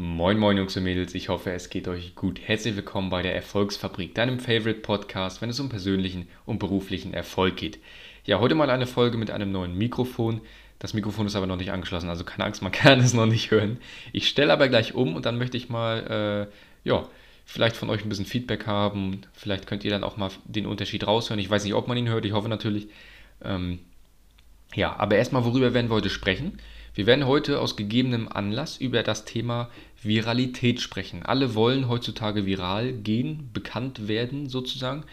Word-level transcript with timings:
Moin 0.00 0.38
Moin 0.38 0.56
Jungs 0.56 0.76
und 0.76 0.84
Mädels, 0.84 1.12
ich 1.16 1.28
hoffe 1.28 1.50
es 1.50 1.70
geht 1.70 1.88
euch 1.88 2.14
gut. 2.14 2.38
Herzlich 2.40 2.76
willkommen 2.76 3.10
bei 3.10 3.20
der 3.20 3.34
Erfolgsfabrik, 3.34 4.14
deinem 4.14 4.38
Favorite 4.38 4.78
Podcast, 4.78 5.42
wenn 5.42 5.50
es 5.50 5.58
um 5.58 5.70
persönlichen 5.70 6.28
und 6.46 6.60
beruflichen 6.60 7.12
Erfolg 7.12 7.56
geht. 7.56 7.80
Ja, 8.24 8.38
heute 8.38 8.54
mal 8.54 8.70
eine 8.70 8.86
Folge 8.86 9.18
mit 9.18 9.32
einem 9.32 9.50
neuen 9.50 9.76
Mikrofon. 9.76 10.40
Das 10.78 10.94
Mikrofon 10.94 11.26
ist 11.26 11.34
aber 11.34 11.48
noch 11.48 11.56
nicht 11.56 11.72
angeschlossen, 11.72 12.10
also 12.10 12.22
keine 12.22 12.44
Angst, 12.44 12.62
man 12.62 12.70
kann 12.72 13.00
es 13.00 13.12
noch 13.12 13.26
nicht 13.26 13.50
hören. 13.50 13.78
Ich 14.12 14.28
stelle 14.28 14.52
aber 14.52 14.68
gleich 14.68 14.94
um 14.94 15.16
und 15.16 15.26
dann 15.26 15.36
möchte 15.36 15.56
ich 15.56 15.68
mal, 15.68 16.46
äh, 16.48 16.88
ja, 16.88 17.08
vielleicht 17.44 17.74
von 17.74 17.90
euch 17.90 18.04
ein 18.04 18.08
bisschen 18.08 18.24
Feedback 18.24 18.68
haben. 18.68 19.22
Vielleicht 19.32 19.66
könnt 19.66 19.82
ihr 19.82 19.90
dann 19.90 20.04
auch 20.04 20.16
mal 20.16 20.30
den 20.44 20.66
Unterschied 20.66 21.08
raushören. 21.08 21.40
Ich 21.40 21.50
weiß 21.50 21.64
nicht, 21.64 21.74
ob 21.74 21.88
man 21.88 21.98
ihn 21.98 22.08
hört, 22.08 22.24
ich 22.24 22.34
hoffe 22.34 22.48
natürlich. 22.48 22.86
Ähm, 23.42 23.80
ja, 24.76 24.94
aber 24.96 25.16
erstmal, 25.16 25.44
worüber 25.44 25.74
werden 25.74 25.90
wir 25.90 25.96
heute 25.96 26.08
sprechen? 26.08 26.60
Wir 26.98 27.06
werden 27.06 27.28
heute 27.28 27.60
aus 27.60 27.76
gegebenem 27.76 28.26
Anlass 28.26 28.76
über 28.76 29.04
das 29.04 29.24
Thema 29.24 29.70
Viralität 30.02 30.80
sprechen. 30.80 31.22
Alle 31.22 31.54
wollen 31.54 31.88
heutzutage 31.88 32.44
viral 32.44 32.92
gehen, 32.92 33.50
bekannt 33.52 34.08
werden 34.08 34.48
sozusagen, 34.48 35.04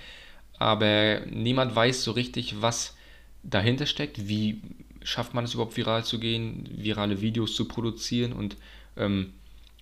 aber 0.58 1.22
niemand 1.30 1.76
weiß 1.76 2.04
so 2.04 2.14
richtig, 2.14 2.60
was 2.60 2.98
dahinter 3.44 3.86
steckt, 3.86 4.28
wie 4.28 4.64
schafft 5.04 5.36
man 5.36 5.46
es 5.46 5.54
überhaupt 5.54 5.78
viral 5.78 6.04
zu 6.04 6.20
gehen, 6.20 6.68
virale 6.76 7.22
Videos 7.22 7.56
zu 7.56 7.68
produzieren 7.68 8.34
und 8.34 8.58
ähm, 8.98 9.34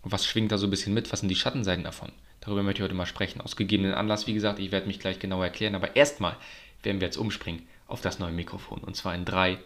was 0.01 0.26
schwingt 0.26 0.51
da 0.51 0.57
so 0.57 0.67
ein 0.67 0.71
bisschen 0.71 0.93
mit, 0.93 1.09
was 1.13 1.21
sind 1.21 1.29
die 1.29 1.38
Schattenseiten 1.38 1.85
davon. 1.85 2.12
Darüber 2.41 2.63
möchte 2.63 2.81
ich 2.81 2.84
heute 2.84 2.95
mal 2.95 3.05
sprechen. 3.05 3.40
Aus 3.40 3.55
gegebenen 3.55 3.93
Anlass, 3.93 4.27
wie 4.27 4.34
gesagt, 4.34 4.59
ich 4.59 4.73
werde 4.73 4.88
mich 4.88 4.99
gleich 4.99 5.20
genauer 5.20 5.45
erklären, 5.45 5.73
aber 5.73 5.95
erstmal 5.95 6.35
werden 6.81 6.99
wir 6.99 7.07
jetzt 7.07 7.17
umspringen 7.17 7.65
auf 7.88 8.01
das 8.01 8.20
neue 8.20 8.34
Mikrofon 8.34 8.79
und 8.79 8.98
zwar 8.98 9.15
in 9.15 9.23
3, 9.23 9.57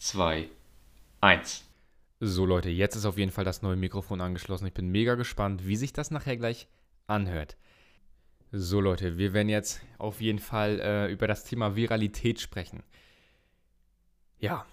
2, 0.00 0.48
1. 1.20 1.64
So 2.20 2.46
Leute, 2.46 2.70
jetzt 2.70 2.94
ist 2.94 3.06
auf 3.06 3.18
jeden 3.18 3.32
Fall 3.32 3.44
das 3.44 3.62
neue 3.62 3.76
Mikrofon 3.76 4.20
angeschlossen. 4.20 4.66
Ich 4.66 4.74
bin 4.74 4.88
mega 4.88 5.16
gespannt, 5.16 5.66
wie 5.66 5.76
sich 5.76 5.92
das 5.92 6.10
nachher 6.10 6.36
gleich 6.36 6.68
anhört. 7.06 7.56
So 8.52 8.80
Leute, 8.80 9.18
wir 9.18 9.32
werden 9.32 9.48
jetzt 9.48 9.82
auf 9.98 10.20
jeden 10.20 10.38
Fall 10.38 10.78
äh, 10.80 11.12
über 11.12 11.26
das 11.26 11.42
Thema 11.42 11.74
Viralität 11.74 12.40
sprechen. 12.40 12.84
Ja, 14.38 14.64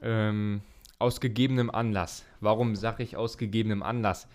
ähm, 0.00 0.60
aus 1.00 1.20
gegebenem 1.20 1.70
Anlass. 1.70 2.24
Warum 2.40 2.76
sage 2.76 3.02
ich 3.02 3.16
aus 3.16 3.36
gegebenem 3.36 3.82
Anlass? 3.82 4.28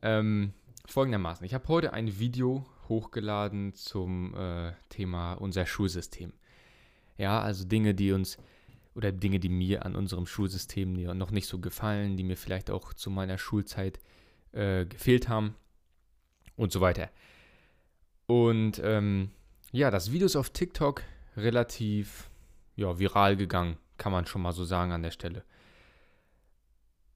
Ähm, 0.00 0.52
folgendermaßen, 0.86 1.44
ich 1.44 1.54
habe 1.54 1.66
heute 1.66 1.92
ein 1.92 2.20
Video 2.20 2.64
hochgeladen 2.88 3.74
zum 3.74 4.34
äh, 4.36 4.72
Thema 4.90 5.34
unser 5.34 5.66
Schulsystem. 5.66 6.32
Ja, 7.18 7.40
also 7.40 7.64
Dinge, 7.64 7.94
die 7.94 8.12
uns 8.12 8.38
oder 8.94 9.12
Dinge, 9.12 9.40
die 9.40 9.48
mir 9.48 9.84
an 9.84 9.96
unserem 9.96 10.26
Schulsystem 10.26 10.92
noch 11.16 11.30
nicht 11.30 11.46
so 11.46 11.58
gefallen, 11.58 12.16
die 12.16 12.24
mir 12.24 12.36
vielleicht 12.36 12.70
auch 12.70 12.94
zu 12.94 13.10
meiner 13.10 13.38
Schulzeit 13.38 13.98
äh, 14.52 14.86
gefehlt 14.86 15.28
haben 15.28 15.54
und 16.56 16.72
so 16.72 16.80
weiter. 16.80 17.10
Und 18.26 18.80
ähm, 18.82 19.30
ja, 19.72 19.90
das 19.90 20.12
Video 20.12 20.26
ist 20.26 20.36
auf 20.36 20.50
TikTok 20.50 21.02
relativ 21.36 22.30
ja, 22.76 22.98
viral 22.98 23.36
gegangen, 23.36 23.76
kann 23.98 24.12
man 24.12 24.26
schon 24.26 24.42
mal 24.42 24.52
so 24.52 24.64
sagen 24.64 24.92
an 24.92 25.02
der 25.02 25.10
Stelle. 25.10 25.44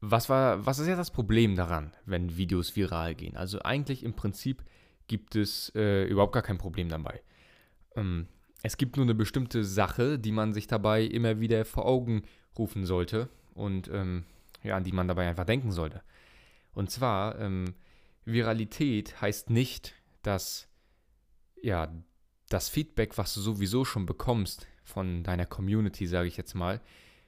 Was, 0.00 0.28
war, 0.28 0.64
was 0.64 0.78
ist 0.78 0.86
jetzt 0.86 0.98
das 0.98 1.10
Problem 1.10 1.56
daran, 1.56 1.92
wenn 2.04 2.36
Videos 2.36 2.76
viral 2.76 3.14
gehen? 3.14 3.36
Also 3.36 3.60
eigentlich 3.62 4.04
im 4.04 4.14
Prinzip 4.14 4.64
gibt 5.08 5.34
es 5.34 5.72
äh, 5.74 6.04
überhaupt 6.04 6.34
gar 6.34 6.42
kein 6.42 6.58
Problem 6.58 6.88
dabei. 6.88 7.22
Ähm, 7.96 8.28
es 8.62 8.76
gibt 8.76 8.96
nur 8.96 9.06
eine 9.06 9.14
bestimmte 9.14 9.64
Sache, 9.64 10.18
die 10.18 10.32
man 10.32 10.52
sich 10.52 10.66
dabei 10.66 11.02
immer 11.02 11.40
wieder 11.40 11.64
vor 11.64 11.86
Augen 11.86 12.22
rufen 12.58 12.84
sollte 12.84 13.28
und 13.54 13.88
ähm, 13.92 14.24
ja, 14.62 14.76
an 14.76 14.84
die 14.84 14.92
man 14.92 15.08
dabei 15.08 15.28
einfach 15.28 15.44
denken 15.44 15.72
sollte. 15.72 16.02
Und 16.72 16.90
zwar, 16.90 17.38
ähm, 17.38 17.74
Viralität 18.24 19.20
heißt 19.20 19.50
nicht, 19.50 19.94
dass 20.22 20.68
ja, 21.62 21.92
das 22.48 22.68
Feedback, 22.68 23.18
was 23.18 23.34
du 23.34 23.40
sowieso 23.40 23.84
schon 23.84 24.06
bekommst 24.06 24.66
von 24.84 25.22
deiner 25.22 25.46
Community, 25.46 26.06
sage 26.06 26.28
ich 26.28 26.36
jetzt 26.36 26.54
mal, 26.54 26.80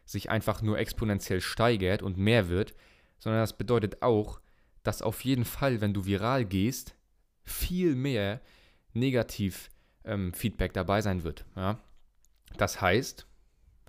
sich 0.04 0.30
einfach 0.30 0.62
nur 0.62 0.78
exponentiell 0.78 1.40
steigert 1.40 2.02
und 2.02 2.16
mehr 2.16 2.48
wird, 2.48 2.74
sondern 3.18 3.42
das 3.42 3.56
bedeutet 3.56 4.02
auch, 4.02 4.40
dass 4.82 5.02
auf 5.02 5.24
jeden 5.24 5.44
Fall, 5.44 5.80
wenn 5.80 5.94
du 5.94 6.06
viral 6.06 6.44
gehst, 6.44 6.94
viel 7.44 7.94
mehr 7.94 8.40
negativ 8.92 9.68
ähm, 10.04 10.32
Feedback 10.32 10.72
dabei 10.72 11.02
sein 11.02 11.24
wird. 11.24 11.44
Ja? 11.56 11.78
Das 12.56 12.80
heißt, 12.80 13.26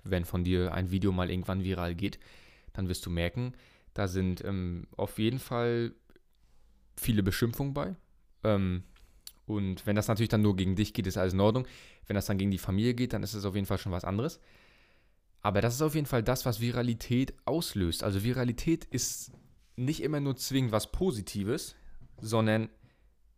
wenn 0.04 0.24
von 0.24 0.44
dir 0.44 0.72
ein 0.72 0.90
Video 0.90 1.12
mal 1.12 1.30
irgendwann 1.30 1.64
viral 1.64 1.94
geht, 1.94 2.18
dann 2.72 2.88
wirst 2.88 3.04
du 3.06 3.10
merken, 3.10 3.54
da 3.94 4.08
sind 4.08 4.44
ähm, 4.44 4.86
auf 4.96 5.18
jeden 5.18 5.38
Fall 5.38 5.92
viele 6.96 7.22
Beschimpfungen 7.22 7.74
bei. 7.74 7.94
Ähm, 8.44 8.84
und 9.46 9.86
wenn 9.86 9.96
das 9.96 10.08
natürlich 10.08 10.30
dann 10.30 10.42
nur 10.42 10.56
gegen 10.56 10.76
dich 10.76 10.94
geht, 10.94 11.06
ist 11.06 11.18
alles 11.18 11.34
in 11.34 11.40
Ordnung. 11.40 11.66
Wenn 12.06 12.14
das 12.14 12.26
dann 12.26 12.38
gegen 12.38 12.50
die 12.50 12.58
Familie 12.58 12.94
geht, 12.94 13.12
dann 13.12 13.22
ist 13.22 13.34
es 13.34 13.44
auf 13.44 13.54
jeden 13.54 13.66
Fall 13.66 13.78
schon 13.78 13.92
was 13.92 14.04
anderes. 14.04 14.40
Aber 15.40 15.60
das 15.60 15.74
ist 15.74 15.82
auf 15.82 15.94
jeden 15.94 16.06
Fall 16.06 16.22
das, 16.22 16.46
was 16.46 16.60
Viralität 16.60 17.34
auslöst. 17.44 18.04
Also 18.04 18.22
Viralität 18.22 18.84
ist 18.84 19.32
nicht 19.76 20.02
immer 20.02 20.20
nur 20.20 20.36
zwingend 20.36 20.72
was 20.72 20.92
Positives, 20.92 21.74
sondern 22.20 22.68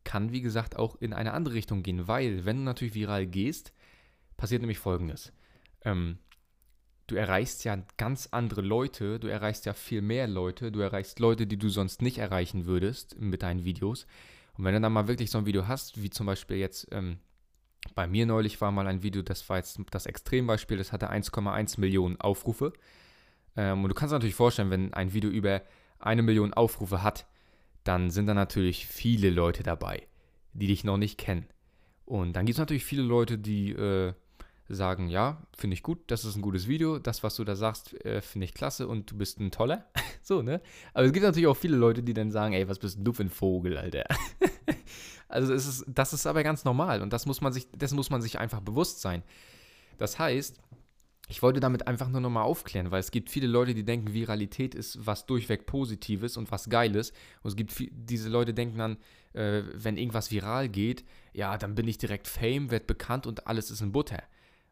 kann, 0.04 0.32
wie 0.32 0.40
gesagt, 0.40 0.76
auch 0.76 0.96
in 0.96 1.12
eine 1.12 1.32
andere 1.32 1.54
Richtung 1.54 1.82
gehen, 1.82 2.06
weil, 2.06 2.44
wenn 2.44 2.58
du 2.58 2.62
natürlich 2.62 2.94
viral 2.94 3.26
gehst, 3.26 3.72
passiert 4.36 4.62
nämlich 4.62 4.78
Folgendes. 4.78 5.32
Ähm, 5.82 6.18
du 7.06 7.16
erreichst 7.16 7.64
ja 7.64 7.78
ganz 7.96 8.28
andere 8.30 8.62
Leute, 8.62 9.18
du 9.18 9.28
erreichst 9.28 9.66
ja 9.66 9.72
viel 9.72 10.02
mehr 10.02 10.26
Leute, 10.26 10.72
du 10.72 10.80
erreichst 10.80 11.18
Leute, 11.20 11.46
die 11.46 11.58
du 11.58 11.68
sonst 11.68 12.02
nicht 12.02 12.18
erreichen 12.18 12.66
würdest 12.66 13.18
mit 13.18 13.42
deinen 13.42 13.64
Videos. 13.64 14.06
Und 14.56 14.64
wenn 14.64 14.74
du 14.74 14.80
dann 14.80 14.92
mal 14.92 15.08
wirklich 15.08 15.30
so 15.30 15.38
ein 15.38 15.46
Video 15.46 15.66
hast, 15.66 16.00
wie 16.02 16.10
zum 16.10 16.26
Beispiel 16.26 16.56
jetzt 16.56 16.88
ähm, 16.92 17.18
bei 17.94 18.06
mir 18.06 18.24
neulich 18.24 18.60
war 18.60 18.70
mal 18.70 18.86
ein 18.86 19.02
Video, 19.02 19.22
das 19.22 19.48
war 19.48 19.58
jetzt 19.58 19.80
das 19.90 20.06
Extrembeispiel, 20.06 20.78
das 20.78 20.92
hatte 20.92 21.10
1,1 21.10 21.80
Millionen 21.80 22.20
Aufrufe. 22.20 22.72
Ähm, 23.56 23.82
und 23.82 23.88
du 23.88 23.94
kannst 23.94 24.12
dir 24.12 24.16
natürlich 24.16 24.34
vorstellen, 24.34 24.70
wenn 24.70 24.94
ein 24.94 25.12
Video 25.12 25.30
über 25.30 25.62
eine 25.98 26.22
Million 26.22 26.54
Aufrufe 26.54 27.02
hat, 27.02 27.26
dann 27.84 28.10
sind 28.10 28.26
da 28.26 28.34
natürlich 28.34 28.86
viele 28.86 29.30
Leute 29.30 29.62
dabei, 29.62 30.06
die 30.52 30.66
dich 30.66 30.84
noch 30.84 30.96
nicht 30.96 31.18
kennen. 31.18 31.46
Und 32.06 32.34
dann 32.34 32.46
gibt 32.46 32.54
es 32.54 32.60
natürlich 32.60 32.84
viele 32.84 33.02
Leute, 33.02 33.38
die 33.38 33.70
äh, 33.70 34.14
sagen, 34.68 35.08
ja, 35.08 35.42
finde 35.56 35.74
ich 35.74 35.82
gut, 35.82 35.98
das 36.06 36.24
ist 36.24 36.36
ein 36.36 36.42
gutes 36.42 36.68
Video, 36.68 36.98
das, 36.98 37.22
was 37.22 37.36
du 37.36 37.44
da 37.44 37.56
sagst, 37.56 37.94
äh, 38.04 38.20
finde 38.20 38.46
ich 38.46 38.54
klasse 38.54 38.88
und 38.88 39.10
du 39.10 39.16
bist 39.16 39.38
ein 39.40 39.50
toller. 39.50 39.86
so, 40.22 40.42
ne? 40.42 40.60
Aber 40.94 41.04
es 41.06 41.12
gibt 41.12 41.24
natürlich 41.24 41.46
auch 41.46 41.56
viele 41.56 41.76
Leute, 41.76 42.02
die 42.02 42.14
dann 42.14 42.30
sagen, 42.30 42.54
ey, 42.54 42.68
was 42.68 42.78
bist 42.78 42.98
du 43.00 43.12
für 43.12 43.24
ein 43.24 43.30
Vogel, 43.30 43.76
Alter? 43.76 44.04
also 45.28 45.52
es 45.52 45.66
ist, 45.66 45.84
das 45.88 46.12
ist 46.12 46.26
aber 46.26 46.42
ganz 46.42 46.64
normal 46.64 47.02
und 47.02 47.12
das 47.12 47.26
muss 47.26 47.40
man 47.40 47.52
sich, 47.52 47.70
dessen 47.70 47.96
muss 47.96 48.10
man 48.10 48.22
sich 48.22 48.38
einfach 48.38 48.60
bewusst 48.60 49.00
sein. 49.00 49.22
Das 49.98 50.18
heißt, 50.18 50.60
ich 51.28 51.42
wollte 51.42 51.60
damit 51.60 51.86
einfach 51.86 52.10
nur 52.10 52.20
nochmal 52.20 52.44
aufklären, 52.44 52.90
weil 52.90 53.00
es 53.00 53.10
gibt 53.10 53.30
viele 53.30 53.46
Leute, 53.46 53.74
die 53.74 53.84
denken, 53.84 54.12
Viralität 54.12 54.74
ist 54.74 55.06
was 55.06 55.24
durchweg 55.24 55.64
Positives 55.64 56.36
und 56.36 56.50
was 56.50 56.68
Geiles. 56.68 57.12
Und 57.42 57.50
es 57.50 57.56
gibt 57.56 57.72
viel, 57.72 57.90
diese 57.92 58.28
Leute 58.28 58.52
denken 58.52 58.78
dann, 58.78 58.98
äh, 59.32 59.62
wenn 59.72 59.96
irgendwas 59.96 60.30
viral 60.30 60.68
geht, 60.68 61.04
ja, 61.32 61.56
dann 61.56 61.74
bin 61.74 61.88
ich 61.88 61.96
direkt 61.96 62.28
Fame, 62.28 62.70
werde 62.70 62.84
bekannt 62.84 63.26
und 63.26 63.46
alles 63.46 63.70
ist 63.70 63.80
in 63.80 63.92
Butter. 63.92 64.22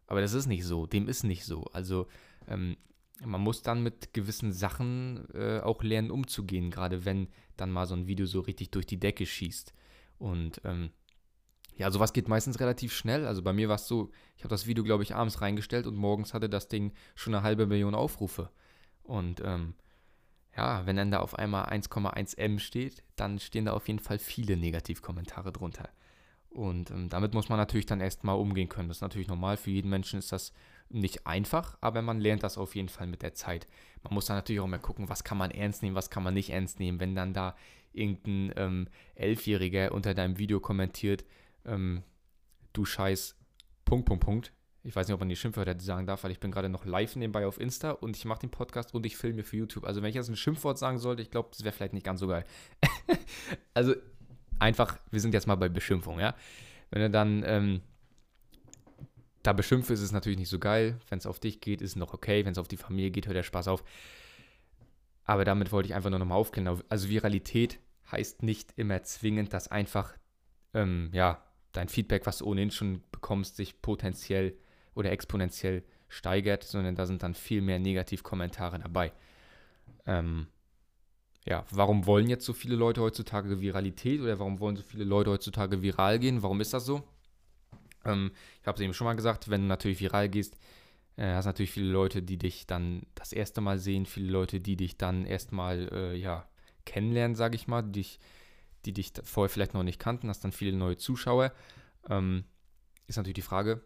Aber 0.06 0.20
das 0.20 0.34
ist 0.34 0.46
nicht 0.46 0.64
so, 0.64 0.86
dem 0.86 1.08
ist 1.08 1.24
nicht 1.24 1.44
so. 1.44 1.64
Also 1.72 2.06
ähm, 2.46 2.76
man 3.24 3.40
muss 3.40 3.62
dann 3.62 3.82
mit 3.82 4.12
gewissen 4.12 4.52
Sachen 4.52 5.26
äh, 5.32 5.60
auch 5.60 5.82
lernen 5.82 6.10
umzugehen, 6.10 6.70
gerade 6.70 7.06
wenn 7.06 7.28
dann 7.56 7.70
mal 7.70 7.86
so 7.86 7.94
ein 7.94 8.06
Video 8.06 8.26
so 8.26 8.40
richtig 8.40 8.70
durch 8.70 8.84
die 8.84 9.00
Decke 9.00 9.24
schießt. 9.24 9.72
Und 10.18 10.60
ähm, 10.64 10.90
ja, 11.76 11.90
sowas 11.90 12.12
geht 12.12 12.28
meistens 12.28 12.60
relativ 12.60 12.92
schnell. 12.92 13.26
Also 13.26 13.42
bei 13.42 13.52
mir 13.52 13.68
war 13.68 13.76
es 13.76 13.86
so, 13.86 14.10
ich 14.36 14.44
habe 14.44 14.50
das 14.50 14.66
Video, 14.66 14.84
glaube 14.84 15.02
ich, 15.02 15.14
abends 15.14 15.40
reingestellt 15.40 15.86
und 15.86 15.96
morgens 15.96 16.34
hatte 16.34 16.48
das 16.48 16.68
Ding 16.68 16.92
schon 17.14 17.34
eine 17.34 17.42
halbe 17.42 17.66
Million 17.66 17.94
Aufrufe. 17.94 18.50
Und 19.02 19.40
ähm, 19.44 19.74
ja, 20.56 20.84
wenn 20.86 20.96
dann 20.96 21.10
da 21.10 21.20
auf 21.20 21.38
einmal 21.38 21.64
1,1 21.66 22.36
M 22.36 22.58
steht, 22.58 23.02
dann 23.16 23.38
stehen 23.38 23.64
da 23.64 23.72
auf 23.72 23.88
jeden 23.88 24.00
Fall 24.00 24.18
viele 24.18 24.56
Negativkommentare 24.56 25.52
drunter. 25.52 25.88
Und 26.50 26.90
ähm, 26.90 27.08
damit 27.08 27.32
muss 27.32 27.48
man 27.48 27.58
natürlich 27.58 27.86
dann 27.86 28.00
erstmal 28.00 28.36
umgehen 28.36 28.68
können. 28.68 28.88
Das 28.88 28.98
ist 28.98 29.02
natürlich 29.02 29.28
normal. 29.28 29.56
Für 29.56 29.70
jeden 29.70 29.88
Menschen 29.88 30.18
ist 30.18 30.32
das 30.32 30.52
nicht 30.90 31.26
einfach, 31.26 31.78
aber 31.80 32.02
man 32.02 32.20
lernt 32.20 32.42
das 32.42 32.58
auf 32.58 32.74
jeden 32.74 32.90
Fall 32.90 33.06
mit 33.06 33.22
der 33.22 33.32
Zeit. 33.32 33.66
Man 34.02 34.12
muss 34.12 34.26
dann 34.26 34.36
natürlich 34.36 34.60
auch 34.60 34.66
mal 34.66 34.78
gucken, 34.78 35.08
was 35.08 35.24
kann 35.24 35.38
man 35.38 35.50
ernst 35.50 35.82
nehmen, 35.82 35.96
was 35.96 36.10
kann 36.10 36.22
man 36.22 36.34
nicht 36.34 36.50
ernst 36.50 36.78
nehmen. 36.78 37.00
Wenn 37.00 37.14
dann 37.14 37.32
da 37.32 37.56
irgendein 37.94 38.52
ähm, 38.56 38.88
Elfjähriger 39.14 39.92
unter 39.92 40.12
deinem 40.12 40.38
Video 40.38 40.60
kommentiert, 40.60 41.24
ähm, 41.66 42.02
du 42.72 42.84
scheiß 42.84 43.36
Punkt, 43.84 44.06
Punkt, 44.06 44.24
Punkt. 44.24 44.52
Ich 44.84 44.96
weiß 44.96 45.06
nicht, 45.06 45.14
ob 45.14 45.20
man 45.20 45.28
die 45.28 45.36
Schimpfwörter 45.36 45.78
sagen 45.78 46.06
darf, 46.06 46.24
weil 46.24 46.32
ich 46.32 46.40
bin 46.40 46.50
gerade 46.50 46.68
noch 46.68 46.84
live 46.84 47.14
nebenbei 47.14 47.46
auf 47.46 47.60
Insta 47.60 47.92
und 47.92 48.16
ich 48.16 48.24
mache 48.24 48.40
den 48.40 48.50
Podcast 48.50 48.94
und 48.94 49.06
ich 49.06 49.16
filme 49.16 49.44
für 49.44 49.56
YouTube. 49.56 49.84
Also 49.84 50.02
wenn 50.02 50.08
ich 50.08 50.16
jetzt 50.16 50.28
ein 50.28 50.36
Schimpfwort 50.36 50.76
sagen 50.78 50.98
sollte, 50.98 51.22
ich 51.22 51.30
glaube, 51.30 51.50
das 51.52 51.62
wäre 51.62 51.72
vielleicht 51.72 51.92
nicht 51.92 52.04
ganz 52.04 52.18
so 52.18 52.26
geil. 52.26 52.44
also 53.74 53.94
einfach, 54.58 54.98
wir 55.10 55.20
sind 55.20 55.34
jetzt 55.34 55.46
mal 55.46 55.54
bei 55.54 55.68
Beschimpfung, 55.68 56.18
ja. 56.18 56.34
Wenn 56.90 57.02
er 57.02 57.10
dann 57.10 57.44
ähm, 57.46 57.80
da 59.42 59.52
beschimpft, 59.52 59.90
ist 59.90 60.00
es 60.00 60.12
natürlich 60.12 60.38
nicht 60.38 60.48
so 60.48 60.58
geil. 60.58 60.98
Wenn 61.08 61.18
es 61.18 61.26
auf 61.26 61.38
dich 61.38 61.60
geht, 61.60 61.80
ist 61.80 61.90
es 61.90 61.96
noch 61.96 62.12
okay. 62.12 62.44
Wenn 62.44 62.52
es 62.52 62.58
auf 62.58 62.68
die 62.68 62.76
Familie 62.76 63.10
geht, 63.10 63.26
hört 63.26 63.36
der 63.36 63.42
Spaß 63.42 63.68
auf. 63.68 63.84
Aber 65.24 65.44
damit 65.44 65.70
wollte 65.70 65.88
ich 65.88 65.94
einfach 65.94 66.10
nur 66.10 66.18
nochmal 66.18 66.38
aufklären. 66.38 66.82
Also 66.88 67.08
Viralität 67.08 67.78
heißt 68.10 68.42
nicht 68.42 68.72
immer 68.76 69.02
zwingend, 69.04 69.52
dass 69.52 69.68
einfach, 69.68 70.14
ähm, 70.74 71.10
ja, 71.12 71.42
dein 71.72 71.88
Feedback, 71.88 72.26
was 72.26 72.38
du 72.38 72.46
ohnehin 72.46 72.70
schon 72.70 73.02
bekommst, 73.10 73.56
sich 73.56 73.80
potenziell 73.82 74.54
oder 74.94 75.10
exponentiell 75.10 75.82
steigert, 76.08 76.64
sondern 76.64 76.94
da 76.94 77.06
sind 77.06 77.22
dann 77.22 77.34
viel 77.34 77.62
mehr 77.62 77.78
Negativkommentare 77.78 78.78
dabei. 78.78 79.12
Ähm, 80.06 80.46
ja, 81.44 81.64
warum 81.70 82.06
wollen 82.06 82.28
jetzt 82.28 82.44
so 82.44 82.52
viele 82.52 82.76
Leute 82.76 83.00
heutzutage 83.00 83.60
Viralität 83.60 84.20
oder 84.20 84.38
warum 84.38 84.60
wollen 84.60 84.76
so 84.76 84.82
viele 84.82 85.04
Leute 85.04 85.30
heutzutage 85.30 85.82
viral 85.82 86.18
gehen? 86.18 86.42
Warum 86.42 86.60
ist 86.60 86.72
das 86.72 86.84
so? 86.84 87.02
Ähm, 88.04 88.32
ich 88.60 88.66
habe 88.66 88.76
es 88.76 88.82
eben 88.82 88.94
schon 88.94 89.06
mal 89.06 89.16
gesagt, 89.16 89.50
wenn 89.50 89.62
du 89.62 89.66
natürlich 89.66 90.00
viral 90.00 90.28
gehst, 90.28 90.56
äh, 91.16 91.32
hast 91.34 91.46
natürlich 91.46 91.72
viele 91.72 91.90
Leute, 91.90 92.22
die 92.22 92.38
dich 92.38 92.66
dann 92.66 93.02
das 93.14 93.32
erste 93.32 93.60
Mal 93.60 93.78
sehen, 93.78 94.06
viele 94.06 94.30
Leute, 94.30 94.60
die 94.60 94.76
dich 94.76 94.96
dann 94.96 95.24
erstmal 95.24 95.88
äh, 95.92 96.16
ja, 96.16 96.48
kennenlernen, 96.84 97.34
sage 97.34 97.56
ich 97.56 97.66
mal, 97.66 97.82
die 97.82 97.92
dich, 97.92 98.18
die 98.84 98.92
dich 98.92 99.12
vorher 99.24 99.48
vielleicht 99.48 99.74
noch 99.74 99.82
nicht 99.82 99.98
kannten, 99.98 100.28
hast 100.28 100.44
dann 100.44 100.52
viele 100.52 100.76
neue 100.76 100.96
Zuschauer. 100.96 101.52
Ähm, 102.08 102.44
ist 103.06 103.16
natürlich 103.16 103.34
die 103.34 103.42
Frage, 103.42 103.82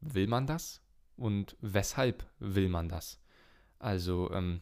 will 0.00 0.26
man 0.26 0.46
das? 0.46 0.80
Und 1.16 1.56
weshalb 1.60 2.26
will 2.38 2.68
man 2.68 2.88
das? 2.88 3.20
Also, 3.78 4.30
ähm, 4.32 4.60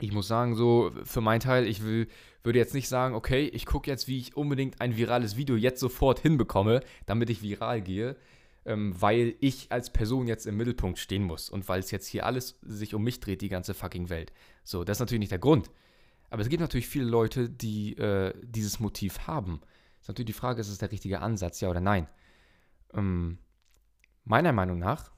ich 0.00 0.12
muss 0.12 0.28
sagen, 0.28 0.54
so 0.54 0.92
für 1.04 1.20
meinen 1.20 1.40
Teil, 1.40 1.66
ich 1.66 1.82
will, 1.82 2.08
würde 2.42 2.58
jetzt 2.58 2.74
nicht 2.74 2.88
sagen, 2.88 3.14
okay, 3.14 3.46
ich 3.46 3.66
gucke 3.66 3.90
jetzt, 3.90 4.08
wie 4.08 4.18
ich 4.18 4.36
unbedingt 4.36 4.80
ein 4.80 4.96
virales 4.96 5.36
Video 5.36 5.56
jetzt 5.56 5.80
sofort 5.80 6.20
hinbekomme, 6.20 6.80
damit 7.06 7.30
ich 7.30 7.42
viral 7.42 7.80
gehe, 7.80 8.16
ähm, 8.66 8.94
weil 9.00 9.36
ich 9.40 9.72
als 9.72 9.90
Person 9.92 10.26
jetzt 10.26 10.46
im 10.46 10.56
Mittelpunkt 10.56 10.98
stehen 10.98 11.22
muss 11.22 11.48
und 11.48 11.68
weil 11.68 11.80
es 11.80 11.90
jetzt 11.90 12.06
hier 12.08 12.26
alles 12.26 12.58
sich 12.62 12.94
um 12.94 13.02
mich 13.02 13.20
dreht, 13.20 13.40
die 13.40 13.48
ganze 13.48 13.74
fucking 13.74 14.10
Welt. 14.10 14.32
So, 14.64 14.84
das 14.84 14.96
ist 14.96 15.00
natürlich 15.00 15.20
nicht 15.20 15.32
der 15.32 15.38
Grund. 15.38 15.70
Aber 16.30 16.42
es 16.42 16.48
gibt 16.48 16.60
natürlich 16.60 16.88
viele 16.88 17.06
Leute, 17.06 17.48
die 17.48 17.96
äh, 17.96 18.32
dieses 18.42 18.80
Motiv 18.80 19.26
haben. 19.26 19.60
Ist 20.00 20.08
natürlich 20.08 20.26
die 20.26 20.32
Frage, 20.32 20.60
ist 20.60 20.68
es 20.68 20.78
der 20.78 20.92
richtige 20.92 21.20
Ansatz, 21.20 21.60
ja 21.60 21.68
oder 21.68 21.80
nein? 21.80 22.08
Ähm, 22.94 23.38
meiner 24.24 24.52
Meinung 24.52 24.78
nach 24.78 25.10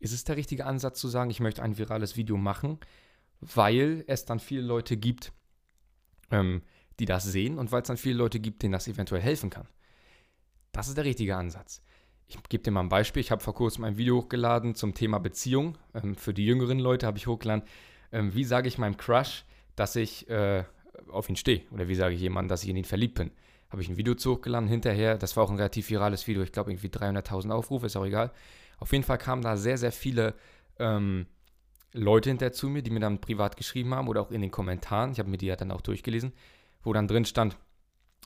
ist 0.00 0.12
es 0.12 0.24
der 0.24 0.36
richtige 0.36 0.66
Ansatz 0.66 1.00
zu 1.00 1.08
sagen, 1.08 1.30
ich 1.30 1.40
möchte 1.40 1.62
ein 1.62 1.78
virales 1.78 2.16
Video 2.16 2.36
machen, 2.36 2.78
weil 3.40 4.04
es 4.06 4.24
dann 4.24 4.40
viele 4.40 4.62
Leute 4.62 4.96
gibt, 4.96 5.32
ähm, 6.30 6.62
die 6.98 7.04
das 7.04 7.24
sehen 7.24 7.58
und 7.58 7.72
weil 7.72 7.82
es 7.82 7.88
dann 7.88 7.96
viele 7.96 8.16
Leute 8.16 8.40
gibt, 8.40 8.62
denen 8.62 8.72
das 8.72 8.88
eventuell 8.88 9.22
helfen 9.22 9.50
kann. 9.50 9.68
Das 10.72 10.88
ist 10.88 10.96
der 10.96 11.04
richtige 11.04 11.36
Ansatz. 11.36 11.82
Ich 12.26 12.36
gebe 12.48 12.62
dir 12.62 12.70
mal 12.70 12.80
ein 12.80 12.88
Beispiel. 12.88 13.20
Ich 13.20 13.30
habe 13.30 13.42
vor 13.42 13.54
kurzem 13.54 13.84
ein 13.84 13.96
Video 13.96 14.18
hochgeladen 14.18 14.74
zum 14.74 14.94
Thema 14.94 15.18
Beziehung. 15.18 15.78
Ähm, 15.94 16.14
für 16.14 16.34
die 16.34 16.44
jüngeren 16.44 16.78
Leute 16.78 17.06
habe 17.06 17.18
ich 17.18 17.26
hochgeladen, 17.26 17.64
ähm, 18.12 18.34
wie 18.34 18.44
sage 18.44 18.68
ich 18.68 18.78
meinem 18.78 18.96
Crush, 18.96 19.44
dass 19.78 19.96
ich 19.96 20.28
äh, 20.28 20.64
auf 21.10 21.28
ihn 21.28 21.36
stehe? 21.36 21.62
Oder 21.70 21.88
wie 21.88 21.94
sage 21.94 22.14
ich 22.14 22.20
jemandem, 22.20 22.48
dass 22.48 22.62
ich 22.62 22.68
in 22.68 22.76
ihn 22.76 22.84
verliebt 22.84 23.14
bin? 23.14 23.30
Habe 23.70 23.82
ich 23.82 23.88
ein 23.88 23.96
Video 23.96 24.14
zu 24.14 24.32
hochgeladen 24.32 24.68
hinterher. 24.68 25.18
Das 25.18 25.36
war 25.36 25.44
auch 25.44 25.50
ein 25.50 25.56
relativ 25.56 25.90
virales 25.90 26.26
Video. 26.26 26.42
Ich 26.42 26.52
glaube, 26.52 26.70
irgendwie 26.70 26.88
300.000 26.88 27.50
Aufrufe, 27.50 27.86
ist 27.86 27.96
auch 27.96 28.06
egal. 28.06 28.32
Auf 28.78 28.92
jeden 28.92 29.04
Fall 29.04 29.18
kamen 29.18 29.42
da 29.42 29.56
sehr, 29.56 29.76
sehr 29.76 29.92
viele 29.92 30.34
ähm, 30.78 31.26
Leute 31.92 32.30
hinterher 32.30 32.52
zu 32.52 32.68
mir, 32.68 32.82
die 32.82 32.90
mir 32.90 33.00
dann 33.00 33.20
privat 33.20 33.56
geschrieben 33.56 33.94
haben 33.94 34.08
oder 34.08 34.22
auch 34.22 34.30
in 34.30 34.40
den 34.40 34.50
Kommentaren, 34.50 35.12
ich 35.12 35.18
habe 35.18 35.30
mir 35.30 35.38
die 35.38 35.46
ja 35.46 35.56
dann 35.56 35.70
auch 35.70 35.80
durchgelesen, 35.80 36.32
wo 36.82 36.92
dann 36.92 37.08
drin 37.08 37.24
stand, 37.24 37.56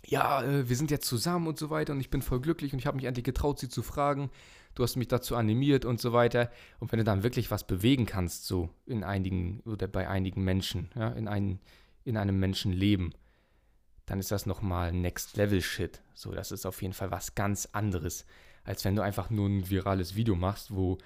ja, 0.06 0.42
äh, 0.42 0.68
wir 0.68 0.76
sind 0.76 0.90
jetzt 0.90 1.06
zusammen 1.06 1.46
und 1.46 1.58
so 1.58 1.70
weiter 1.70 1.92
und 1.92 2.00
ich 2.00 2.10
bin 2.10 2.22
voll 2.22 2.40
glücklich 2.40 2.72
und 2.72 2.78
ich 2.78 2.86
habe 2.86 2.96
mich 2.96 3.06
endlich 3.06 3.24
getraut, 3.24 3.58
sie 3.58 3.68
zu 3.68 3.82
fragen. 3.82 4.30
Du 4.74 4.82
hast 4.82 4.96
mich 4.96 5.08
dazu 5.08 5.36
animiert 5.36 5.84
und 5.84 6.00
so 6.00 6.12
weiter. 6.12 6.50
Und 6.80 6.92
wenn 6.92 6.98
du 6.98 7.04
dann 7.04 7.22
wirklich 7.22 7.50
was 7.50 7.66
bewegen 7.66 8.06
kannst, 8.06 8.46
so 8.46 8.70
in 8.86 9.04
einigen 9.04 9.60
oder 9.66 9.86
bei 9.86 10.08
einigen 10.08 10.42
Menschen, 10.44 10.90
ja, 10.94 11.08
in, 11.08 11.28
ein, 11.28 11.60
in 12.04 12.16
einem 12.16 12.38
Menschenleben, 12.38 13.12
dann 14.06 14.18
ist 14.18 14.30
das 14.30 14.46
nochmal 14.46 14.92
Next 14.92 15.36
Level 15.36 15.60
Shit. 15.60 16.02
So, 16.14 16.32
das 16.32 16.52
ist 16.52 16.66
auf 16.66 16.82
jeden 16.82 16.94
Fall 16.94 17.10
was 17.10 17.34
ganz 17.34 17.68
anderes, 17.72 18.26
als 18.64 18.84
wenn 18.84 18.96
du 18.96 19.02
einfach 19.02 19.30
nur 19.30 19.48
ein 19.48 19.68
virales 19.68 20.16
Video 20.16 20.34
machst, 20.34 20.74
wo 20.74 20.98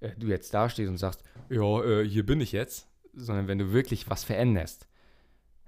äh, 0.00 0.10
du 0.18 0.28
jetzt 0.28 0.52
dastehst 0.54 0.90
und 0.90 0.98
sagst, 0.98 1.22
ja, 1.48 1.82
äh, 1.82 2.08
hier 2.08 2.26
bin 2.26 2.40
ich 2.40 2.52
jetzt, 2.52 2.88
sondern 3.14 3.48
wenn 3.48 3.58
du 3.58 3.72
wirklich 3.72 4.08
was 4.08 4.24
veränderst. 4.24 4.86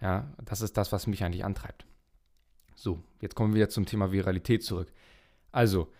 Ja, 0.01 0.31
das 0.45 0.61
ist 0.61 0.77
das, 0.77 0.93
was 0.93 1.07
mich 1.07 1.25
eigentlich 1.25 1.45
antreibt. 1.45 1.87
So, 2.75 3.03
jetzt 3.23 3.35
kommen 3.35 3.55
wir 3.55 3.61
wieder 3.61 3.71
zum 3.71 3.87
Thema 3.87 4.13
Viralität 4.13 4.63
zurück. 4.63 4.93
Also, 5.53 5.91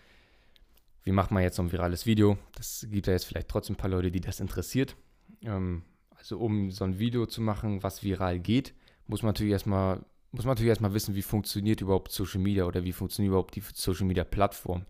wie 1.07 1.13
macht 1.13 1.31
man 1.31 1.41
jetzt 1.41 1.55
so 1.55 1.63
ein 1.63 1.71
virales 1.71 2.05
Video? 2.05 2.37
Das 2.55 2.85
gibt 2.91 3.07
ja 3.07 3.13
jetzt 3.13 3.23
vielleicht 3.23 3.47
trotzdem 3.47 3.75
ein 3.75 3.77
paar 3.77 3.89
Leute, 3.89 4.11
die 4.11 4.19
das 4.19 4.41
interessiert. 4.41 4.97
Ähm, 5.41 5.83
also, 6.09 6.37
um 6.37 6.69
so 6.69 6.83
ein 6.83 6.99
Video 6.99 7.25
zu 7.25 7.41
machen, 7.41 7.81
was 7.81 8.03
viral 8.03 8.39
geht, 8.39 8.75
muss 9.07 9.23
man 9.23 9.29
natürlich 9.29 9.53
erstmal 9.53 10.03
muss 10.33 10.43
man 10.43 10.51
natürlich 10.51 10.69
erstmal 10.69 10.93
wissen, 10.93 11.15
wie 11.15 11.21
funktioniert 11.21 11.79
überhaupt 11.79 12.11
Social 12.11 12.41
Media 12.41 12.65
oder 12.65 12.83
wie 12.83 12.91
funktioniert 12.91 13.29
überhaupt 13.29 13.55
die 13.55 13.63
Social 13.73 14.05
Media 14.05 14.25
Plattform. 14.25 14.85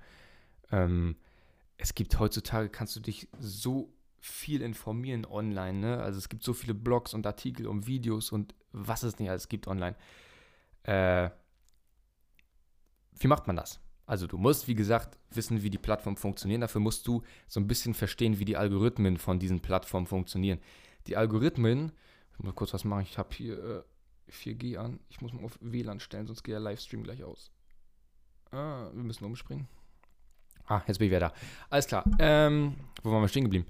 Ähm, 0.71 1.17
es 1.77 1.93
gibt 1.93 2.17
heutzutage, 2.17 2.69
kannst 2.69 2.95
du 2.95 2.99
dich 2.99 3.29
so 3.39 3.93
viel 4.19 4.63
informieren 4.63 5.23
online. 5.23 5.77
Ne? 5.77 5.99
Also 5.99 6.17
es 6.17 6.29
gibt 6.29 6.41
so 6.41 6.55
viele 6.55 6.73
Blogs 6.73 7.13
und 7.13 7.27
Artikel 7.27 7.67
und 7.67 7.85
Videos 7.85 8.31
und 8.31 8.55
was 8.71 9.03
es 9.03 9.19
nicht 9.19 9.29
alles 9.29 9.47
gibt 9.47 9.67
online. 9.67 9.95
Äh, 10.81 11.29
wie 13.19 13.27
macht 13.27 13.45
man 13.45 13.55
das? 13.55 13.79
Also 14.07 14.25
du 14.25 14.39
musst, 14.39 14.67
wie 14.67 14.75
gesagt, 14.75 15.16
wissen, 15.31 15.63
wie 15.63 15.69
die 15.69 15.77
Plattformen 15.77 16.17
funktionieren. 16.17 16.61
Dafür 16.61 16.81
musst 16.81 17.07
du 17.07 17.23
so 17.47 17.59
ein 17.59 17.67
bisschen 17.67 17.93
verstehen, 17.93 18.39
wie 18.39 18.45
die 18.45 18.57
Algorithmen 18.57 19.17
von 19.17 19.39
diesen 19.39 19.59
Plattformen 19.59 20.07
funktionieren. 20.07 20.59
Die 21.07 21.17
Algorithmen, 21.17 21.91
ich 22.33 22.43
muss 22.43 22.55
kurz 22.55 22.73
was 22.73 22.83
machen, 22.83 23.03
ich 23.03 23.17
habe 23.17 23.29
hier 23.33 23.83
äh, 24.27 24.31
4G 24.31 24.77
an. 24.77 24.99
Ich 25.09 25.21
muss 25.21 25.33
mal 25.33 25.43
auf 25.43 25.57
WLAN 25.61 25.99
stellen, 25.99 26.27
sonst 26.27 26.43
geht 26.43 26.53
der 26.53 26.59
Livestream 26.59 27.03
gleich 27.03 27.23
aus. 27.23 27.51
Ah, 28.51 28.89
wir 28.93 29.03
müssen 29.03 29.25
umspringen. 29.25 29.67
Ah, 30.65 30.81
jetzt 30.87 30.97
bin 30.97 31.07
ich 31.07 31.11
wieder 31.11 31.29
da. 31.29 31.33
Alles 31.69 31.87
klar. 31.87 32.03
Ähm, 32.19 32.75
wo 33.01 33.11
waren 33.11 33.21
wir 33.21 33.27
stehen 33.27 33.43
geblieben? 33.43 33.65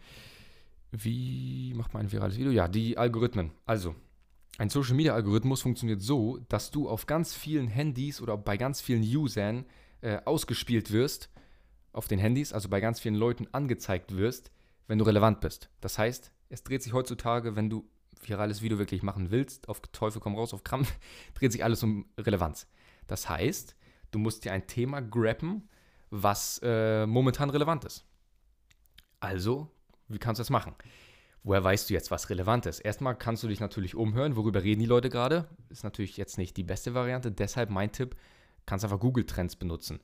Wie 0.92 1.74
macht 1.76 1.94
man 1.94 2.04
ein 2.04 2.12
virales 2.12 2.38
Video? 2.38 2.52
Ja, 2.52 2.68
die 2.68 2.98
Algorithmen. 2.98 3.52
Also, 3.66 3.96
ein 4.58 4.70
Social 4.70 4.96
Media 4.96 5.14
Algorithmus 5.14 5.62
funktioniert 5.62 6.02
so, 6.02 6.40
dass 6.50 6.72
du 6.72 6.90
auf 6.90 7.06
ganz 7.06 7.36
vielen 7.36 7.68
Handys 7.68 8.22
oder 8.22 8.38
bei 8.38 8.58
ganz 8.58 8.82
vielen 8.82 9.04
Usern 9.04 9.66
äh, 10.02 10.20
ausgespielt 10.26 10.92
wirst, 10.92 11.30
auf 11.98 12.08
den 12.08 12.20
Handys, 12.20 12.54
also 12.54 12.70
bei 12.70 12.80
ganz 12.80 13.00
vielen 13.00 13.16
Leuten 13.16 13.48
angezeigt 13.52 14.16
wirst, 14.16 14.52
wenn 14.88 15.00
du 15.00 15.06
relevant 15.06 15.42
bist. 15.42 15.70
Das 15.82 15.98
heißt, 15.98 16.32
es 16.50 16.64
dreht 16.64 16.84
sich 16.84 16.94
heutzutage, 16.94 17.56
wenn 17.56 17.70
du 17.70 17.90
virales 18.22 18.62
Video 18.62 18.78
wirklich 18.78 19.04
machen 19.04 19.32
willst, 19.32 19.68
auf 19.68 19.82
Teufel 19.92 20.22
komm 20.22 20.36
raus, 20.36 20.54
auf 20.54 20.64
Krampf, 20.64 20.94
dreht 21.34 21.52
sich 21.52 21.64
alles 21.64 21.84
um 21.84 22.06
Relevanz. 22.18 22.68
Das 23.08 23.28
heißt, 23.28 23.76
du 24.12 24.20
musst 24.20 24.46
dir 24.46 24.54
ein 24.54 24.68
Thema 24.68 25.02
grabben, 25.02 25.68
was 26.10 26.62
äh, 26.64 27.06
momentan 27.06 27.50
relevant 27.50 27.84
ist. 27.84 28.06
Also, 29.20 29.70
wie 30.08 30.20
kannst 30.20 30.40
du 30.40 30.42
das 30.42 30.50
machen? 30.50 30.76
Woher 31.44 31.64
weißt 31.64 31.90
du 31.90 31.94
jetzt, 31.94 32.12
was 32.12 32.30
relevant 32.30 32.66
ist? 32.66 32.80
Erstmal 32.80 33.18
kannst 33.18 33.42
du 33.44 33.48
dich 33.48 33.60
natürlich 33.60 33.96
umhören, 33.96 34.36
worüber 34.36 34.64
reden 34.64 34.82
die 34.82 34.86
Leute 34.86 35.10
gerade. 35.10 35.50
Ist 35.70 35.84
natürlich 35.84 36.18
jetzt 36.18 36.38
nicht 36.38 36.58
die 36.58 36.64
beste 36.64 36.94
Variante, 36.94 37.32
deshalb 37.32 37.70
mein 37.70 37.92
Tipp, 37.92 38.16
kannst 38.66 38.86
einfach 38.86 39.00
Google 39.00 39.26
Trends 39.26 39.56
benutzen. 39.56 40.00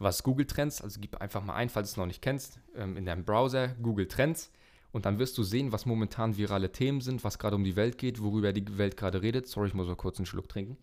Was 0.00 0.22
Google 0.22 0.46
Trends? 0.46 0.80
Also 0.80 0.98
gib 0.98 1.20
einfach 1.20 1.44
mal 1.44 1.54
ein, 1.54 1.68
falls 1.68 1.90
du 1.90 1.92
es 1.92 1.96
noch 1.98 2.06
nicht 2.06 2.22
kennst, 2.22 2.58
ähm, 2.74 2.96
in 2.96 3.04
deinem 3.04 3.24
Browser 3.24 3.68
Google 3.82 4.08
Trends 4.08 4.50
und 4.92 5.04
dann 5.04 5.18
wirst 5.18 5.36
du 5.36 5.42
sehen, 5.42 5.72
was 5.72 5.84
momentan 5.84 6.38
virale 6.38 6.72
Themen 6.72 7.02
sind, 7.02 7.22
was 7.22 7.38
gerade 7.38 7.54
um 7.54 7.64
die 7.64 7.76
Welt 7.76 7.98
geht, 7.98 8.20
worüber 8.22 8.54
die 8.54 8.78
Welt 8.78 8.96
gerade 8.96 9.20
redet. 9.20 9.46
Sorry, 9.46 9.68
ich 9.68 9.74
muss 9.74 9.86
mal 9.86 9.96
kurz 9.96 10.18
einen 10.18 10.24
Schluck 10.24 10.48
trinken. 10.48 10.78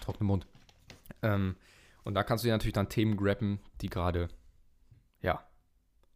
Trockenen 0.00 0.28
Mund. 0.28 0.46
Ähm, 1.20 1.56
und 2.04 2.14
da 2.14 2.22
kannst 2.22 2.42
du 2.42 2.48
dir 2.48 2.52
natürlich 2.52 2.72
dann 2.72 2.88
Themen 2.88 3.18
grabben, 3.18 3.60
die 3.82 3.90
gerade, 3.90 4.28
ja, 5.20 5.46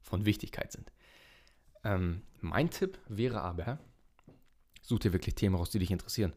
von 0.01 0.25
Wichtigkeit 0.25 0.73
sind. 0.73 0.91
Ähm, 1.85 2.23
mein 2.41 2.71
Tipp 2.71 2.99
wäre 3.09 3.43
aber, 3.43 3.79
such 4.81 5.01
dir 5.01 5.13
wirklich 5.13 5.35
Themen 5.35 5.55
raus, 5.55 5.69
die 5.69 5.81
dich 5.81 5.91
interessieren. 5.91 6.33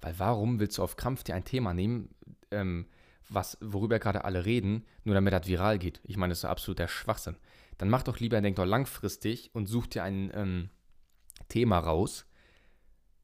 Weil 0.00 0.18
warum 0.18 0.60
willst 0.60 0.78
du 0.78 0.82
auf 0.82 0.96
Krampf 0.96 1.24
dir 1.24 1.34
ein 1.34 1.44
Thema 1.44 1.74
nehmen, 1.74 2.14
ähm, 2.50 2.86
was, 3.28 3.58
worüber 3.60 3.98
gerade 3.98 4.24
alle 4.24 4.44
reden, 4.44 4.84
nur 5.04 5.14
damit 5.14 5.32
das 5.32 5.46
viral 5.46 5.78
geht? 5.78 6.00
Ich 6.04 6.16
meine, 6.16 6.32
das 6.32 6.40
ist 6.40 6.44
absoluter 6.44 6.88
Schwachsinn. 6.88 7.36
Dann 7.78 7.88
mach 7.88 8.02
doch 8.02 8.20
lieber, 8.20 8.40
denk 8.40 8.56
doch 8.56 8.66
langfristig 8.66 9.50
und 9.54 9.66
such 9.66 9.86
dir 9.86 10.02
ein 10.02 10.30
ähm, 10.34 10.70
Thema 11.48 11.78
raus, 11.78 12.26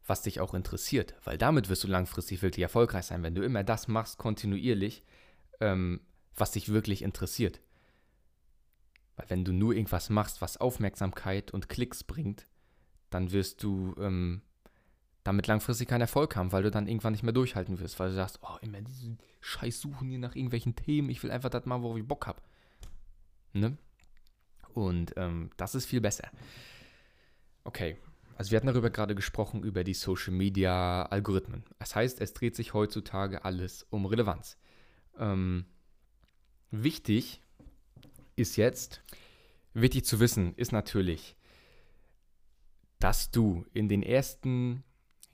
was 0.07 0.23
dich 0.23 0.41
auch 0.41 0.55
interessiert. 0.55 1.15
Weil 1.25 1.39
damit 1.39 1.69
wirst 1.69 1.85
du 1.85 1.89
langfristig 1.89 2.43
wirklich 2.43 2.63
erfolgreich 2.63 3.07
sein, 3.07 3.23
wenn 3.23 3.35
du 3.35 3.43
immer 3.43 3.65
das 3.65 3.89
machst, 3.89 4.19
kontinuierlich, 4.19 5.05
ähm, 5.61 6.01
was 6.35 6.53
dich 6.53 6.71
wirklich 6.71 7.03
interessiert. 7.03 7.61
Weil 9.17 9.31
wenn 9.31 9.45
du 9.45 9.53
nur 9.53 9.75
irgendwas 9.75 10.11
machst, 10.11 10.41
was 10.41 10.57
Aufmerksamkeit 10.57 11.51
und 11.51 11.69
Klicks 11.69 12.05
bringt, 12.05 12.47
dann 13.11 13.33
wirst 13.33 13.63
du 13.63 13.95
ähm, 13.99 14.43
damit 15.25 15.47
langfristig 15.47 15.89
keinen 15.89 16.03
Erfolg 16.03 16.37
haben, 16.37 16.53
weil 16.53 16.63
du 16.63 16.71
dann 16.71 16.87
irgendwann 16.87 17.13
nicht 17.13 17.23
mehr 17.23 17.33
durchhalten 17.33 17.79
wirst, 17.81 17.99
weil 17.99 18.11
du 18.11 18.15
sagst, 18.15 18.39
oh, 18.43 18.57
immer 18.61 18.81
diese 18.81 19.17
Scheiß 19.41 19.81
suchen 19.81 20.09
hier 20.09 20.19
nach 20.19 20.35
irgendwelchen 20.35 20.75
Themen, 20.75 21.11
ich 21.11 21.23
will 21.23 21.31
einfach 21.31 21.51
das 21.51 21.67
machen, 21.67 21.83
worauf 21.83 21.99
ich 21.99 22.07
Bock 22.07 22.27
habe. 22.27 22.41
Ne? 23.53 23.77
Und 24.75 25.15
ähm, 25.17 25.51
das 25.57 25.75
ist 25.75 25.87
viel 25.87 26.01
besser. 26.01 26.31
Okay, 27.65 27.99
also 28.39 28.53
wir 28.53 28.57
hatten 28.57 28.69
darüber 28.69 28.91
gerade 28.91 29.17
gesprochen, 29.17 29.65
über 29.65 29.83
die 29.83 29.95
Social 29.95 30.33
Media 30.33 31.03
Algorithmen. 31.07 31.65
Das 31.81 31.97
heißt, 31.97 32.21
es 32.21 32.33
dreht 32.35 32.55
sich 32.55 32.73
heutzutage 32.73 33.45
alles 33.45 33.85
um 33.91 34.07
Relevanz. 34.07 34.57
Ähm, 35.19 35.67
wichtig 36.71 37.43
ist 38.37 38.57
jetzt, 38.57 39.03
wichtig 39.75 40.05
zu 40.05 40.21
wissen, 40.21 40.55
ist 40.55 40.71
natürlich, 40.71 41.37
dass 43.01 43.33
du 43.33 43.67
in 43.75 43.89
den 43.89 44.05
ersten, 44.05 44.85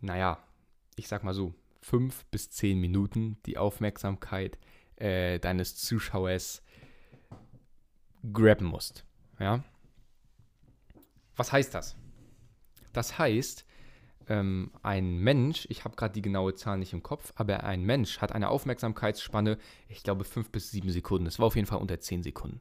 naja, 0.04 0.38
ich 0.96 1.08
sag 1.08 1.24
mal 1.24 1.34
so, 1.34 1.54
fünf 1.80 2.24
bis 2.26 2.50
zehn 2.50 2.78
Minuten 2.78 3.38
die 3.46 3.58
Aufmerksamkeit 3.58 4.58
äh, 4.96 5.38
deines 5.38 5.76
Zuschauers 5.76 6.62
grabben 8.32 8.66
musst. 8.66 9.04
Ja? 9.38 9.64
Was 11.36 11.52
heißt 11.52 11.74
das? 11.74 11.96
Das 12.92 13.18
heißt, 13.18 13.66
ähm, 14.28 14.70
ein 14.82 15.18
Mensch, 15.18 15.66
ich 15.68 15.84
habe 15.84 15.96
gerade 15.96 16.14
die 16.14 16.22
genaue 16.22 16.54
Zahl 16.54 16.78
nicht 16.78 16.92
im 16.92 17.02
Kopf, 17.02 17.32
aber 17.36 17.64
ein 17.64 17.82
Mensch 17.82 18.18
hat 18.18 18.32
eine 18.32 18.48
Aufmerksamkeitsspanne, 18.48 19.58
ich 19.88 20.02
glaube, 20.02 20.24
fünf 20.24 20.50
bis 20.50 20.70
sieben 20.70 20.90
Sekunden. 20.90 21.26
Es 21.26 21.38
war 21.38 21.46
auf 21.46 21.56
jeden 21.56 21.66
Fall 21.66 21.80
unter 21.80 22.00
zehn 22.00 22.22
Sekunden. 22.22 22.60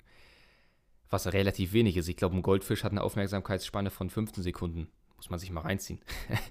Was 1.10 1.32
relativ 1.32 1.74
wenig 1.74 1.96
ist. 1.96 2.08
Ich 2.08 2.18
glaube, 2.18 2.36
ein 2.36 2.42
Goldfisch 2.42 2.84
hat 2.84 2.92
eine 2.92 3.04
Aufmerksamkeitsspanne 3.04 3.92
von 3.92 4.10
15 4.10 4.44
Sekunden. 4.44 4.88
Muss 5.16 5.30
man 5.30 5.40
sich 5.40 5.52
mal 5.52 5.62
reinziehen. 5.62 6.02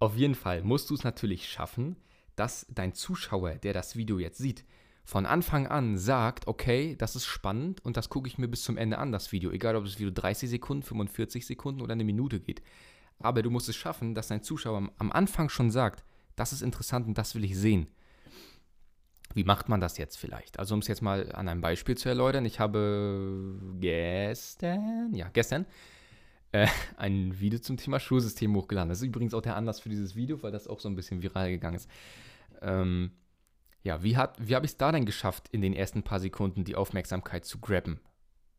auf 0.00 0.16
jeden 0.16 0.34
Fall 0.34 0.62
musst 0.62 0.90
du 0.90 0.94
es 0.94 1.04
natürlich 1.04 1.48
schaffen, 1.48 1.96
dass 2.36 2.66
dein 2.70 2.94
Zuschauer, 2.94 3.54
der 3.56 3.72
das 3.72 3.96
Video 3.96 4.18
jetzt 4.18 4.38
sieht, 4.38 4.64
von 5.04 5.26
Anfang 5.26 5.66
an 5.66 5.96
sagt, 5.96 6.46
okay, 6.46 6.94
das 6.96 7.16
ist 7.16 7.24
spannend 7.24 7.84
und 7.84 7.96
das 7.96 8.10
gucke 8.10 8.28
ich 8.28 8.36
mir 8.36 8.46
bis 8.46 8.62
zum 8.62 8.76
Ende 8.76 8.98
an, 8.98 9.10
das 9.10 9.32
Video. 9.32 9.50
Egal, 9.50 9.74
ob 9.74 9.84
das 9.84 9.98
Video 9.98 10.10
30 10.10 10.50
Sekunden, 10.50 10.82
45 10.82 11.46
Sekunden 11.46 11.80
oder 11.80 11.94
eine 11.94 12.04
Minute 12.04 12.40
geht. 12.40 12.62
Aber 13.18 13.42
du 13.42 13.50
musst 13.50 13.68
es 13.68 13.76
schaffen, 13.76 14.14
dass 14.14 14.28
dein 14.28 14.42
Zuschauer 14.42 14.90
am 14.98 15.12
Anfang 15.12 15.48
schon 15.48 15.70
sagt, 15.70 16.04
das 16.36 16.52
ist 16.52 16.62
interessant 16.62 17.06
und 17.06 17.16
das 17.16 17.34
will 17.34 17.44
ich 17.44 17.56
sehen. 17.56 17.88
Wie 19.34 19.44
macht 19.44 19.68
man 19.68 19.80
das 19.80 19.98
jetzt 19.98 20.16
vielleicht? 20.16 20.58
Also 20.58 20.74
um 20.74 20.80
es 20.80 20.88
jetzt 20.88 21.02
mal 21.02 21.32
an 21.32 21.48
einem 21.48 21.60
Beispiel 21.60 21.96
zu 21.96 22.08
erläutern, 22.08 22.44
ich 22.44 22.60
habe 22.60 23.58
gestern, 23.80 25.14
ja, 25.14 25.28
gestern 25.32 25.66
äh, 26.52 26.66
ein 26.96 27.38
Video 27.40 27.58
zum 27.58 27.76
Thema 27.76 28.00
Schulsystem 28.00 28.54
hochgeladen. 28.54 28.88
Das 28.88 28.98
ist 28.98 29.06
übrigens 29.06 29.34
auch 29.34 29.42
der 29.42 29.56
Anlass 29.56 29.80
für 29.80 29.88
dieses 29.88 30.16
Video, 30.16 30.42
weil 30.42 30.52
das 30.52 30.68
auch 30.68 30.80
so 30.80 30.88
ein 30.88 30.96
bisschen 30.96 31.22
viral 31.22 31.50
gegangen 31.50 31.76
ist. 31.76 31.90
Ähm, 32.60 33.12
ja, 33.82 34.02
wie, 34.02 34.16
wie 34.16 34.54
habe 34.54 34.66
ich 34.66 34.72
es 34.72 34.76
da 34.76 34.92
denn 34.92 35.06
geschafft, 35.06 35.48
in 35.50 35.60
den 35.60 35.72
ersten 35.72 36.02
paar 36.02 36.20
Sekunden 36.20 36.64
die 36.64 36.76
Aufmerksamkeit 36.76 37.44
zu 37.44 37.58
grabben, 37.58 38.00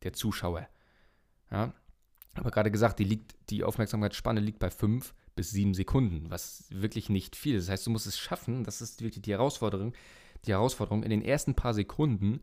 der 0.03 0.13
Zuschauer? 0.13 0.67
Ja, 1.51 1.73
aber 2.35 2.51
gerade 2.51 2.71
gesagt, 2.71 2.99
die, 2.99 3.03
liegt, 3.03 3.35
die 3.49 3.63
Aufmerksamkeitsspanne 3.63 4.39
liegt 4.39 4.59
bei 4.59 4.69
fünf 4.69 5.13
bis 5.35 5.51
sieben 5.51 5.73
Sekunden, 5.73 6.29
was 6.29 6.65
wirklich 6.69 7.09
nicht 7.09 7.35
viel 7.35 7.55
ist. 7.55 7.67
Das 7.67 7.73
heißt, 7.73 7.87
du 7.87 7.91
musst 7.91 8.07
es 8.07 8.19
schaffen, 8.19 8.63
das 8.63 8.81
ist 8.81 9.01
wirklich 9.01 9.21
die 9.21 9.31
Herausforderung, 9.31 9.93
die 10.45 10.51
Herausforderung, 10.51 11.03
in 11.03 11.09
den 11.09 11.21
ersten 11.21 11.55
paar 11.55 11.73
Sekunden 11.73 12.41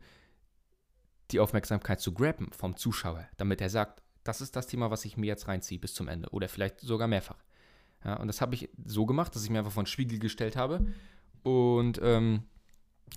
die 1.31 1.39
Aufmerksamkeit 1.39 1.99
zu 1.99 2.13
grabben 2.13 2.51
vom 2.51 2.77
Zuschauer, 2.77 3.27
damit 3.37 3.61
er 3.61 3.69
sagt, 3.69 4.01
das 4.27 4.41
ist 4.41 4.55
das 4.55 4.67
Thema, 4.67 4.91
was 4.91 5.05
ich 5.05 5.17
mir 5.17 5.27
jetzt 5.27 5.47
reinziehe 5.47 5.79
bis 5.79 5.93
zum 5.93 6.07
Ende 6.07 6.29
oder 6.29 6.49
vielleicht 6.49 6.81
sogar 6.81 7.07
mehrfach. 7.07 7.43
Ja, 8.03 8.15
und 8.17 8.27
das 8.27 8.41
habe 8.41 8.55
ich 8.55 8.69
so 8.85 9.05
gemacht, 9.05 9.35
dass 9.35 9.43
ich 9.43 9.49
mir 9.49 9.59
einfach 9.59 9.71
von 9.71 9.85
Spiegel 9.85 10.19
gestellt 10.19 10.55
habe 10.55 10.85
und 11.43 11.99
ähm, 12.03 12.43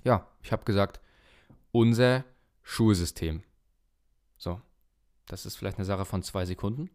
ja, 0.03 0.27
ich 0.41 0.51
habe 0.51 0.63
gesagt, 0.63 1.01
unser 1.71 2.23
Schulsystem. 2.63 3.43
So, 4.37 4.61
das 5.27 5.45
ist 5.45 5.55
vielleicht 5.55 5.77
eine 5.77 5.85
Sache 5.85 6.05
von 6.05 6.23
zwei 6.23 6.45
Sekunden. 6.45 6.89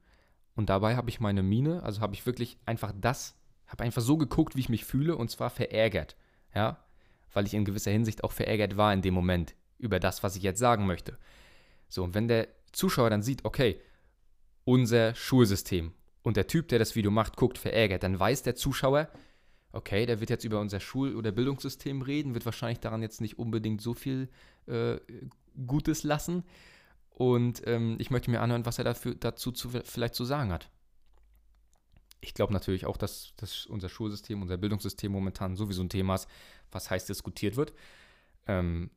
Und 0.54 0.70
dabei 0.70 0.96
habe 0.96 1.10
ich 1.10 1.20
meine 1.20 1.42
Mine, 1.42 1.82
also 1.82 2.00
habe 2.00 2.14
ich 2.14 2.24
wirklich 2.24 2.58
einfach 2.64 2.92
das, 2.98 3.36
habe 3.66 3.84
einfach 3.84 4.02
so 4.02 4.16
geguckt, 4.16 4.56
wie 4.56 4.60
ich 4.60 4.68
mich 4.68 4.84
fühle, 4.84 5.16
und 5.16 5.30
zwar 5.30 5.50
verärgert. 5.50 6.16
Ja, 6.54 6.82
weil 7.32 7.46
ich 7.46 7.52
in 7.52 7.66
gewisser 7.66 7.90
Hinsicht 7.90 8.24
auch 8.24 8.32
verärgert 8.32 8.78
war 8.78 8.94
in 8.94 9.02
dem 9.02 9.12
Moment 9.12 9.54
über 9.78 10.00
das, 10.00 10.22
was 10.22 10.36
ich 10.36 10.42
jetzt 10.42 10.58
sagen 10.58 10.86
möchte. 10.86 11.18
So, 11.88 12.02
und 12.02 12.14
wenn 12.14 12.28
der 12.28 12.48
Zuschauer 12.72 13.10
dann 13.10 13.22
sieht, 13.22 13.44
okay, 13.44 13.80
unser 14.66 15.14
Schulsystem 15.14 15.92
und 16.22 16.36
der 16.36 16.48
Typ, 16.48 16.68
der 16.68 16.80
das 16.80 16.96
Video 16.96 17.10
macht, 17.10 17.36
guckt 17.36 17.56
verärgert, 17.56 18.02
dann 18.02 18.18
weiß 18.18 18.42
der 18.42 18.56
Zuschauer, 18.56 19.08
okay, 19.72 20.06
der 20.06 20.18
wird 20.20 20.28
jetzt 20.28 20.44
über 20.44 20.60
unser 20.60 20.80
Schul- 20.80 21.14
oder 21.14 21.30
Bildungssystem 21.30 22.02
reden, 22.02 22.34
wird 22.34 22.44
wahrscheinlich 22.44 22.80
daran 22.80 23.00
jetzt 23.00 23.20
nicht 23.20 23.38
unbedingt 23.38 23.80
so 23.80 23.94
viel 23.94 24.28
äh, 24.66 24.96
Gutes 25.66 26.02
lassen. 26.02 26.42
Und 27.10 27.62
ähm, 27.66 27.96
ich 28.00 28.10
möchte 28.10 28.30
mir 28.30 28.40
anhören, 28.40 28.66
was 28.66 28.78
er 28.78 28.84
dafür, 28.84 29.14
dazu 29.14 29.52
zu, 29.52 29.70
vielleicht 29.70 30.14
zu 30.16 30.24
sagen 30.24 30.52
hat. 30.52 30.68
Ich 32.20 32.34
glaube 32.34 32.52
natürlich 32.52 32.86
auch, 32.86 32.96
dass, 32.96 33.32
dass 33.36 33.66
unser 33.66 33.88
Schulsystem, 33.88 34.42
unser 34.42 34.56
Bildungssystem 34.56 35.12
momentan 35.12 35.54
sowieso 35.54 35.82
ein 35.82 35.88
Thema 35.88 36.16
ist, 36.16 36.28
was 36.72 36.90
heiß 36.90 37.06
diskutiert 37.06 37.56
wird. 37.56 37.72
Ähm, 38.48 38.90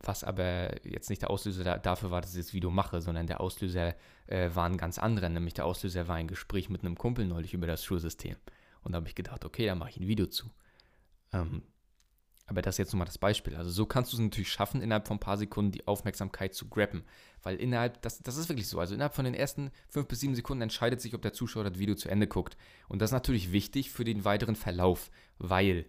was 0.00 0.24
aber 0.24 0.86
jetzt 0.86 1.10
nicht 1.10 1.22
der 1.22 1.30
Auslöser 1.30 1.64
da, 1.64 1.78
dafür 1.78 2.10
war, 2.10 2.20
dass 2.20 2.34
ich 2.34 2.44
das 2.44 2.52
Video 2.52 2.70
mache, 2.70 3.00
sondern 3.00 3.26
der 3.26 3.40
Auslöser 3.40 3.94
äh, 4.26 4.50
war 4.54 4.66
ein 4.66 4.76
ganz 4.76 4.98
anderer. 4.98 5.28
Nämlich 5.28 5.54
der 5.54 5.64
Auslöser 5.64 6.08
war 6.08 6.16
ein 6.16 6.28
Gespräch 6.28 6.68
mit 6.68 6.82
einem 6.82 6.96
Kumpel 6.96 7.26
neulich 7.26 7.54
über 7.54 7.66
das 7.66 7.84
Schulsystem. 7.84 8.36
Und 8.82 8.92
da 8.92 8.96
habe 8.96 9.08
ich 9.08 9.14
gedacht, 9.14 9.44
okay, 9.44 9.66
dann 9.66 9.78
mache 9.78 9.90
ich 9.90 9.96
ein 9.98 10.06
Video 10.06 10.26
zu. 10.26 10.50
Ähm, 11.32 11.62
aber 12.46 12.62
das 12.62 12.74
ist 12.76 12.78
jetzt 12.78 12.92
nochmal 12.92 13.06
das 13.06 13.18
Beispiel. 13.18 13.56
Also 13.56 13.70
so 13.70 13.86
kannst 13.86 14.12
du 14.12 14.16
es 14.16 14.22
natürlich 14.22 14.52
schaffen, 14.52 14.80
innerhalb 14.80 15.08
von 15.08 15.16
ein 15.16 15.20
paar 15.20 15.36
Sekunden 15.36 15.72
die 15.72 15.86
Aufmerksamkeit 15.88 16.54
zu 16.54 16.68
grabben. 16.68 17.04
Weil 17.42 17.56
innerhalb, 17.56 18.00
das, 18.02 18.22
das 18.22 18.36
ist 18.36 18.48
wirklich 18.48 18.68
so, 18.68 18.78
also 18.78 18.94
innerhalb 18.94 19.14
von 19.14 19.24
den 19.24 19.34
ersten 19.34 19.72
fünf 19.88 20.06
bis 20.06 20.20
sieben 20.20 20.36
Sekunden 20.36 20.62
entscheidet 20.62 21.00
sich, 21.00 21.14
ob 21.14 21.22
der 21.22 21.32
Zuschauer 21.32 21.64
das 21.64 21.78
Video 21.78 21.96
zu 21.96 22.08
Ende 22.08 22.28
guckt. 22.28 22.56
Und 22.88 23.02
das 23.02 23.10
ist 23.10 23.14
natürlich 23.14 23.50
wichtig 23.50 23.90
für 23.90 24.04
den 24.04 24.24
weiteren 24.24 24.54
Verlauf, 24.54 25.10
weil 25.38 25.86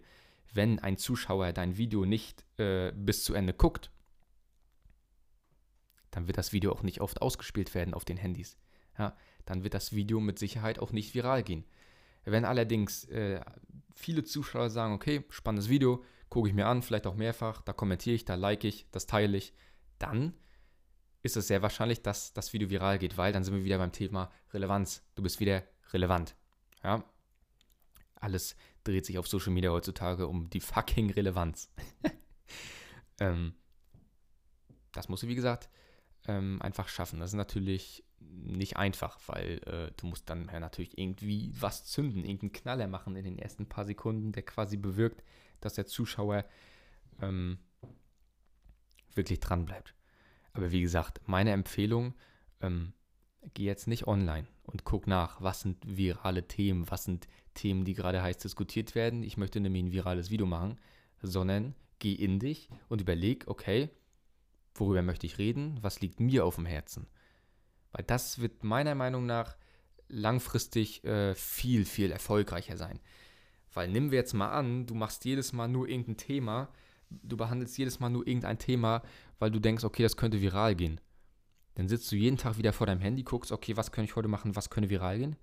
wenn 0.52 0.80
ein 0.80 0.96
Zuschauer 0.96 1.52
dein 1.52 1.76
Video 1.76 2.04
nicht 2.04 2.44
äh, 2.58 2.90
bis 2.92 3.22
zu 3.22 3.34
Ende 3.34 3.54
guckt, 3.54 3.92
dann 6.10 6.26
wird 6.26 6.38
das 6.38 6.52
Video 6.52 6.72
auch 6.72 6.82
nicht 6.82 7.00
oft 7.00 7.22
ausgespielt 7.22 7.74
werden 7.74 7.94
auf 7.94 8.04
den 8.04 8.16
Handys. 8.16 8.56
Ja, 8.98 9.16
dann 9.44 9.64
wird 9.64 9.74
das 9.74 9.92
Video 9.92 10.20
mit 10.20 10.38
Sicherheit 10.38 10.78
auch 10.78 10.92
nicht 10.92 11.14
viral 11.14 11.42
gehen. 11.42 11.64
Wenn 12.24 12.44
allerdings 12.44 13.04
äh, 13.04 13.40
viele 13.94 14.24
Zuschauer 14.24 14.70
sagen, 14.70 14.94
okay, 14.94 15.24
spannendes 15.30 15.68
Video, 15.68 16.04
gucke 16.28 16.48
ich 16.48 16.54
mir 16.54 16.66
an, 16.66 16.82
vielleicht 16.82 17.06
auch 17.06 17.14
mehrfach, 17.14 17.62
da 17.62 17.72
kommentiere 17.72 18.16
ich, 18.16 18.24
da 18.24 18.34
like 18.34 18.64
ich, 18.64 18.86
das 18.90 19.06
teile 19.06 19.36
ich, 19.36 19.54
dann 19.98 20.34
ist 21.22 21.36
es 21.36 21.48
sehr 21.48 21.62
wahrscheinlich, 21.62 22.02
dass 22.02 22.32
das 22.32 22.52
Video 22.52 22.70
viral 22.70 22.98
geht, 22.98 23.16
weil 23.16 23.32
dann 23.32 23.44
sind 23.44 23.54
wir 23.54 23.64
wieder 23.64 23.78
beim 23.78 23.92
Thema 23.92 24.30
Relevanz. 24.52 25.02
Du 25.14 25.22
bist 25.22 25.40
wieder 25.40 25.64
relevant. 25.92 26.36
Ja? 26.84 27.04
Alles 28.16 28.56
dreht 28.84 29.06
sich 29.06 29.18
auf 29.18 29.26
Social 29.26 29.52
Media 29.52 29.70
heutzutage 29.70 30.26
um 30.26 30.48
die 30.50 30.60
fucking 30.60 31.10
Relevanz. 31.10 31.70
ähm, 33.20 33.54
das 34.92 35.08
musst 35.08 35.22
du, 35.22 35.28
wie 35.28 35.34
gesagt, 35.34 35.68
ähm, 36.28 36.62
einfach 36.62 36.88
schaffen. 36.88 37.18
Das 37.18 37.30
ist 37.30 37.36
natürlich 37.36 38.04
nicht 38.20 38.76
einfach, 38.76 39.18
weil 39.26 39.60
äh, 39.66 39.92
du 39.96 40.06
musst 40.06 40.30
dann 40.30 40.48
ja, 40.52 40.60
natürlich 40.60 40.96
irgendwie 40.98 41.52
was 41.58 41.84
zünden, 41.86 42.24
irgendeinen 42.24 42.52
Knaller 42.52 42.86
machen 42.86 43.16
in 43.16 43.24
den 43.24 43.38
ersten 43.38 43.66
paar 43.66 43.86
Sekunden, 43.86 44.32
der 44.32 44.44
quasi 44.44 44.76
bewirkt, 44.76 45.24
dass 45.60 45.74
der 45.74 45.86
Zuschauer 45.86 46.44
ähm, 47.20 47.58
wirklich 49.14 49.40
dran 49.40 49.64
bleibt. 49.64 49.94
Aber 50.52 50.70
wie 50.70 50.82
gesagt, 50.82 51.20
meine 51.26 51.52
Empfehlung, 51.52 52.14
ähm, 52.60 52.92
geh 53.54 53.64
jetzt 53.64 53.88
nicht 53.88 54.06
online 54.06 54.46
und 54.64 54.84
guck 54.84 55.06
nach, 55.06 55.40
was 55.40 55.60
sind 55.60 55.78
virale 55.84 56.46
Themen, 56.46 56.90
was 56.90 57.04
sind 57.04 57.28
Themen, 57.54 57.84
die 57.84 57.94
gerade 57.94 58.22
heiß 58.22 58.38
diskutiert 58.38 58.94
werden. 58.94 59.22
Ich 59.22 59.36
möchte 59.36 59.60
nämlich 59.60 59.84
ein 59.84 59.92
virales 59.92 60.30
Video 60.30 60.46
machen, 60.46 60.78
sondern 61.22 61.74
geh 61.98 62.12
in 62.12 62.38
dich 62.38 62.68
und 62.88 63.00
überleg, 63.00 63.44
okay, 63.48 63.90
worüber 64.80 65.02
möchte 65.02 65.26
ich 65.26 65.38
reden, 65.38 65.78
was 65.82 66.00
liegt 66.00 66.20
mir 66.20 66.44
auf 66.44 66.56
dem 66.56 66.66
Herzen. 66.66 67.06
Weil 67.92 68.04
das 68.04 68.40
wird 68.40 68.64
meiner 68.64 68.94
Meinung 68.94 69.26
nach 69.26 69.56
langfristig 70.08 71.04
äh, 71.04 71.34
viel, 71.34 71.84
viel 71.84 72.10
erfolgreicher 72.10 72.76
sein. 72.76 73.00
Weil 73.72 73.88
nimm 73.88 74.10
wir 74.10 74.18
jetzt 74.18 74.34
mal 74.34 74.50
an, 74.50 74.86
du 74.86 74.94
machst 74.94 75.24
jedes 75.24 75.52
Mal 75.52 75.68
nur 75.68 75.88
irgendein 75.88 76.16
Thema, 76.16 76.68
du 77.10 77.36
behandelst 77.36 77.76
jedes 77.78 78.00
Mal 78.00 78.08
nur 78.08 78.26
irgendein 78.26 78.58
Thema, 78.58 79.02
weil 79.38 79.50
du 79.50 79.58
denkst, 79.58 79.84
okay, 79.84 80.02
das 80.02 80.16
könnte 80.16 80.40
viral 80.40 80.74
gehen. 80.74 81.00
Dann 81.74 81.88
sitzt 81.88 82.10
du 82.10 82.16
jeden 82.16 82.38
Tag 82.38 82.58
wieder 82.58 82.72
vor 82.72 82.86
deinem 82.86 83.00
Handy, 83.00 83.22
guckst, 83.22 83.52
okay, 83.52 83.76
was 83.76 83.92
könnte 83.92 84.10
ich 84.10 84.16
heute 84.16 84.28
machen, 84.28 84.56
was 84.56 84.70
könnte 84.70 84.90
viral 84.90 85.18
gehen? 85.18 85.36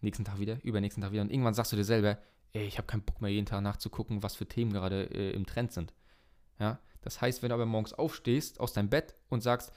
Nächsten 0.00 0.24
Tag 0.24 0.38
wieder, 0.38 0.62
übernächsten 0.62 1.02
Tag 1.02 1.12
wieder. 1.12 1.22
Und 1.22 1.30
irgendwann 1.30 1.54
sagst 1.54 1.72
du 1.72 1.76
dir 1.76 1.84
selber, 1.84 2.18
ey, 2.52 2.66
ich 2.66 2.78
habe 2.78 2.86
keinen 2.86 3.02
Bock 3.02 3.20
mehr 3.20 3.30
jeden 3.30 3.46
Tag 3.46 3.62
nachzugucken, 3.62 4.22
was 4.22 4.36
für 4.36 4.46
Themen 4.46 4.72
gerade 4.72 5.04
äh, 5.10 5.32
im 5.32 5.46
Trend 5.46 5.72
sind. 5.72 5.92
Ja, 6.58 6.78
das 7.06 7.20
heißt, 7.20 7.42
wenn 7.42 7.50
du 7.50 7.54
aber 7.54 7.66
morgens 7.66 7.92
aufstehst 7.92 8.60
aus 8.60 8.72
deinem 8.72 8.90
Bett 8.90 9.14
und 9.28 9.42
sagst, 9.42 9.72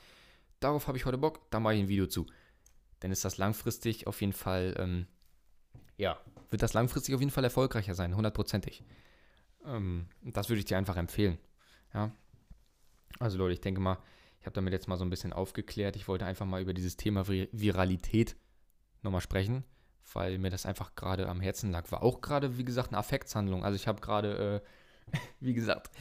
darauf 0.60 0.88
habe 0.88 0.98
ich 0.98 1.06
heute 1.06 1.18
Bock, 1.18 1.50
da 1.52 1.60
mache 1.60 1.76
ich 1.76 1.82
ein 1.82 1.88
Video 1.88 2.08
zu, 2.08 2.26
dann 3.00 3.12
ist 3.12 3.24
das 3.24 3.38
langfristig 3.38 4.08
auf 4.08 4.20
jeden 4.20 4.34
Fall, 4.34 4.76
ähm, 4.78 5.08
ja, 5.98 6.20
wird 6.50 6.62
das 6.62 6.74
langfristig 6.74 7.14
auf 7.16 7.22
jeden 7.22 7.32
Fall 7.32 7.44
erfolgreicher 7.44 7.94
sein, 7.94 8.16
hundertprozentig. 8.16 8.84
Ähm, 9.66 10.08
das 10.24 10.50
würde 10.50 10.60
ich 10.60 10.66
dir 10.66 10.78
einfach 10.78 10.98
empfehlen. 10.98 11.38
Ja. 11.94 12.12
Also 13.20 13.38
Leute, 13.38 13.54
ich 13.54 13.62
denke 13.62 13.80
mal, 13.82 13.98
ich 14.40 14.46
habe 14.46 14.54
damit 14.54 14.74
jetzt 14.74 14.88
mal 14.88 14.98
so 14.98 15.04
ein 15.04 15.10
bisschen 15.10 15.34
aufgeklärt. 15.34 15.96
Ich 15.96 16.08
wollte 16.08 16.26
einfach 16.26 16.46
mal 16.46 16.62
über 16.62 16.74
dieses 16.74 16.98
Thema 16.98 17.28
Viralität 17.28 18.36
nochmal 19.02 19.22
sprechen, 19.22 19.64
weil 20.14 20.38
mir 20.38 20.50
das 20.50 20.66
einfach 20.66 20.96
gerade 20.96 21.28
am 21.28 21.42
Herzen 21.42 21.72
lag. 21.72 21.92
War 21.92 22.04
auch 22.04 22.22
gerade, 22.22 22.58
wie 22.58 22.66
gesagt, 22.66 22.90
eine 22.90 22.98
Affektshandlung. 22.98 23.64
Also 23.64 23.76
ich 23.76 23.88
habe 23.88 24.02
gerade, 24.02 24.62
äh, 24.64 24.68
wie 25.40 25.54
gesagt, 25.54 25.92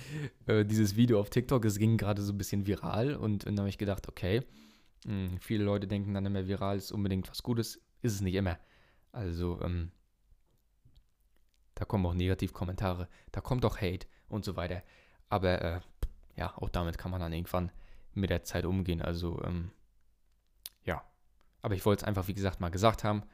äh, 0.46 0.64
dieses 0.64 0.96
Video 0.96 1.20
auf 1.20 1.30
TikTok, 1.30 1.64
es 1.64 1.78
ging 1.78 1.96
gerade 1.96 2.22
so 2.22 2.32
ein 2.32 2.38
bisschen 2.38 2.66
viral 2.66 3.14
und, 3.14 3.44
und 3.44 3.56
dann 3.56 3.60
habe 3.60 3.68
ich 3.68 3.78
gedacht, 3.78 4.08
okay, 4.08 4.42
mh, 5.04 5.30
hm, 5.30 5.38
viele 5.40 5.64
Leute 5.64 5.86
denken 5.86 6.14
dann 6.14 6.26
immer, 6.26 6.46
viral 6.46 6.76
ist 6.76 6.92
unbedingt 6.92 7.30
was 7.30 7.42
Gutes. 7.42 7.80
Ist 8.00 8.14
es 8.14 8.20
nicht 8.20 8.34
immer. 8.34 8.58
Also, 9.12 9.60
ähm, 9.62 9.90
da 11.74 11.84
kommen 11.84 12.06
auch 12.06 12.14
Negativkommentare, 12.14 13.08
da 13.32 13.40
kommt 13.40 13.64
auch 13.64 13.80
Hate 13.80 14.06
und 14.28 14.44
so 14.44 14.56
weiter. 14.56 14.82
Aber 15.28 15.62
äh, 15.62 15.80
ja, 16.36 16.56
auch 16.56 16.68
damit 16.68 16.98
kann 16.98 17.10
man 17.10 17.20
dann 17.20 17.32
irgendwann 17.32 17.72
mit 18.14 18.30
der 18.30 18.44
Zeit 18.44 18.64
umgehen. 18.64 19.02
Also, 19.02 19.42
ähm, 19.44 19.70
ja. 20.84 21.02
Aber 21.62 21.74
ich 21.74 21.84
wollte 21.84 22.02
es 22.02 22.08
einfach, 22.08 22.28
wie 22.28 22.34
gesagt, 22.34 22.60
mal 22.60 22.70
gesagt 22.70 23.04
haben 23.04 23.24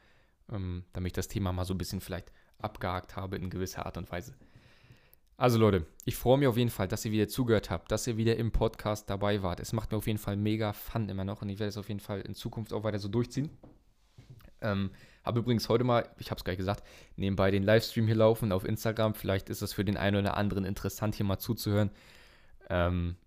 ähm, 0.51 0.83
damit 0.93 1.09
ich 1.09 1.13
das 1.13 1.27
Thema 1.27 1.51
mal 1.53 1.65
so 1.65 1.73
ein 1.73 1.77
bisschen 1.77 2.01
vielleicht 2.01 2.31
abgehakt 2.59 3.15
habe 3.15 3.37
in 3.37 3.49
gewisser 3.49 3.85
Art 3.85 3.97
und 3.97 4.11
Weise. 4.11 4.35
Also 5.37 5.59
Leute, 5.59 5.85
ich 6.05 6.15
freue 6.15 6.37
mich 6.37 6.47
auf 6.47 6.55
jeden 6.55 6.69
Fall, 6.69 6.87
dass 6.87 7.03
ihr 7.03 7.11
wieder 7.11 7.27
zugehört 7.27 7.69
habt, 7.69 7.91
dass 7.91 8.07
ihr 8.07 8.15
wieder 8.15 8.37
im 8.37 8.51
Podcast 8.51 9.09
dabei 9.09 9.43
wart. 9.43 9.59
Es 9.59 9.73
macht 9.73 9.91
mir 9.91 9.97
auf 9.97 10.07
jeden 10.07 10.19
Fall 10.19 10.37
mega 10.37 10.71
Fun 10.71 11.09
immer 11.09 11.25
noch 11.25 11.41
und 11.41 11.49
ich 11.49 11.59
werde 11.59 11.69
es 11.69 11.77
auf 11.77 11.89
jeden 11.89 11.99
Fall 11.99 12.21
in 12.21 12.35
Zukunft 12.35 12.71
auch 12.71 12.85
weiter 12.85 12.99
so 12.99 13.09
durchziehen. 13.09 13.49
Ähm, 14.61 14.91
habe 15.25 15.39
übrigens 15.39 15.67
heute 15.67 15.83
mal, 15.83 16.07
ich 16.19 16.31
habe 16.31 16.37
es 16.37 16.45
gleich 16.45 16.55
gesagt, 16.55 16.83
nebenbei 17.17 17.51
den 17.51 17.63
Livestream 17.63 18.05
hier 18.05 18.15
laufen 18.15 18.53
auf 18.53 18.63
Instagram. 18.63 19.13
Vielleicht 19.13 19.49
ist 19.49 19.61
das 19.61 19.73
für 19.73 19.83
den 19.83 19.97
einen 19.97 20.15
oder 20.17 20.37
anderen 20.37 20.63
interessant, 20.63 21.15
hier 21.15 21.25
mal 21.25 21.37
zuzuhören. 21.37 21.91
Ähm, 22.69 23.17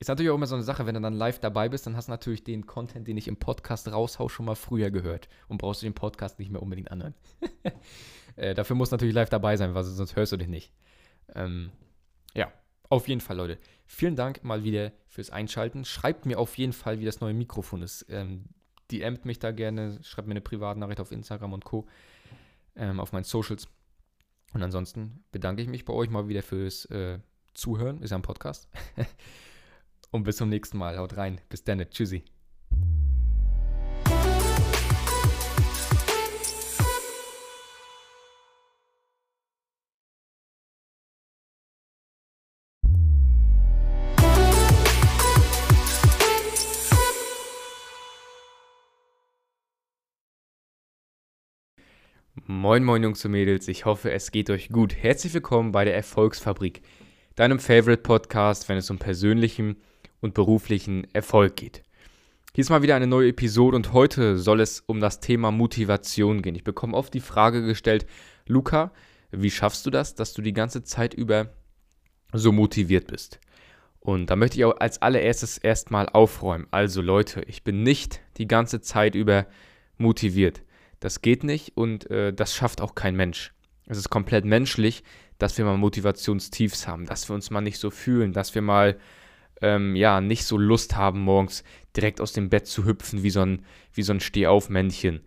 ist 0.00 0.08
natürlich 0.08 0.30
auch 0.30 0.36
immer 0.36 0.46
so 0.46 0.56
eine 0.56 0.64
Sache, 0.64 0.84
wenn 0.86 0.96
du 0.96 1.00
dann 1.00 1.14
live 1.14 1.38
dabei 1.38 1.68
bist, 1.68 1.86
dann 1.86 1.94
hast 1.94 2.08
du 2.08 2.10
natürlich 2.10 2.42
den 2.42 2.66
Content, 2.66 3.06
den 3.06 3.16
ich 3.16 3.28
im 3.28 3.36
Podcast 3.36 3.86
raushau, 3.86 4.28
schon 4.28 4.46
mal 4.46 4.56
früher 4.56 4.90
gehört 4.90 5.28
und 5.46 5.58
brauchst 5.58 5.82
du 5.82 5.86
den 5.86 5.94
Podcast 5.94 6.40
nicht 6.40 6.50
mehr 6.50 6.60
unbedingt 6.60 6.90
anhören. 6.90 7.14
äh, 8.36 8.52
dafür 8.52 8.74
musst 8.74 8.90
du 8.90 8.94
natürlich 8.94 9.14
live 9.14 9.30
dabei 9.30 9.56
sein, 9.56 9.74
weil 9.74 9.84
sonst 9.84 10.16
hörst 10.16 10.32
du 10.32 10.36
dich 10.36 10.48
nicht. 10.48 10.72
Ähm, 11.34 11.70
ja, 12.34 12.52
auf 12.88 13.08
jeden 13.08 13.20
Fall, 13.20 13.36
Leute. 13.36 13.58
Vielen 13.86 14.16
Dank 14.16 14.42
mal 14.44 14.64
wieder 14.64 14.92
fürs 15.06 15.30
Einschalten. 15.30 15.84
Schreibt 15.84 16.26
mir 16.26 16.38
auf 16.38 16.56
jeden 16.56 16.72
Fall, 16.72 17.00
wie 17.00 17.04
das 17.04 17.20
neue 17.20 17.34
Mikrofon 17.34 17.82
ist. 17.82 18.06
Ähm, 18.08 18.44
DMt 18.90 19.24
mich 19.24 19.38
da 19.38 19.50
gerne, 19.52 19.98
schreibt 20.02 20.28
mir 20.28 20.32
eine 20.32 20.40
Privatnachricht 20.40 21.00
auf 21.00 21.12
Instagram 21.12 21.52
und 21.52 21.64
Co. 21.64 21.86
Ähm, 22.76 23.00
auf 23.00 23.12
meinen 23.12 23.24
Socials. 23.24 23.68
Und 24.52 24.62
ansonsten 24.62 25.24
bedanke 25.32 25.62
ich 25.62 25.68
mich 25.68 25.84
bei 25.84 25.92
euch 25.92 26.10
mal 26.10 26.28
wieder 26.28 26.42
fürs 26.42 26.84
äh, 26.86 27.18
Zuhören. 27.54 28.02
Ist 28.02 28.10
ja 28.10 28.16
ein 28.16 28.22
Podcast. 28.22 28.68
Und 30.10 30.24
bis 30.24 30.36
zum 30.36 30.50
nächsten 30.50 30.76
Mal. 30.76 30.98
Haut 30.98 31.16
rein. 31.16 31.40
Bis 31.48 31.64
dann. 31.64 31.78
Tschüssi. 31.90 32.24
Moin 52.46 52.82
moin 52.82 53.04
Jungs 53.04 53.24
und 53.24 53.30
Mädels, 53.30 53.68
ich 53.68 53.84
hoffe 53.84 54.10
es 54.10 54.32
geht 54.32 54.50
euch 54.50 54.68
gut. 54.68 54.96
Herzlich 54.96 55.32
willkommen 55.32 55.70
bei 55.70 55.84
der 55.84 55.94
Erfolgsfabrik, 55.94 56.82
deinem 57.36 57.60
Favorite 57.60 58.02
Podcast, 58.02 58.68
wenn 58.68 58.76
es 58.76 58.90
um 58.90 58.98
persönlichen 58.98 59.76
und 60.20 60.34
beruflichen 60.34 61.06
Erfolg 61.14 61.54
geht. 61.54 61.84
Hier 62.52 62.62
ist 62.62 62.70
mal 62.70 62.82
wieder 62.82 62.96
eine 62.96 63.06
neue 63.06 63.28
Episode 63.28 63.76
und 63.76 63.92
heute 63.92 64.38
soll 64.38 64.60
es 64.60 64.80
um 64.80 64.98
das 64.98 65.20
Thema 65.20 65.52
Motivation 65.52 66.42
gehen. 66.42 66.56
Ich 66.56 66.64
bekomme 66.64 66.96
oft 66.96 67.14
die 67.14 67.20
Frage 67.20 67.64
gestellt, 67.64 68.06
Luca, 68.48 68.90
wie 69.30 69.50
schaffst 69.52 69.86
du 69.86 69.90
das, 69.90 70.16
dass 70.16 70.32
du 70.32 70.42
die 70.42 70.52
ganze 70.52 70.82
Zeit 70.82 71.14
über 71.14 71.52
so 72.32 72.50
motiviert 72.50 73.06
bist? 73.06 73.38
Und 74.00 74.30
da 74.30 74.34
möchte 74.34 74.56
ich 74.56 74.64
auch 74.64 74.80
als 74.80 75.00
allererstes 75.00 75.58
erstmal 75.58 76.08
aufräumen. 76.08 76.66
Also 76.72 77.02
Leute, 77.02 77.42
ich 77.42 77.62
bin 77.62 77.84
nicht 77.84 78.20
die 78.36 78.48
ganze 78.48 78.80
Zeit 78.80 79.14
über 79.14 79.46
motiviert. 79.96 80.64
Das 81.02 81.20
geht 81.20 81.42
nicht 81.42 81.76
und 81.76 82.08
äh, 82.12 82.32
das 82.32 82.54
schafft 82.54 82.80
auch 82.80 82.94
kein 82.94 83.16
Mensch. 83.16 83.52
Es 83.86 83.98
ist 83.98 84.08
komplett 84.08 84.44
menschlich, 84.44 85.02
dass 85.36 85.58
wir 85.58 85.64
mal 85.64 85.76
Motivationstiefs 85.76 86.86
haben, 86.86 87.06
dass 87.06 87.28
wir 87.28 87.34
uns 87.34 87.50
mal 87.50 87.60
nicht 87.60 87.78
so 87.78 87.90
fühlen, 87.90 88.32
dass 88.32 88.54
wir 88.54 88.62
mal 88.62 88.96
ähm, 89.60 89.96
ja, 89.96 90.20
nicht 90.20 90.44
so 90.44 90.56
Lust 90.56 90.94
haben, 90.94 91.22
morgens 91.22 91.64
direkt 91.96 92.20
aus 92.20 92.32
dem 92.32 92.50
Bett 92.50 92.68
zu 92.68 92.84
hüpfen 92.84 93.24
wie 93.24 93.30
so 93.30 93.40
ein, 93.40 93.64
wie 93.92 94.04
so 94.04 94.12
ein 94.12 94.20
Stehaufmännchen. 94.20 95.22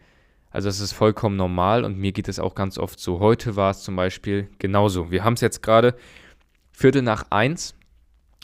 Also 0.50 0.70
das 0.70 0.80
ist 0.80 0.94
vollkommen 0.94 1.36
normal 1.36 1.84
und 1.84 1.98
mir 1.98 2.14
geht 2.14 2.30
es 2.30 2.40
auch 2.40 2.56
ganz 2.56 2.78
oft 2.78 2.98
so. 2.98 3.20
Heute 3.20 3.58
war 3.58 3.72
es 3.72 3.84
zum 3.84 3.98
Beispiel 3.98 4.48
genauso. 4.60 5.12
Wir 5.12 5.26
haben 5.26 5.34
es 5.34 5.42
jetzt 5.42 5.62
gerade 5.62 5.98
Viertel 6.72 7.02
nach 7.02 7.32
eins. 7.32 7.76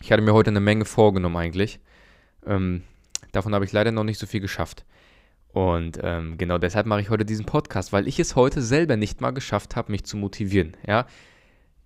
Ich 0.01 0.11
hatte 0.11 0.21
mir 0.21 0.33
heute 0.33 0.49
eine 0.49 0.59
Menge 0.59 0.83
vorgenommen 0.83 1.37
eigentlich. 1.37 1.79
Ähm, 2.45 2.83
davon 3.31 3.55
habe 3.55 3.63
ich 3.63 3.71
leider 3.71 3.93
noch 3.93 4.03
nicht 4.03 4.19
so 4.19 4.27
viel 4.27 4.41
geschafft. 4.41 4.83
Und 5.53 5.99
ähm, 6.01 6.37
genau 6.37 6.57
deshalb 6.57 6.85
mache 6.85 7.01
ich 7.01 7.09
heute 7.09 7.25
diesen 7.25 7.45
Podcast, 7.45 7.91
weil 7.91 8.07
ich 8.07 8.19
es 8.19 8.35
heute 8.35 8.61
selber 8.61 8.95
nicht 8.95 9.19
mal 9.19 9.31
geschafft 9.31 9.75
habe, 9.75 9.91
mich 9.91 10.05
zu 10.05 10.15
motivieren. 10.15 10.77
Ja, 10.87 11.05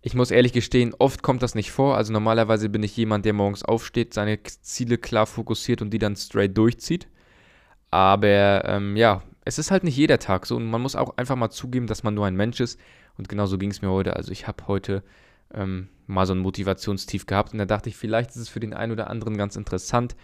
ich 0.02 0.14
muss 0.14 0.30
ehrlich 0.30 0.54
gestehen, 0.54 0.94
oft 1.00 1.24
kommt 1.24 1.42
das 1.42 1.56
nicht 1.56 1.72
vor. 1.72 1.98
Also 1.98 2.14
normalerweise 2.14 2.70
bin 2.70 2.84
ich 2.84 2.96
jemand, 2.96 3.26
der 3.26 3.34
morgens 3.34 3.64
aufsteht, 3.64 4.14
seine 4.14 4.42
Ziele 4.44 5.00
klar 5.00 5.26
fokussiert 5.26 5.82
und 5.82 5.90
die 5.90 5.98
dann 5.98 6.16
straight 6.16 6.56
durchzieht. 6.56 7.08
Aber 7.90 8.66
ähm, 8.66 8.96
ja, 8.96 9.24
es 9.46 9.58
ist 9.58 9.72
halt 9.72 9.84
nicht 9.84 9.98
jeder 9.98 10.20
Tag 10.20 10.46
so 10.46 10.58
und 10.58 10.66
man 10.66 10.82
muss 10.82 10.96
auch 10.96 11.18
einfach 11.18 11.36
mal 11.36 11.50
zugeben, 11.50 11.88
dass 11.88 12.04
man 12.04 12.14
nur 12.14 12.28
ein 12.28 12.36
Mensch 12.36 12.60
ist. 12.60 12.80
Und 13.18 13.30
genauso 13.30 13.58
ging 13.58 13.72
es 13.72 13.82
mir 13.82 13.90
heute. 13.90 14.16
Also 14.16 14.32
ich 14.32 14.48
habe 14.48 14.68
heute 14.68 15.02
ähm, 15.54 15.90
mal 16.06 16.28
so 16.28 16.34
ein 16.34 16.40
Motivationstief 16.40 17.26
gehabt 17.26 17.54
und 17.54 17.60
da 17.60 17.66
dachte 17.66 17.90
ich, 17.90 17.98
vielleicht 17.98 18.32
ist 18.32 18.38
es 18.38 18.50
für 18.50 18.60
den 18.60 18.74
einen 18.74 18.92
oder 18.92 19.10
anderen 19.10 19.38
ganz 19.38 19.56
interessant, 19.56 20.16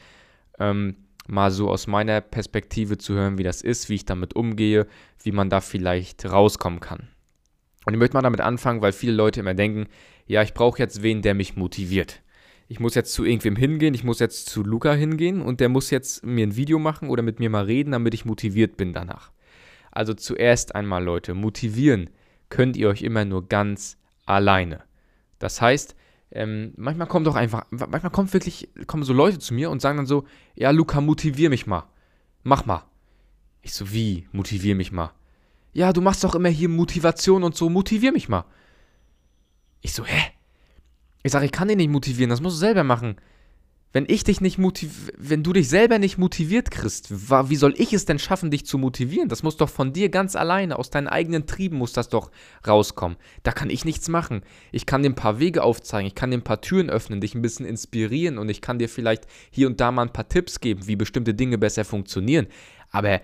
ähm, 0.60 0.96
mal 1.28 1.52
so 1.52 1.70
aus 1.70 1.88
meiner 1.88 2.22
Perspektive 2.22 2.98
zu 2.98 3.14
hören, 3.14 3.38
wie 3.38 3.44
das 3.44 3.62
ist, 3.62 3.90
wie 3.90 3.96
ich 3.96 4.06
damit 4.06 4.36
umgehe, 4.36 4.88
wie 5.24 5.32
man 5.32 5.50
da 5.50 5.62
vielleicht 5.62 6.26
rauskommen 6.26 6.80
kann. 6.80 7.08
Und 7.86 7.94
ich 7.94 8.00
möchte 8.00 8.16
mal 8.16 8.22
damit 8.22 8.42
anfangen, 8.42 8.82
weil 8.82 8.92
viele 8.92 9.14
Leute 9.14 9.40
immer 9.40 9.54
denken, 9.54 9.88
ja, 10.28 10.42
ich 10.44 10.54
brauche 10.54 10.80
jetzt 10.80 11.02
wen, 11.02 11.22
der 11.22 11.34
mich 11.34 11.56
motiviert. 11.56 12.22
Ich 12.68 12.80
muss 12.80 12.96
jetzt 12.96 13.14
zu 13.14 13.26
irgendwem 13.26 13.56
hingehen, 13.56 13.94
ich 13.94 14.04
muss 14.04 14.20
jetzt 14.20 14.50
zu 14.50 14.64
Luca 14.64 14.94
hingehen 14.94 15.42
und 15.42 15.60
der 15.60 15.68
muss 15.68 15.90
jetzt 15.90 16.26
mir 16.26 16.46
ein 16.46 16.56
Video 16.56 16.80
machen 16.80 17.10
oder 17.10 17.22
mit 17.22 17.40
mir 17.40 17.50
mal 17.50 17.66
reden, 17.66 17.92
damit 17.92 18.14
ich 18.14 18.24
motiviert 18.24 18.78
bin 18.78 18.94
danach. 18.94 19.32
Also 19.92 20.14
zuerst 20.14 20.74
einmal, 20.74 21.04
Leute, 21.04 21.34
motivieren 21.34 22.10
könnt 22.50 22.78
ihr 22.78 22.88
euch 22.88 23.02
immer 23.02 23.26
nur 23.26 23.48
ganz 23.50 23.98
alleine. 24.26 24.84
Das 25.40 25.60
heißt, 25.60 25.96
ähm, 26.32 26.74
manchmal 26.78 27.08
kommt 27.08 27.28
doch 27.28 27.36
einfach, 27.36 27.66
manchmal 27.72 28.12
kommt 28.12 28.34
wirklich, 28.34 28.70
kommen 28.88 29.04
so 29.04 29.14
Leute 29.14 29.40
zu 29.40 29.54
mir 29.54 29.70
und 29.70 29.82
sagen 29.82 29.98
dann 29.98 30.06
so, 30.06 30.26
ja, 30.56 30.72
Luca, 30.72 31.02
motivier 31.02 31.50
mich 31.50 31.68
mal. 31.68 31.84
Mach 32.44 32.66
mal. 32.66 32.84
Ich 33.62 33.74
so, 33.74 33.92
wie, 33.92 34.28
motivier 34.32 34.76
mich 34.76 34.92
mal? 34.92 35.12
Ja, 35.74 35.94
du 35.94 36.02
machst 36.02 36.24
doch 36.24 36.36
immer 36.36 36.50
hier 36.50 36.70
Motivation 36.70 37.44
und 37.44 37.56
so, 37.56 37.70
motivier 37.70 38.12
mich 38.12 38.30
mal. 38.30 38.46
Ich 39.82 39.94
so, 39.94 40.06
hä? 40.06 40.32
Ich 41.24 41.32
sage, 41.32 41.46
ich 41.46 41.52
kann 41.52 41.68
dich 41.68 41.78
nicht 41.78 41.90
motivieren, 41.90 42.30
das 42.30 42.42
musst 42.42 42.56
du 42.56 42.60
selber 42.60 42.84
machen. 42.84 43.18
Wenn 43.94 44.06
ich 44.08 44.24
dich 44.24 44.40
nicht 44.40 44.58
motiv 44.58 45.12
wenn 45.18 45.44
du 45.44 45.52
dich 45.52 45.68
selber 45.68 46.00
nicht 46.00 46.18
motiviert 46.18 46.72
kriegst, 46.72 47.12
wie 47.12 47.56
soll 47.56 47.74
ich 47.78 47.92
es 47.92 48.06
denn 48.06 48.20
schaffen, 48.20 48.50
dich 48.50 48.66
zu 48.66 48.78
motivieren? 48.78 49.28
Das 49.28 49.44
muss 49.44 49.58
doch 49.58 49.70
von 49.70 49.92
dir 49.92 50.10
ganz 50.10 50.38
alleine, 50.38 50.80
aus 50.80 50.90
deinen 50.90 51.08
eigenen 51.08 51.46
Trieben 51.46 51.78
muss 51.78 51.92
das 51.92 52.08
doch 52.08 52.32
rauskommen. 52.66 53.18
Da 53.44 53.52
kann 53.52 53.70
ich 53.70 53.84
nichts 53.84 54.08
machen. 54.08 54.44
Ich 54.72 54.86
kann 54.86 55.04
dir 55.04 55.10
ein 55.10 55.16
paar 55.16 55.40
Wege 55.40 55.64
aufzeigen, 55.64 56.08
ich 56.08 56.16
kann 56.16 56.32
dir 56.32 56.38
ein 56.38 56.44
paar 56.44 56.62
Türen 56.62 56.90
öffnen, 56.90 57.20
dich 57.20 57.36
ein 57.36 57.42
bisschen 57.42 57.66
inspirieren 57.66 58.38
und 58.38 58.48
ich 58.50 58.62
kann 58.62 58.80
dir 58.80 58.88
vielleicht 58.88 59.28
hier 59.50 59.68
und 59.68 59.82
da 59.82 59.92
mal 59.92 60.04
ein 60.04 60.14
paar 60.14 60.30
Tipps 60.30 60.62
geben, 60.62 60.88
wie 60.88 60.96
bestimmte 60.96 61.34
Dinge 61.34 61.58
besser 61.58 61.84
funktionieren. 61.84 62.48
Aber 62.92 63.20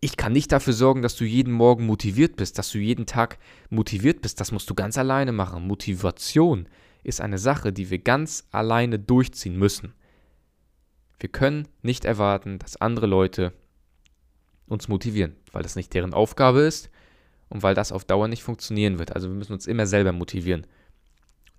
ich 0.00 0.16
kann 0.16 0.32
nicht 0.32 0.50
dafür 0.50 0.72
sorgen, 0.72 1.02
dass 1.02 1.16
du 1.16 1.24
jeden 1.24 1.52
Morgen 1.52 1.86
motiviert 1.86 2.36
bist, 2.36 2.58
dass 2.58 2.70
du 2.72 2.78
jeden 2.78 3.06
Tag 3.06 3.38
motiviert 3.70 4.22
bist. 4.22 4.40
Das 4.40 4.52
musst 4.52 4.68
du 4.68 4.74
ganz 4.74 4.98
alleine 4.98 5.32
machen. 5.32 5.66
Motivation 5.66 6.66
ist 7.02 7.20
eine 7.20 7.38
Sache, 7.38 7.72
die 7.72 7.90
wir 7.90 7.98
ganz 7.98 8.46
alleine 8.50 8.98
durchziehen 8.98 9.58
müssen. 9.58 9.94
Wir 11.18 11.28
können 11.28 11.68
nicht 11.82 12.04
erwarten, 12.04 12.58
dass 12.58 12.80
andere 12.80 13.06
Leute 13.06 13.52
uns 14.66 14.88
motivieren, 14.88 15.36
weil 15.52 15.62
das 15.62 15.76
nicht 15.76 15.94
deren 15.94 16.14
Aufgabe 16.14 16.60
ist 16.60 16.90
und 17.48 17.62
weil 17.62 17.74
das 17.74 17.92
auf 17.92 18.04
Dauer 18.04 18.28
nicht 18.28 18.42
funktionieren 18.42 18.98
wird. 18.98 19.14
Also 19.14 19.28
wir 19.28 19.34
müssen 19.34 19.52
uns 19.52 19.66
immer 19.66 19.86
selber 19.86 20.12
motivieren. 20.12 20.66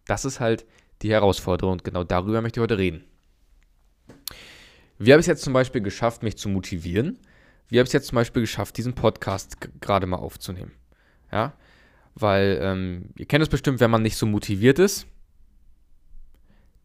Das 0.06 0.26
ist 0.26 0.40
halt 0.40 0.66
die 1.02 1.12
Herausforderung 1.12 1.74
und 1.74 1.84
genau 1.84 2.04
darüber 2.04 2.42
möchte 2.42 2.60
ich 2.60 2.64
heute 2.64 2.78
reden. 2.78 3.04
Wie 4.98 5.12
habe 5.12 5.20
ich 5.20 5.26
es 5.26 5.28
jetzt 5.28 5.44
zum 5.44 5.54
Beispiel 5.54 5.82
geschafft, 5.82 6.24
mich 6.24 6.38
zu 6.38 6.50
motivieren? 6.50 7.20
Wie 7.68 7.78
habe 7.78 7.84
ich 7.84 7.90
es 7.90 7.94
jetzt 7.94 8.08
zum 8.08 8.16
Beispiel 8.16 8.42
geschafft, 8.42 8.78
diesen 8.78 8.94
Podcast 8.94 9.58
gerade 9.82 10.08
mal 10.08 10.18
aufzunehmen? 10.18 10.72
Ja, 11.32 11.54
weil 12.16 12.60
ähm, 12.62 13.10
ihr 13.18 13.26
kennt 13.26 13.42
es 13.42 13.50
bestimmt, 13.50 13.80
wenn 13.80 13.92
man 13.92 14.02
nicht 14.02 14.18
so 14.18 14.26
motiviert 14.26 14.80
ist, 14.80 15.08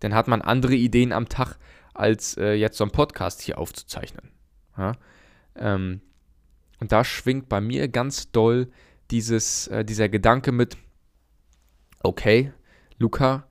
dann 0.01 0.15
hat 0.15 0.29
man 0.29 0.43
andere 0.43 0.75
Ideen 0.75 1.13
am 1.13 1.29
Tag, 1.29 1.57
als 1.95 2.37
äh, 2.37 2.53
jetzt 2.53 2.79
so 2.79 2.85
einen 2.85 2.93
Podcast 2.93 3.43
hier 3.43 3.59
aufzuzeichnen. 3.59 4.31
Ja? 4.77 4.93
Ähm, 5.57 6.01
Und 6.81 6.93
da 6.93 7.05
schwingt 7.05 7.49
bei 7.49 7.61
mir 7.61 7.89
ganz 7.89 8.31
doll 8.31 8.69
dieses, 9.11 9.67
äh, 9.69 9.85
dieser 9.85 10.09
Gedanke 10.09 10.53
mit, 10.53 10.77
okay, 12.03 12.53
Luca, 12.99 13.49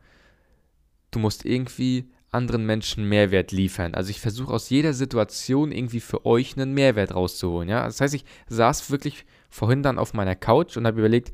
du 1.12 1.20
musst 1.20 1.46
irgendwie 1.46 2.10
anderen 2.32 2.66
Menschen 2.66 3.08
Mehrwert 3.10 3.52
liefern. 3.52 3.96
Also 3.96 4.12
ich 4.12 4.22
versuche 4.22 4.54
aus 4.54 4.70
jeder 4.70 4.94
Situation 4.94 5.72
irgendwie 5.72 6.00
für 6.00 6.26
euch 6.26 6.56
einen 6.56 6.74
Mehrwert 6.74 7.14
rauszuholen. 7.14 7.70
Ja? 7.70 7.84
Das 7.84 8.00
heißt, 8.00 8.14
ich 8.14 8.26
saß 8.48 8.92
wirklich 8.92 9.26
vorhin 9.50 9.84
dann 9.84 9.98
auf 9.98 10.14
meiner 10.14 10.36
Couch 10.36 10.78
und 10.78 10.86
habe 10.86 11.00
überlegt, 11.00 11.34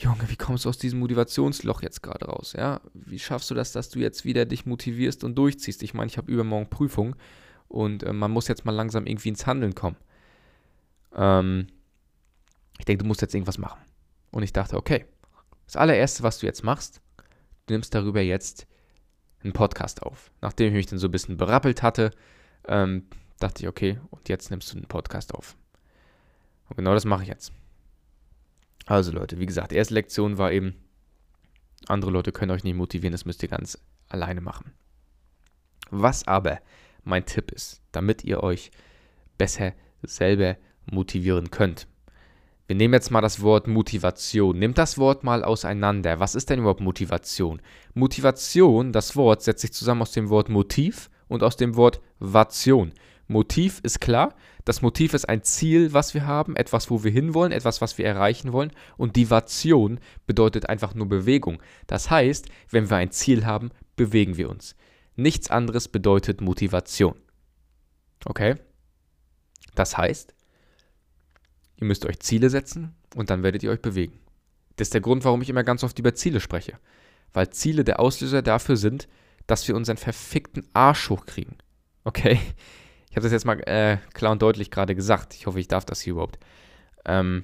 Junge, 0.00 0.30
wie 0.30 0.36
kommst 0.36 0.64
du 0.64 0.68
aus 0.68 0.78
diesem 0.78 1.00
Motivationsloch 1.00 1.82
jetzt 1.82 2.04
gerade 2.04 2.26
raus? 2.26 2.54
Ja? 2.56 2.80
Wie 2.94 3.18
schaffst 3.18 3.50
du 3.50 3.54
das, 3.54 3.72
dass 3.72 3.88
du 3.88 3.98
jetzt 3.98 4.24
wieder 4.24 4.44
dich 4.44 4.64
motivierst 4.64 5.24
und 5.24 5.34
durchziehst? 5.34 5.82
Ich 5.82 5.92
meine, 5.92 6.06
ich 6.06 6.16
habe 6.18 6.30
übermorgen 6.30 6.70
Prüfung 6.70 7.16
und 7.66 8.04
äh, 8.04 8.12
man 8.12 8.30
muss 8.30 8.46
jetzt 8.46 8.64
mal 8.64 8.70
langsam 8.70 9.06
irgendwie 9.06 9.30
ins 9.30 9.44
Handeln 9.44 9.74
kommen. 9.74 9.96
Ähm, 11.16 11.66
ich 12.78 12.84
denke, 12.84 13.02
du 13.02 13.08
musst 13.08 13.22
jetzt 13.22 13.34
irgendwas 13.34 13.58
machen. 13.58 13.80
Und 14.30 14.44
ich 14.44 14.52
dachte, 14.52 14.76
okay, 14.76 15.04
das 15.66 15.74
allererste, 15.74 16.22
was 16.22 16.38
du 16.38 16.46
jetzt 16.46 16.62
machst, 16.62 17.00
du 17.66 17.74
nimmst 17.74 17.92
darüber 17.92 18.20
jetzt 18.20 18.68
einen 19.42 19.52
Podcast 19.52 20.04
auf. 20.04 20.30
Nachdem 20.40 20.68
ich 20.68 20.74
mich 20.74 20.86
dann 20.86 21.00
so 21.00 21.08
ein 21.08 21.12
bisschen 21.12 21.38
berappelt 21.38 21.82
hatte, 21.82 22.12
ähm, 22.68 23.08
dachte 23.40 23.64
ich, 23.64 23.68
okay, 23.68 23.98
und 24.10 24.28
jetzt 24.28 24.52
nimmst 24.52 24.72
du 24.72 24.76
einen 24.76 24.86
Podcast 24.86 25.34
auf. 25.34 25.56
Und 26.68 26.76
genau 26.76 26.94
das 26.94 27.04
mache 27.04 27.22
ich 27.22 27.28
jetzt. 27.28 27.52
Also 28.88 29.12
Leute, 29.12 29.38
wie 29.38 29.44
gesagt, 29.44 29.74
erste 29.74 29.92
Lektion 29.92 30.38
war 30.38 30.50
eben, 30.50 30.74
andere 31.88 32.10
Leute 32.10 32.32
können 32.32 32.52
euch 32.52 32.64
nicht 32.64 32.74
motivieren, 32.74 33.12
das 33.12 33.26
müsst 33.26 33.42
ihr 33.42 33.50
ganz 33.50 33.78
alleine 34.08 34.40
machen. 34.40 34.72
Was 35.90 36.26
aber 36.26 36.60
mein 37.04 37.26
Tipp 37.26 37.52
ist, 37.52 37.82
damit 37.92 38.24
ihr 38.24 38.42
euch 38.42 38.70
besser 39.36 39.74
selber 40.02 40.56
motivieren 40.90 41.50
könnt. 41.50 41.86
Wir 42.66 42.76
nehmen 42.76 42.94
jetzt 42.94 43.10
mal 43.10 43.20
das 43.20 43.42
Wort 43.42 43.66
Motivation. 43.66 44.58
Nehmt 44.58 44.78
das 44.78 44.96
Wort 44.96 45.22
mal 45.22 45.44
auseinander. 45.44 46.18
Was 46.18 46.34
ist 46.34 46.48
denn 46.48 46.60
überhaupt 46.60 46.80
Motivation? 46.80 47.60
Motivation, 47.92 48.92
das 48.92 49.16
Wort, 49.16 49.42
setzt 49.42 49.60
sich 49.60 49.72
zusammen 49.74 50.02
aus 50.02 50.12
dem 50.12 50.30
Wort 50.30 50.48
Motiv 50.48 51.10
und 51.28 51.42
aus 51.42 51.56
dem 51.56 51.76
Wort 51.76 52.00
Vation. 52.20 52.92
Motiv 53.28 53.80
ist 53.82 54.00
klar. 54.00 54.34
Das 54.64 54.82
Motiv 54.82 55.14
ist 55.14 55.28
ein 55.28 55.42
Ziel, 55.42 55.92
was 55.92 56.14
wir 56.14 56.26
haben, 56.26 56.56
etwas, 56.56 56.90
wo 56.90 57.04
wir 57.04 57.10
hinwollen, 57.10 57.52
etwas, 57.52 57.80
was 57.80 57.96
wir 57.98 58.06
erreichen 58.06 58.52
wollen. 58.52 58.72
Und 58.96 59.16
die 59.16 59.30
Vation 59.30 60.00
bedeutet 60.26 60.68
einfach 60.68 60.94
nur 60.94 61.08
Bewegung. 61.08 61.62
Das 61.86 62.10
heißt, 62.10 62.48
wenn 62.70 62.90
wir 62.90 62.96
ein 62.96 63.12
Ziel 63.12 63.46
haben, 63.46 63.70
bewegen 63.96 64.36
wir 64.36 64.50
uns. 64.50 64.74
Nichts 65.14 65.50
anderes 65.50 65.88
bedeutet 65.88 66.40
Motivation. 66.40 67.14
Okay? 68.24 68.56
Das 69.74 69.96
heißt, 69.96 70.34
Ihr 71.80 71.86
müsst 71.86 72.04
euch 72.06 72.18
Ziele 72.20 72.50
setzen 72.50 72.94
und 73.14 73.30
dann 73.30 73.42
werdet 73.42 73.62
ihr 73.62 73.70
euch 73.70 73.80
bewegen. 73.80 74.18
Das 74.76 74.86
ist 74.86 74.94
der 74.94 75.00
Grund, 75.00 75.24
warum 75.24 75.42
ich 75.42 75.48
immer 75.48 75.64
ganz 75.64 75.84
oft 75.84 75.98
über 75.98 76.14
Ziele 76.14 76.40
spreche. 76.40 76.78
Weil 77.32 77.50
Ziele 77.50 77.84
der 77.84 78.00
Auslöser 78.00 78.42
dafür 78.42 78.76
sind, 78.76 79.08
dass 79.46 79.66
wir 79.68 79.76
unseren 79.76 79.96
verfickten 79.96 80.66
Arsch 80.72 81.08
hochkriegen. 81.08 81.56
Okay? 82.04 82.40
Habe 83.18 83.24
das 83.24 83.32
jetzt 83.32 83.46
mal 83.46 83.60
äh, 83.66 83.98
klar 84.14 84.30
und 84.30 84.42
deutlich 84.42 84.70
gerade 84.70 84.94
gesagt. 84.94 85.34
Ich 85.34 85.48
hoffe, 85.48 85.58
ich 85.58 85.66
darf 85.66 85.84
das 85.84 86.00
hier 86.00 86.12
überhaupt. 86.12 86.38
Ähm, 87.04 87.42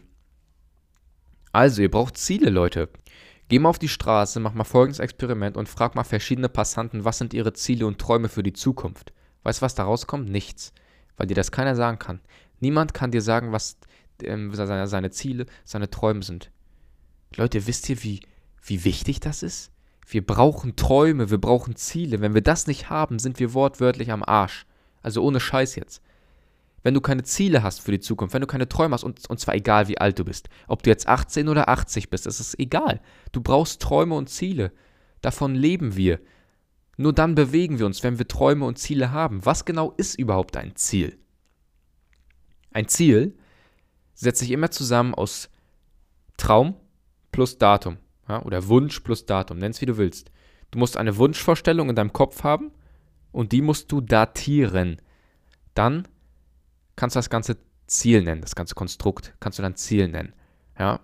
also, 1.51 1.83
ihr 1.83 1.91
braucht 1.91 2.17
Ziele, 2.17 2.49
Leute. 2.49 2.91
Geh 3.49 3.59
mal 3.59 3.71
auf 3.71 3.81
die 3.81 3.89
Straße, 3.89 4.39
mach 4.39 4.55
mal 4.55 4.63
folgendes 4.63 5.01
Experiment 5.01 5.57
und 5.57 5.69
frag 5.69 5.97
mal 5.97 6.05
verschiedene 6.05 6.49
Passanten, 6.49 7.05
was 7.05 7.19
sind 7.19 7.35
ihre 7.35 7.55
Ziele 7.55 7.89
und 7.89 7.99
Träume 7.99 8.29
für 8.29 8.45
die 8.45 8.53
Zukunft. 8.53 9.13
Weißt 9.43 9.61
du, 9.61 9.65
was 9.65 9.75
da 9.75 9.83
rauskommt? 9.83 10.31
Nichts. 10.31 10.73
Weil 11.17 11.27
dir 11.27 11.35
das 11.35 11.51
keiner 11.51 11.75
sagen 11.75 11.99
kann. 11.99 12.21
Niemand 12.61 12.95
kann 12.95 13.11
dir 13.11 13.21
sagen, 13.21 13.51
was 13.51 13.77
ähm, 14.23 14.55
seine, 14.55 14.87
seine 14.87 15.11
Ziele, 15.11 15.47
seine 15.65 15.91
Träume 15.91 16.23
sind. 16.23 16.53
Leute, 17.35 17.67
wisst 17.67 17.89
ihr, 17.89 18.01
wie, 18.05 18.21
wie 18.63 18.85
wichtig 18.85 19.19
das 19.19 19.43
ist? 19.43 19.73
Wir 20.07 20.25
brauchen 20.25 20.77
Träume, 20.77 21.33
wir 21.33 21.39
brauchen 21.39 21.75
Ziele. 21.75 22.21
Wenn 22.21 22.35
wir 22.35 22.43
das 22.43 22.69
nicht 22.69 22.91
haben, 22.91 23.19
sind 23.19 23.41
wir 23.41 23.55
wortwörtlich 23.55 24.13
am 24.13 24.23
Arsch. 24.23 24.67
Also 25.05 25.23
ohne 25.23 25.39
Scheiß 25.39 25.77
jetzt. 25.77 26.03
Wenn 26.83 26.95
du 26.95 27.01
keine 27.01 27.23
Ziele 27.23 27.63
hast 27.63 27.81
für 27.81 27.93
die 27.93 28.01
Zukunft, 28.01 28.35
wenn 28.35 28.41
du 28.41 28.47
keine 28.47 28.69
Träume 28.69 28.95
hast, 28.95 29.05
und, 29.05 29.29
und 29.29 29.41
zwar 29.41 29.55
egal 29.55 29.89
wie 29.89 29.99
alt 29.99 30.19
du 30.19 30.25
bist, 30.25 30.49
ob 30.67 30.83
du 30.83 30.91
jetzt 30.91 31.09
18 31.09 31.49
oder 31.49 31.69
80 31.69 32.11
bist, 32.11 32.27
das 32.27 32.41
ist 32.41 32.59
egal. 32.59 33.01
Du 33.33 33.41
brauchst 33.41 33.81
Träume 33.81 34.15
und 34.15 34.29
Ziele. 34.29 34.73
Davon 35.23 35.55
leben 35.55 35.97
wir. 35.97 36.21
Nur 36.97 37.13
dann 37.13 37.35
bewegen 37.35 37.79
wir 37.79 37.87
uns, 37.87 38.03
wenn 38.03 38.19
wir 38.19 38.29
Träume 38.29 38.67
und 38.67 38.79
Ziele 38.79 39.13
haben. 39.13 39.45
Was 39.47 39.65
genau 39.65 39.93
ist 39.97 40.19
überhaupt 40.19 40.57
ein 40.57 40.77
Ziel? 40.77 41.19
Ein 42.71 42.89
Ziel 42.89 43.37
setzt 44.15 44.41
sich 44.41 44.51
immer 44.51 44.71
zusammen 44.71 45.15
aus 45.15 45.49
Traum 46.37 46.77
plus 47.33 47.59
Datum. 47.59 47.97
Ja, 48.29 48.43
oder 48.43 48.69
Wunsch 48.69 49.01
plus 49.01 49.27
Datum, 49.27 49.59
nenn's 49.59 49.81
wie 49.81 49.87
du 49.87 49.97
willst. 49.97 50.31
Du 50.71 50.79
musst 50.79 50.97
eine 50.97 51.17
Wunschvorstellung 51.17 51.91
in 51.91 51.97
deinem 51.97 52.13
Kopf 52.13 52.43
haben 52.43 52.73
und 53.35 53.51
die 53.51 53.63
musst 53.63 53.91
du 53.91 54.01
datieren. 54.01 55.03
Dann 55.75 56.07
kannst 56.95 57.17
du 57.17 57.19
das 57.19 57.31
ganze 57.31 57.57
Ziel 57.89 58.23
nennen, 58.23 58.41
das 58.41 58.55
ganze 58.55 58.77
Konstrukt 58.77 59.35
kannst 59.41 59.59
du 59.59 59.63
dann 59.63 59.75
Ziel 59.75 60.09
nennen. 60.09 60.33
Ja? 60.79 61.01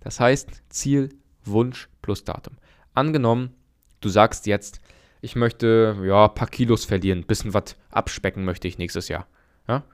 Das 0.00 0.18
heißt 0.18 0.62
Ziel, 0.68 1.10
Wunsch 1.44 1.88
plus 2.02 2.24
Datum. 2.24 2.56
Angenommen, 2.92 3.54
du 4.00 4.08
sagst 4.08 4.46
jetzt, 4.46 4.80
ich 5.20 5.36
möchte 5.36 5.96
ja 6.02 6.26
ein 6.26 6.34
paar 6.34 6.48
Kilos 6.48 6.84
verlieren, 6.84 7.20
ein 7.20 7.26
bisschen 7.26 7.54
was 7.54 7.76
abspecken 7.90 8.44
möchte 8.44 8.66
ich 8.66 8.78
nächstes 8.78 9.06
Jahr. 9.06 9.28
Ja? 9.68 9.84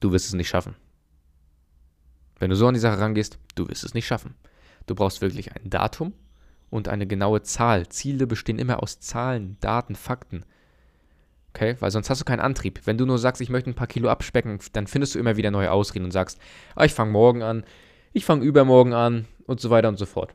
Du 0.00 0.10
wirst 0.10 0.26
es 0.26 0.34
nicht 0.34 0.48
schaffen. 0.48 0.74
Wenn 2.40 2.50
du 2.50 2.56
so 2.56 2.66
an 2.66 2.74
die 2.74 2.80
Sache 2.80 2.98
rangehst, 2.98 3.38
du 3.54 3.68
wirst 3.68 3.84
es 3.84 3.94
nicht 3.94 4.08
schaffen. 4.08 4.34
Du 4.86 4.96
brauchst 4.96 5.20
wirklich 5.20 5.54
ein 5.54 5.70
Datum 5.70 6.14
und 6.70 6.88
eine 6.88 7.06
genaue 7.06 7.42
Zahl. 7.42 7.88
Ziele 7.88 8.26
bestehen 8.26 8.58
immer 8.58 8.82
aus 8.82 9.00
Zahlen, 9.00 9.56
Daten, 9.60 9.96
Fakten. 9.96 10.44
Okay, 11.52 11.76
weil 11.80 11.90
sonst 11.90 12.08
hast 12.08 12.20
du 12.20 12.24
keinen 12.24 12.40
Antrieb. 12.40 12.80
Wenn 12.84 12.96
du 12.96 13.06
nur 13.06 13.18
sagst, 13.18 13.42
ich 13.42 13.50
möchte 13.50 13.70
ein 13.70 13.74
paar 13.74 13.88
Kilo 13.88 14.08
abspecken, 14.08 14.60
dann 14.72 14.86
findest 14.86 15.14
du 15.14 15.18
immer 15.18 15.36
wieder 15.36 15.50
neue 15.50 15.72
Ausreden 15.72 16.04
und 16.04 16.12
sagst, 16.12 16.38
ah, 16.76 16.84
ich 16.84 16.94
fange 16.94 17.10
morgen 17.10 17.42
an, 17.42 17.64
ich 18.12 18.24
fange 18.24 18.44
übermorgen 18.44 18.92
an 18.92 19.26
und 19.46 19.60
so 19.60 19.70
weiter 19.70 19.88
und 19.88 19.98
so 19.98 20.06
fort. 20.06 20.32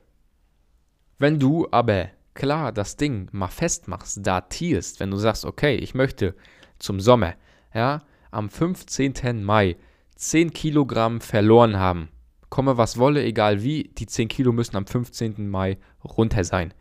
Wenn 1.18 1.40
du 1.40 1.68
aber 1.72 2.10
klar 2.34 2.74
das 2.74 2.98
Ding 2.98 3.30
mal 3.32 3.48
festmachst, 3.48 4.26
datierst, 4.28 5.00
wenn 5.00 5.12
du 5.12 5.18
sagst, 5.18 5.46
okay, 5.46 5.76
ich 5.76 5.96
möchte 5.96 6.36
zum 6.80 7.00
Sommer, 7.00 7.36
ja, 7.74 8.04
am 8.32 8.50
15. 8.50 9.42
Mai 9.42 9.78
10 10.18 10.52
Kilogramm 10.52 11.22
verloren 11.22 11.78
haben. 11.78 12.10
Komme 12.56 12.78
was 12.78 12.98
wolle, 12.98 13.22
egal 13.22 13.64
wie, 13.64 13.92
die 13.98 14.06
10 14.06 14.30
Kilo 14.30 14.54
müssen 14.54 14.78
am 14.78 14.88
15. 14.88 15.50
Mai 15.50 15.78
runter 16.06 16.46
sein. 16.46 16.74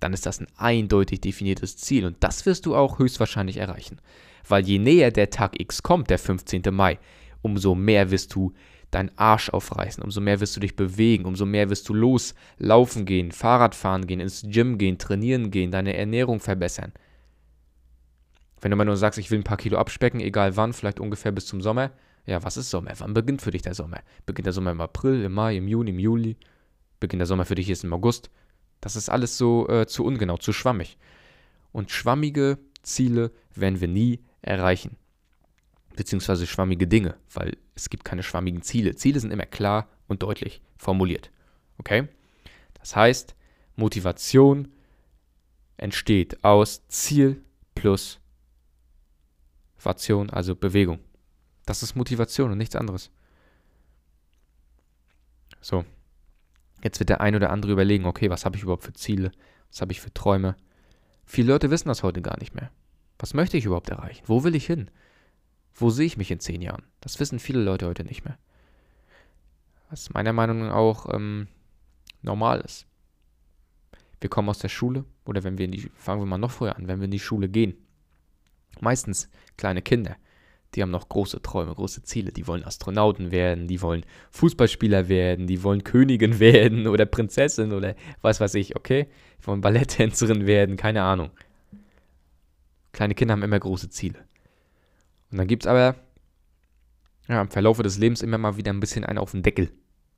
Dann 0.00 0.14
ist 0.14 0.24
das 0.24 0.40
ein 0.40 0.46
eindeutig 0.56 1.20
definiertes 1.20 1.76
Ziel 1.76 2.06
und 2.06 2.16
das 2.20 2.46
wirst 2.46 2.64
du 2.64 2.74
auch 2.74 2.98
höchstwahrscheinlich 2.98 3.58
erreichen. 3.58 4.00
Weil 4.48 4.64
je 4.64 4.78
näher 4.78 5.10
der 5.10 5.28
Tag 5.28 5.60
X 5.60 5.82
kommt, 5.82 6.08
der 6.08 6.18
15. 6.18 6.62
Mai, 6.70 6.98
umso 7.42 7.74
mehr 7.74 8.10
wirst 8.10 8.34
du 8.34 8.54
deinen 8.90 9.10
Arsch 9.16 9.50
aufreißen, 9.50 10.02
umso 10.02 10.22
mehr 10.22 10.40
wirst 10.40 10.56
du 10.56 10.60
dich 10.60 10.76
bewegen, 10.76 11.26
umso 11.26 11.44
mehr 11.44 11.68
wirst 11.68 11.90
du 11.90 11.92
loslaufen 11.92 13.04
gehen, 13.04 13.32
Fahrrad 13.32 13.74
fahren 13.74 14.06
gehen, 14.06 14.18
ins 14.18 14.46
Gym 14.48 14.78
gehen, 14.78 14.96
trainieren 14.96 15.50
gehen, 15.50 15.70
deine 15.70 15.94
Ernährung 15.94 16.40
verbessern. 16.40 16.94
Wenn 18.62 18.70
du 18.70 18.78
mal 18.78 18.86
nur 18.86 18.96
sagst, 18.96 19.18
ich 19.18 19.30
will 19.30 19.40
ein 19.40 19.44
paar 19.44 19.58
Kilo 19.58 19.76
abspecken, 19.76 20.20
egal 20.20 20.56
wann, 20.56 20.72
vielleicht 20.72 21.00
ungefähr 21.00 21.32
bis 21.32 21.44
zum 21.44 21.60
Sommer. 21.60 21.90
Ja, 22.26 22.42
was 22.42 22.56
ist 22.56 22.70
Sommer? 22.70 22.92
Wann 22.98 23.14
beginnt 23.14 23.42
für 23.42 23.50
dich 23.50 23.62
der 23.62 23.74
Sommer? 23.74 24.00
Beginnt 24.26 24.46
der 24.46 24.52
Sommer 24.52 24.70
im 24.70 24.80
April, 24.80 25.24
im 25.24 25.32
Mai, 25.32 25.56
im 25.56 25.66
Juni, 25.66 25.90
im 25.90 25.98
Juli? 25.98 26.36
Beginnt 27.00 27.20
der 27.20 27.26
Sommer 27.26 27.44
für 27.44 27.56
dich 27.56 27.66
jetzt 27.66 27.84
im 27.84 27.92
August? 27.92 28.30
Das 28.80 28.96
ist 28.96 29.08
alles 29.08 29.36
so 29.36 29.68
äh, 29.68 29.86
zu 29.86 30.04
ungenau, 30.04 30.36
zu 30.36 30.52
schwammig. 30.52 30.98
Und 31.72 31.90
schwammige 31.90 32.58
Ziele 32.82 33.32
werden 33.54 33.80
wir 33.80 33.88
nie 33.88 34.20
erreichen. 34.40 34.96
Beziehungsweise 35.96 36.46
schwammige 36.46 36.86
Dinge, 36.86 37.16
weil 37.32 37.56
es 37.74 37.90
gibt 37.90 38.04
keine 38.04 38.22
schwammigen 38.22 38.62
Ziele. 38.62 38.94
Ziele 38.94 39.20
sind 39.20 39.30
immer 39.30 39.46
klar 39.46 39.88
und 40.06 40.22
deutlich 40.22 40.62
formuliert. 40.76 41.30
Okay? 41.78 42.08
Das 42.74 42.96
heißt, 42.96 43.34
Motivation 43.76 44.68
entsteht 45.76 46.42
aus 46.44 46.86
Ziel 46.88 47.42
plus 47.74 48.20
Motivation, 49.82 50.30
also 50.30 50.54
Bewegung. 50.54 51.00
Das 51.66 51.82
ist 51.82 51.94
Motivation 51.94 52.50
und 52.50 52.58
nichts 52.58 52.76
anderes. 52.76 53.10
So. 55.60 55.84
Jetzt 56.82 56.98
wird 56.98 57.10
der 57.10 57.20
ein 57.20 57.36
oder 57.36 57.50
andere 57.50 57.72
überlegen, 57.72 58.06
okay, 58.06 58.28
was 58.30 58.44
habe 58.44 58.56
ich 58.56 58.62
überhaupt 58.62 58.82
für 58.82 58.92
Ziele? 58.92 59.30
Was 59.70 59.80
habe 59.80 59.92
ich 59.92 60.00
für 60.00 60.12
Träume? 60.12 60.56
Viele 61.24 61.52
Leute 61.52 61.70
wissen 61.70 61.88
das 61.88 62.02
heute 62.02 62.20
gar 62.20 62.38
nicht 62.40 62.54
mehr. 62.54 62.70
Was 63.18 63.34
möchte 63.34 63.56
ich 63.56 63.64
überhaupt 63.64 63.88
erreichen? 63.88 64.24
Wo 64.26 64.42
will 64.42 64.56
ich 64.56 64.66
hin? 64.66 64.90
Wo 65.74 65.90
sehe 65.90 66.06
ich 66.06 66.16
mich 66.16 66.30
in 66.30 66.40
zehn 66.40 66.60
Jahren? 66.60 66.82
Das 67.00 67.20
wissen 67.20 67.38
viele 67.38 67.62
Leute 67.62 67.86
heute 67.86 68.04
nicht 68.04 68.24
mehr. 68.24 68.36
Was 69.90 70.12
meiner 70.12 70.32
Meinung 70.32 70.60
nach 70.60 70.74
auch 70.74 71.12
ähm, 71.14 71.46
normal 72.22 72.60
ist. 72.60 72.86
Wir 74.20 74.30
kommen 74.30 74.48
aus 74.48 74.58
der 74.58 74.68
Schule 74.68 75.04
oder 75.24 75.44
wenn 75.44 75.58
wir 75.58 75.64
in 75.64 75.72
die, 75.72 75.90
fangen 75.94 76.20
wir 76.20 76.26
mal 76.26 76.38
noch 76.38 76.50
früher 76.50 76.76
an, 76.76 76.88
wenn 76.88 77.00
wir 77.00 77.06
in 77.06 77.10
die 77.10 77.18
Schule 77.18 77.48
gehen, 77.48 77.74
meistens 78.80 79.28
kleine 79.56 79.82
Kinder, 79.82 80.16
die 80.74 80.82
haben 80.82 80.90
noch 80.90 81.08
große 81.08 81.42
Träume, 81.42 81.74
große 81.74 82.02
Ziele. 82.02 82.32
Die 82.32 82.46
wollen 82.46 82.64
Astronauten 82.64 83.30
werden, 83.30 83.68
die 83.68 83.82
wollen 83.82 84.04
Fußballspieler 84.30 85.08
werden, 85.08 85.46
die 85.46 85.62
wollen 85.62 85.84
Königin 85.84 86.38
werden 86.40 86.86
oder 86.86 87.06
Prinzessin 87.06 87.72
oder 87.72 87.94
was 88.22 88.40
weiß 88.40 88.54
ich, 88.54 88.76
okay? 88.76 89.08
Die 89.40 89.46
wollen 89.46 89.60
Balletttänzerin 89.60 90.46
werden, 90.46 90.76
keine 90.76 91.02
Ahnung. 91.02 91.30
Kleine 92.92 93.14
Kinder 93.14 93.32
haben 93.32 93.42
immer 93.42 93.60
große 93.60 93.90
Ziele. 93.90 94.18
Und 95.30 95.38
dann 95.38 95.46
gibt 95.46 95.64
es 95.64 95.66
aber 95.66 95.96
ja, 97.28 97.40
im 97.40 97.48
Verlaufe 97.48 97.82
des 97.82 97.98
Lebens 97.98 98.22
immer 98.22 98.38
mal 98.38 98.56
wieder 98.56 98.72
ein 98.72 98.80
bisschen 98.80 99.04
einen 99.04 99.18
auf 99.18 99.30
den 99.30 99.42
Deckel. 99.42 99.70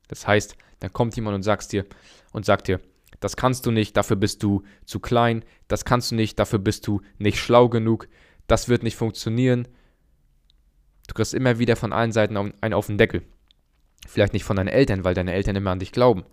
Das 0.09 0.27
heißt, 0.27 0.57
dann 0.81 0.93
kommt 0.93 1.17
jemand 1.17 1.35
und 1.37 1.43
sagt 1.43 1.73
dir 1.73 1.87
und 2.33 2.45
sagt 2.45 2.69
dir, 2.69 2.81
das 3.21 3.37
kannst 3.37 3.65
du 3.67 3.71
nicht, 3.71 3.97
dafür 3.97 4.17
bist 4.17 4.43
du 4.43 4.63
zu 4.85 5.01
klein, 5.01 5.45
das 5.69 5.85
kannst 5.85 6.11
du 6.11 6.15
nicht, 6.15 6.39
dafür 6.39 6.59
bist 6.59 6.87
du 6.87 7.01
nicht 7.19 7.39
schlau 7.39 7.69
genug, 7.69 8.09
das 8.47 8.69
wird 8.69 8.83
nicht 8.83 8.97
funktionieren. 8.97 9.69
Du 11.15 11.19
kriegst 11.19 11.33
immer 11.33 11.61
wieder 11.61 11.77
von 11.77 11.93
allen 11.93 12.11
Seiten 12.11 12.37
einen 12.37 12.75
auf 12.75 12.89
den 12.89 12.99
Deckel. 12.99 13.23
Vielleicht 14.05 14.33
nicht 14.33 14.43
von 14.43 14.57
deinen 14.57 14.67
Eltern, 14.67 15.05
weil 15.05 15.15
deine 15.15 15.33
Eltern 15.33 15.55
immer 15.55 15.71
an 15.71 15.79
dich 15.79 15.93
glauben. 15.93 16.25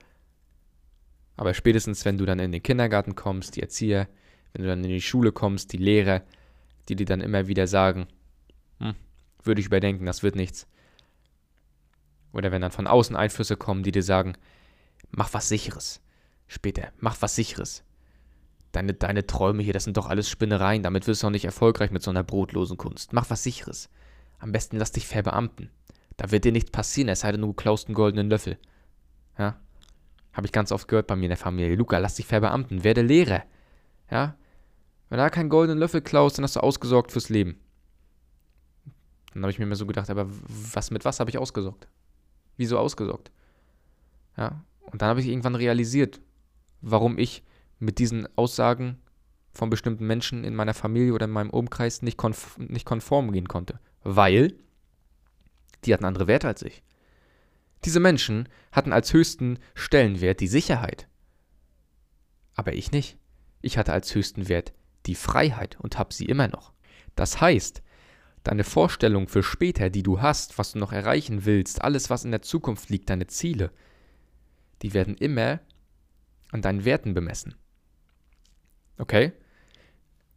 Aber 1.38 1.54
spätestens, 1.54 2.04
wenn 2.04 2.18
du 2.18 2.26
dann 2.26 2.40
in 2.40 2.52
den 2.52 2.64
Kindergarten 2.64 3.14
kommst, 3.14 3.56
die 3.56 3.62
Erzieher, 3.62 4.08
wenn 4.54 4.64
du 4.64 4.68
dann 4.68 4.84
in 4.84 4.90
die 4.90 5.00
Schule 5.00 5.32
kommst, 5.32 5.72
die 5.72 5.78
Lehrer, 5.78 6.24
die 6.90 6.96
dir 6.96 7.06
dann 7.06 7.22
immer 7.22 7.46
wieder 7.48 7.68
sagen, 7.68 8.08
hm, 8.80 8.96
würde 9.44 9.62
ich 9.62 9.68
überdenken, 9.68 10.08
das 10.08 10.24
wird 10.24 10.36
nichts. 10.36 10.66
Oder 12.34 12.52
wenn 12.52 12.64
dann 12.64 12.72
von 12.72 12.88
außen 12.88 13.16
Einflüsse 13.16 13.58
kommen, 13.58 13.84
die 13.84 13.92
dir 13.92 14.02
sagen, 14.02 14.34
mach 15.12 15.32
was 15.36 15.48
Sicheres. 15.48 16.02
Später, 16.48 16.92
mach 16.98 17.22
was 17.22 17.36
Sicheres. 17.36 17.84
Deine, 18.72 18.96
deine 18.96 19.28
Träume 19.28 19.62
hier, 19.62 19.74
das 19.74 19.84
sind 19.84 19.98
doch 19.98 20.10
alles 20.10 20.28
Spinnereien, 20.28 20.82
damit 20.82 21.06
wirst 21.06 21.22
du 21.22 21.28
auch 21.28 21.32
nicht 21.32 21.46
erfolgreich 21.46 21.92
mit 21.92 22.02
so 22.02 22.10
einer 22.10 22.24
brotlosen 22.24 22.78
Kunst. 22.78 23.14
Mach 23.14 23.30
was 23.30 23.44
Sicheres. 23.44 23.88
Am 24.42 24.52
besten 24.52 24.78
lass 24.78 24.92
dich 24.92 25.08
verbeamten. 25.08 25.70
Da 26.18 26.32
wird 26.32 26.46
dir 26.46 26.52
nichts 26.52 26.72
passieren, 26.72 27.10
es 27.10 27.22
sei 27.22 27.32
denn, 27.32 27.42
du 27.42 27.54
klaust 27.54 27.88
einen 27.88 27.96
goldenen 27.96 28.30
Löffel. 28.30 28.58
Ja? 29.38 29.60
Habe 30.34 30.48
ich 30.48 30.52
ganz 30.52 30.72
oft 30.72 30.88
gehört 30.88 31.08
bei 31.08 31.16
mir 31.16 31.26
in 31.26 31.30
der 31.30 31.38
Familie. 31.38 31.76
Luca, 31.76 32.00
lass 32.00 32.16
dich 32.16 32.26
verbeamten, 32.26 32.84
werde 32.84 33.04
Lehrer. 33.04 33.44
Ja? 34.10 34.36
Wenn 35.10 35.18
du 35.18 35.24
da 35.24 35.30
keinen 35.30 35.50
goldenen 35.50 35.78
Löffel 35.78 36.02
klaust, 36.02 36.38
dann 36.38 36.44
hast 36.44 36.56
du 36.56 36.60
ausgesorgt 36.62 37.12
fürs 37.12 37.30
Leben. 37.30 37.60
Dann 39.34 39.44
habe 39.44 39.52
ich 39.52 39.60
mir 39.60 39.66
immer 39.66 39.76
so 39.76 39.86
gedacht, 39.86 40.10
aber 40.10 40.28
was 40.28 40.90
mit 40.90 41.06
was 41.06 41.20
habe 41.20 41.30
ich 41.30 41.38
ausgesorgt? 41.38 41.88
Wieso 42.58 42.80
ausgesorgt? 42.80 43.32
Ja? 44.38 44.64
Und 44.82 45.02
dann 45.02 45.10
habe 45.10 45.22
ich 45.22 45.28
irgendwann 45.28 45.56
realisiert, 45.56 46.20
warum 46.82 47.18
ich 47.20 47.44
mit 47.78 48.00
diesen 48.00 48.28
Aussagen 48.38 49.00
von 49.54 49.70
bestimmten 49.70 50.08
Menschen 50.08 50.44
in 50.44 50.56
meiner 50.56 50.74
Familie 50.74 51.14
oder 51.14 51.26
in 51.26 51.32
meinem 51.32 51.50
Umkreis 51.52 52.02
nicht, 52.02 52.18
konf 52.18 52.58
nicht 52.58 52.86
konform 52.86 53.32
gehen 53.32 53.48
konnte. 53.48 53.80
Weil 54.04 54.56
die 55.86 55.94
hatten 55.94 56.06
andere 56.06 56.28
Werte 56.28 56.48
als 56.48 56.62
ich. 56.62 56.84
Diese 57.86 58.00
Menschen 58.00 58.48
hatten 58.72 58.94
als 58.94 59.14
höchsten 59.14 59.60
Stellenwert 59.74 60.40
die 60.40 60.48
Sicherheit. 60.48 61.08
Aber 62.54 62.74
ich 62.74 62.92
nicht. 62.92 63.18
Ich 63.62 63.78
hatte 63.78 63.94
als 63.94 64.14
höchsten 64.14 64.50
Wert 64.50 64.74
die 65.08 65.16
Freiheit 65.16 65.80
und 65.80 65.98
habe 65.98 66.14
sie 66.14 66.26
immer 66.26 66.48
noch. 66.48 66.74
Das 67.16 67.42
heißt, 67.42 67.82
deine 68.44 68.64
Vorstellung 68.64 69.28
für 69.28 69.44
später, 69.44 69.90
die 69.90 70.04
du 70.04 70.22
hast, 70.22 70.58
was 70.58 70.74
du 70.74 70.80
noch 70.80 70.92
erreichen 70.92 71.46
willst, 71.46 71.82
alles, 71.82 72.10
was 72.10 72.26
in 72.26 72.32
der 72.32 72.42
Zukunft 72.42 72.90
liegt, 72.90 73.10
deine 73.10 73.28
Ziele, 73.28 73.72
die 74.82 74.94
werden 74.94 75.16
immer 75.16 75.60
an 76.52 76.62
deinen 76.62 76.86
Werten 76.86 77.14
bemessen. 77.14 77.56
Okay? 78.98 79.32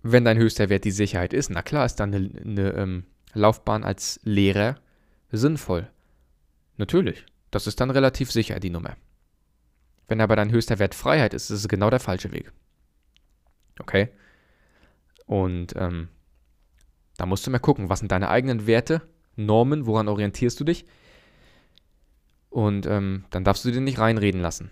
Wenn 0.02 0.24
dein 0.24 0.38
höchster 0.38 0.68
Wert 0.68 0.84
die 0.84 0.90
Sicherheit 0.90 1.32
ist, 1.32 1.50
na 1.50 1.62
klar 1.62 1.86
ist 1.86 1.96
dann 1.96 2.14
eine, 2.14 2.40
eine 2.40 2.70
ähm, 2.72 3.04
Laufbahn 3.34 3.84
als 3.84 4.20
Lehrer 4.22 4.76
sinnvoll. 5.30 5.90
Natürlich. 6.76 7.24
Das 7.50 7.66
ist 7.66 7.80
dann 7.80 7.90
relativ 7.90 8.32
sicher, 8.32 8.58
die 8.58 8.70
Nummer. 8.70 8.96
Wenn 10.08 10.20
aber 10.20 10.36
dein 10.36 10.50
höchster 10.50 10.78
Wert 10.78 10.94
Freiheit 10.94 11.34
ist, 11.34 11.50
ist 11.50 11.60
es 11.60 11.68
genau 11.68 11.90
der 11.90 12.00
falsche 12.00 12.32
Weg. 12.32 12.52
Okay? 13.78 14.08
Und 15.26 15.74
ähm, 15.76 16.08
da 17.16 17.26
musst 17.26 17.46
du 17.46 17.50
mal 17.50 17.58
gucken, 17.58 17.88
was 17.88 18.00
sind 18.00 18.12
deine 18.12 18.28
eigenen 18.28 18.66
Werte, 18.66 19.02
Normen, 19.36 19.86
woran 19.86 20.08
orientierst 20.08 20.58
du 20.60 20.64
dich? 20.64 20.84
Und 22.50 22.86
ähm, 22.86 23.24
dann 23.30 23.44
darfst 23.44 23.64
du 23.64 23.70
dir 23.70 23.80
nicht 23.80 23.98
reinreden 23.98 24.40
lassen. 24.40 24.70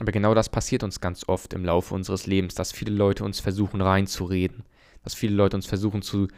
Aber 0.00 0.12
genau 0.12 0.34
das 0.34 0.48
passiert 0.48 0.82
uns 0.82 1.00
ganz 1.00 1.28
oft 1.28 1.52
im 1.52 1.64
Laufe 1.64 1.94
unseres 1.94 2.26
Lebens, 2.26 2.54
dass 2.54 2.72
viele 2.72 2.92
Leute 2.92 3.24
uns 3.24 3.38
versuchen 3.38 3.80
reinzureden, 3.80 4.64
dass 5.04 5.14
viele 5.14 5.34
Leute 5.34 5.56
uns 5.56 5.66
versuchen, 5.66 6.02
zu, 6.02 6.28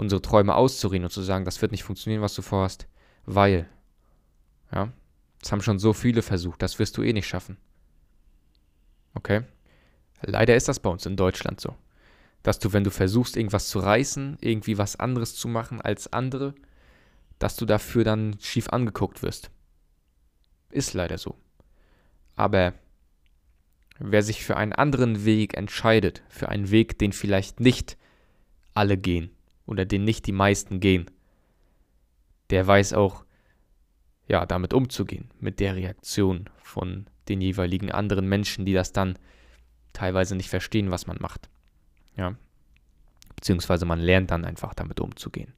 unsere 0.00 0.22
Träume 0.22 0.54
auszureden 0.54 1.04
und 1.04 1.10
zu 1.10 1.20
sagen, 1.20 1.44
das 1.44 1.60
wird 1.60 1.72
nicht 1.72 1.84
funktionieren, 1.84 2.22
was 2.22 2.34
du 2.34 2.40
vorhast, 2.40 2.88
weil, 3.26 3.68
ja, 4.72 4.90
das 5.40 5.52
haben 5.52 5.60
schon 5.60 5.78
so 5.78 5.92
viele 5.92 6.22
versucht, 6.22 6.62
das 6.62 6.78
wirst 6.78 6.96
du 6.96 7.02
eh 7.02 7.12
nicht 7.12 7.28
schaffen. 7.28 7.58
Okay? 9.14 9.42
Leider 10.22 10.56
ist 10.56 10.68
das 10.68 10.80
bei 10.80 10.88
uns 10.88 11.04
in 11.04 11.16
Deutschland 11.16 11.60
so. 11.60 11.76
Dass 12.42 12.58
du, 12.58 12.72
wenn 12.72 12.84
du 12.84 12.90
versuchst, 12.90 13.36
irgendwas 13.36 13.68
zu 13.68 13.78
reißen, 13.78 14.38
irgendwie 14.40 14.78
was 14.78 14.96
anderes 14.96 15.34
zu 15.34 15.48
machen 15.48 15.82
als 15.82 16.10
andere, 16.10 16.54
dass 17.38 17.56
du 17.56 17.66
dafür 17.66 18.02
dann 18.02 18.38
schief 18.40 18.70
angeguckt 18.70 19.22
wirst. 19.22 19.50
Ist 20.70 20.94
leider 20.94 21.18
so. 21.18 21.36
Aber 22.36 22.72
wer 23.98 24.22
sich 24.22 24.44
für 24.44 24.56
einen 24.56 24.72
anderen 24.72 25.26
Weg 25.26 25.54
entscheidet, 25.58 26.22
für 26.30 26.48
einen 26.48 26.70
Weg, 26.70 26.98
den 26.98 27.12
vielleicht 27.12 27.60
nicht 27.60 27.98
alle 28.72 28.96
gehen 28.96 29.30
oder 29.70 29.84
den 29.84 30.04
nicht 30.04 30.26
die 30.26 30.32
meisten 30.32 30.80
gehen, 30.80 31.06
der 32.50 32.66
weiß 32.66 32.92
auch, 32.92 33.24
ja, 34.26 34.44
damit 34.44 34.74
umzugehen, 34.74 35.30
mit 35.38 35.60
der 35.60 35.76
Reaktion 35.76 36.50
von 36.62 37.06
den 37.28 37.40
jeweiligen 37.40 37.90
anderen 37.90 38.28
Menschen, 38.28 38.64
die 38.64 38.72
das 38.72 38.92
dann 38.92 39.18
teilweise 39.92 40.36
nicht 40.36 40.50
verstehen, 40.50 40.90
was 40.90 41.06
man 41.06 41.18
macht. 41.20 41.48
Ja. 42.16 42.34
Beziehungsweise 43.36 43.86
man 43.86 44.00
lernt 44.00 44.30
dann 44.30 44.44
einfach 44.44 44.74
damit 44.74 45.00
umzugehen. 45.00 45.54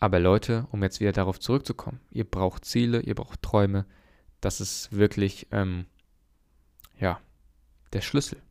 Aber 0.00 0.18
Leute, 0.18 0.66
um 0.72 0.82
jetzt 0.82 1.00
wieder 1.00 1.12
darauf 1.12 1.38
zurückzukommen, 1.38 2.00
ihr 2.10 2.24
braucht 2.24 2.64
Ziele, 2.64 3.00
ihr 3.00 3.14
braucht 3.14 3.42
Träume. 3.42 3.86
Das 4.40 4.60
ist 4.60 4.90
wirklich 4.90 5.46
ähm, 5.52 5.86
ja, 6.98 7.20
der 7.92 8.00
Schlüssel, 8.00 8.42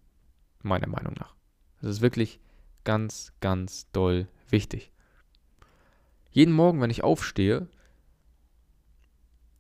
meiner 0.62 0.88
Meinung 0.88 1.14
nach. 1.20 1.36
Das 1.82 1.92
ist 1.92 2.02
wirklich 2.02 2.40
ganz, 2.84 3.34
ganz 3.40 3.90
doll 3.92 4.28
wichtig. 4.50 4.92
Jeden 6.32 6.54
Morgen, 6.54 6.82
wenn 6.82 6.90
ich 6.90 7.04
aufstehe, 7.04 7.68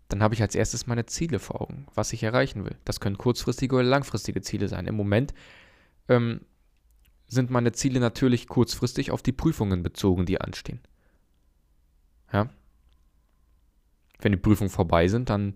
dann 0.07 0.21
habe 0.21 0.33
ich 0.33 0.41
als 0.41 0.55
erstes 0.55 0.87
meine 0.87 1.05
Ziele 1.05 1.39
vor 1.39 1.61
Augen, 1.61 1.87
was 1.95 2.13
ich 2.13 2.23
erreichen 2.23 2.65
will. 2.65 2.75
Das 2.85 2.99
können 2.99 3.17
kurzfristige 3.17 3.75
oder 3.75 3.83
langfristige 3.83 4.41
Ziele 4.41 4.67
sein. 4.67 4.85
Im 4.85 4.95
Moment 4.95 5.33
ähm, 6.09 6.41
sind 7.27 7.49
meine 7.49 7.71
Ziele 7.71 7.99
natürlich 7.99 8.47
kurzfristig 8.47 9.11
auf 9.11 9.21
die 9.21 9.31
Prüfungen 9.31 9.83
bezogen, 9.83 10.25
die 10.25 10.41
anstehen. 10.41 10.81
Ja. 12.33 12.49
Wenn 14.19 14.33
die 14.33 14.37
Prüfungen 14.37 14.69
vorbei 14.69 15.07
sind, 15.07 15.29
dann 15.29 15.55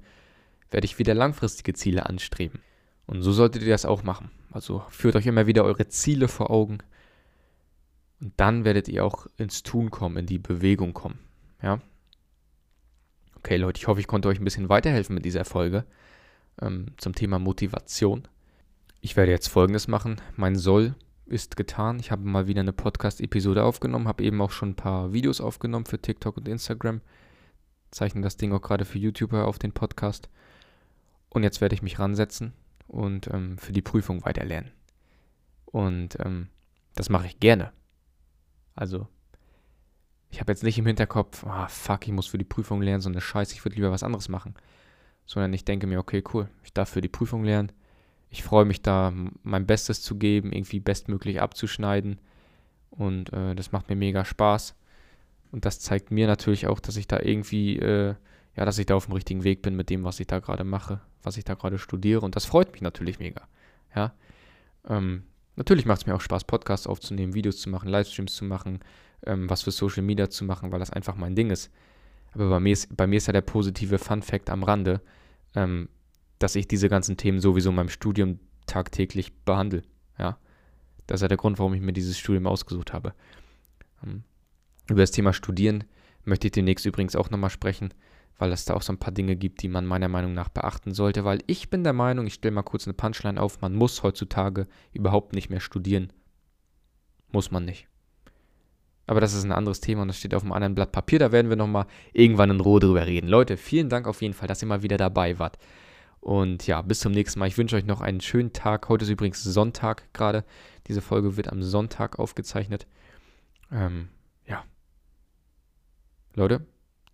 werde 0.71 0.86
ich 0.86 0.99
wieder 0.99 1.13
langfristige 1.13 1.73
Ziele 1.73 2.06
anstreben. 2.06 2.62
Und 3.06 3.21
so 3.21 3.32
solltet 3.32 3.62
ihr 3.62 3.69
das 3.69 3.86
auch 3.86 4.04
machen. 4.04 4.32
Also 4.51 4.84
führt 4.89 5.15
euch 5.15 5.25
immer 5.25 5.47
wieder 5.47 5.63
eure 5.63 5.88
Ziele 5.89 6.28
vor 6.28 6.49
Augen. 6.49 6.80
Und 8.21 8.34
dann 8.38 8.63
werdet 8.63 8.88
ihr 8.88 9.06
auch 9.06 9.28
ins 9.38 9.63
Tun 9.63 9.91
kommen, 9.91 10.17
in 10.17 10.25
die 10.25 10.39
Bewegung 10.39 10.93
kommen. 10.93 11.19
Ja? 11.62 11.82
Okay, 13.38 13.58
Leute, 13.58 13.80
ich 13.80 13.88
hoffe, 13.88 13.99
ich 13.99 14.08
konnte 14.08 14.28
euch 14.28 14.39
ein 14.39 14.45
bisschen 14.45 14.69
weiterhelfen 14.69 15.13
mit 15.13 15.25
dieser 15.25 15.45
Folge 15.45 15.86
ähm, 16.62 16.88
zum 16.97 17.13
Thema 17.13 17.39
Motivation. 17.39 18.28
Ich 19.01 19.15
werde 19.15 19.32
jetzt 19.32 19.49
folgendes 19.49 19.88
machen. 19.88 20.15
Mein 20.36 20.56
Soll 20.56 20.95
ist 21.25 21.58
getan. 21.58 21.99
Ich 21.99 22.12
habe 22.12 22.23
mal 22.23 22.47
wieder 22.47 22.62
eine 22.62 22.73
Podcast-Episode 22.73 23.63
aufgenommen, 23.63 24.08
habe 24.08 24.23
eben 24.23 24.41
auch 24.41 24.51
schon 24.51 24.69
ein 24.69 24.75
paar 24.75 25.13
Videos 25.13 25.41
aufgenommen 25.41 25.86
für 25.86 26.01
TikTok 26.01 26.38
und 26.38 26.47
Instagram. 26.47 27.01
Zeichne 27.91 28.21
das 28.21 28.38
Ding 28.38 28.51
auch 28.54 28.62
gerade 28.62 28.86
für 28.86 28.97
YouTuber 28.97 29.45
auf 29.47 29.60
den 29.60 29.71
Podcast. 29.71 30.30
Und 31.30 31.43
jetzt 31.43 31.62
werde 31.62 31.75
ich 31.75 31.82
mich 31.82 31.99
ransetzen 31.99 32.54
und 32.88 33.28
ähm, 33.28 33.58
für 33.58 33.73
die 33.73 33.82
Prüfung 33.82 34.23
weiterlernen. 34.25 34.71
Und 35.65 36.17
ähm, 36.19 36.47
das 36.95 37.10
mache 37.10 37.28
ich 37.28 37.39
gerne. 37.39 37.71
Also, 38.75 39.07
ich 40.29 40.39
habe 40.39 40.51
jetzt 40.51 40.63
nicht 40.63 40.77
im 40.77 40.85
Hinterkopf, 40.85 41.45
ah, 41.45 41.67
fuck, 41.67 42.07
ich 42.07 42.13
muss 42.13 42.27
für 42.27 42.38
die 42.38 42.43
Prüfung 42.43 42.81
lernen, 42.81 43.01
so 43.01 43.09
eine 43.09 43.21
Scheiße, 43.21 43.53
ich 43.53 43.63
würde 43.63 43.75
lieber 43.75 43.91
was 43.91 44.03
anderes 44.03 44.29
machen. 44.29 44.53
Sondern 45.25 45.53
ich 45.53 45.65
denke 45.65 45.88
mir, 45.88 45.99
okay, 45.99 46.23
cool, 46.33 46.49
ich 46.63 46.73
darf 46.73 46.89
für 46.89 47.01
die 47.01 47.07
Prüfung 47.07 47.43
lernen. 47.43 47.71
Ich 48.29 48.43
freue 48.43 48.65
mich 48.65 48.81
da, 48.81 49.13
mein 49.43 49.65
Bestes 49.65 50.01
zu 50.01 50.17
geben, 50.17 50.51
irgendwie 50.51 50.79
bestmöglich 50.79 51.41
abzuschneiden. 51.41 52.19
Und 52.91 53.31
äh, 53.33 53.55
das 53.55 53.71
macht 53.71 53.89
mir 53.89 53.95
mega 53.95 54.25
Spaß. 54.25 54.75
Und 55.51 55.65
das 55.65 55.79
zeigt 55.79 56.11
mir 56.11 56.27
natürlich 56.27 56.67
auch, 56.67 56.79
dass 56.79 56.97
ich 56.97 57.07
da 57.07 57.19
irgendwie 57.19 57.79
äh, 57.79 58.15
ja, 58.55 58.65
dass 58.65 58.77
ich 58.77 58.85
da 58.85 58.95
auf 58.95 59.05
dem 59.05 59.13
richtigen 59.13 59.43
Weg 59.43 59.61
bin 59.61 59.75
mit 59.75 59.89
dem, 59.89 60.03
was 60.03 60.19
ich 60.19 60.27
da 60.27 60.39
gerade 60.39 60.63
mache, 60.63 61.01
was 61.23 61.38
ich 61.38 61.43
da 61.43 61.55
gerade 61.55 61.77
studiere. 61.77 62.21
Und 62.21 62.35
das 62.35 62.45
freut 62.45 62.71
mich 62.71 62.81
natürlich 62.81 63.19
mega. 63.19 63.47
Ja. 63.95 64.13
Ähm, 64.88 65.23
natürlich 65.55 65.85
macht 65.85 66.01
es 66.01 66.05
mir 66.05 66.15
auch 66.15 66.21
Spaß, 66.21 66.45
Podcasts 66.45 66.87
aufzunehmen, 66.87 67.33
Videos 67.33 67.59
zu 67.59 67.69
machen, 67.69 67.89
Livestreams 67.89 68.35
zu 68.35 68.45
machen, 68.45 68.79
ähm, 69.25 69.49
was 69.49 69.61
für 69.61 69.71
Social 69.71 70.03
Media 70.03 70.29
zu 70.29 70.45
machen, 70.45 70.71
weil 70.71 70.79
das 70.79 70.91
einfach 70.91 71.15
mein 71.15 71.35
Ding 71.35 71.49
ist. 71.49 71.71
Aber 72.33 72.49
bei 72.49 72.59
mir 72.59 72.73
ist, 72.73 72.95
bei 72.95 73.07
mir 73.07 73.17
ist 73.17 73.27
ja 73.27 73.33
der 73.33 73.41
positive 73.41 73.97
Fun 73.97 74.21
Fact 74.21 74.49
am 74.49 74.63
Rande, 74.63 75.01
ähm, 75.55 75.89
dass 76.39 76.55
ich 76.55 76.67
diese 76.67 76.89
ganzen 76.89 77.17
Themen 77.17 77.39
sowieso 77.39 77.69
in 77.69 77.75
meinem 77.75 77.89
Studium 77.89 78.39
tagtäglich 78.65 79.33
behandle. 79.43 79.83
Ja, 80.19 80.37
das 81.07 81.19
ist 81.19 81.21
ja 81.21 81.27
der 81.27 81.37
Grund, 81.37 81.59
warum 81.59 81.73
ich 81.73 81.81
mir 81.81 81.93
dieses 81.93 82.17
Studium 82.17 82.47
ausgesucht 82.47 82.93
habe. 82.93 83.13
Ähm, 84.03 84.23
über 84.89 85.01
das 85.01 85.11
Thema 85.11 85.33
Studieren 85.33 85.85
möchte 86.23 86.47
ich 86.47 86.51
demnächst 86.51 86.85
übrigens 86.85 87.15
auch 87.15 87.29
nochmal 87.29 87.49
sprechen, 87.49 87.93
weil 88.38 88.52
es 88.52 88.65
da 88.65 88.74
auch 88.74 88.82
so 88.82 88.93
ein 88.93 89.00
paar 89.00 89.13
Dinge 89.13 89.36
gibt, 89.36 89.62
die 89.62 89.67
man 89.67 89.86
meiner 89.86 90.10
Meinung 90.10 90.34
nach 90.34 90.50
beachten 90.50 90.93
sollte, 90.93 91.24
weil 91.24 91.39
ich 91.48 91.69
bin 91.69 91.84
der 91.84 91.93
Meinung, 91.93 92.28
ich 92.28 92.36
stelle 92.36 92.54
mal 92.54 92.63
kurz 92.63 92.86
eine 92.86 92.93
Punchline 92.93 93.41
auf, 93.41 93.62
man 93.62 93.74
muss 93.74 94.04
heutzutage 94.04 94.67
überhaupt 94.93 95.34
nicht 95.34 95.50
mehr 95.50 95.62
studieren. 95.62 96.12
Muss 97.32 97.52
man 97.52 97.65
nicht. 97.65 97.88
Aber 99.08 99.21
das 99.21 99.34
ist 99.34 99.43
ein 99.43 99.52
anderes 99.52 99.82
Thema 99.82 100.02
und 100.02 100.08
das 100.08 100.17
steht 100.17 100.34
auf 100.34 100.43
einem 100.43 100.52
anderen 100.52 100.76
Blatt 100.76 100.91
Papier. 100.91 101.19
Da 101.19 101.32
werden 101.32 101.50
wir 101.50 101.56
nochmal 101.56 101.86
irgendwann 102.13 102.50
in 102.50 102.60
Ruhe 102.60 102.80
drüber 102.80 103.06
reden. 103.06 103.28
Leute, 103.28 103.58
vielen 103.58 103.89
Dank 103.89 104.08
auf 104.08 104.21
jeden 104.21 104.34
Fall, 104.34 104.48
dass 104.48 104.62
ihr 104.63 104.67
mal 104.67 104.84
wieder 104.84 104.98
dabei 104.98 105.38
wart. 105.38 105.58
Und 106.21 106.65
ja, 106.65 106.82
bis 106.82 107.02
zum 107.02 107.12
nächsten 107.12 107.39
Mal. 107.39 107.48
Ich 107.48 107.58
wünsche 107.58 107.76
euch 107.76 107.86
noch 107.86 108.02
einen 108.02 108.19
schönen 108.19 108.52
Tag. 108.52 108.89
Heute 108.89 109.06
ist 109.06 109.12
übrigens 109.12 109.43
Sonntag 109.43 110.12
gerade. 110.12 110.43
Diese 110.88 111.02
Folge 111.02 111.38
wird 111.38 111.52
am 111.52 111.62
Sonntag 111.62 112.17
aufgezeichnet. 112.17 112.88
Ähm, 113.71 114.10
ja. 114.48 114.63
Leute, 116.34 116.65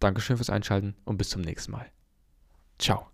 Dankeschön 0.02 0.38
fürs 0.38 0.50
Einschalten 0.50 0.96
und 1.06 1.18
bis 1.18 1.30
zum 1.30 1.42
nächsten 1.42 1.72
Mal. 1.72 1.90
Ciao. 2.80 3.08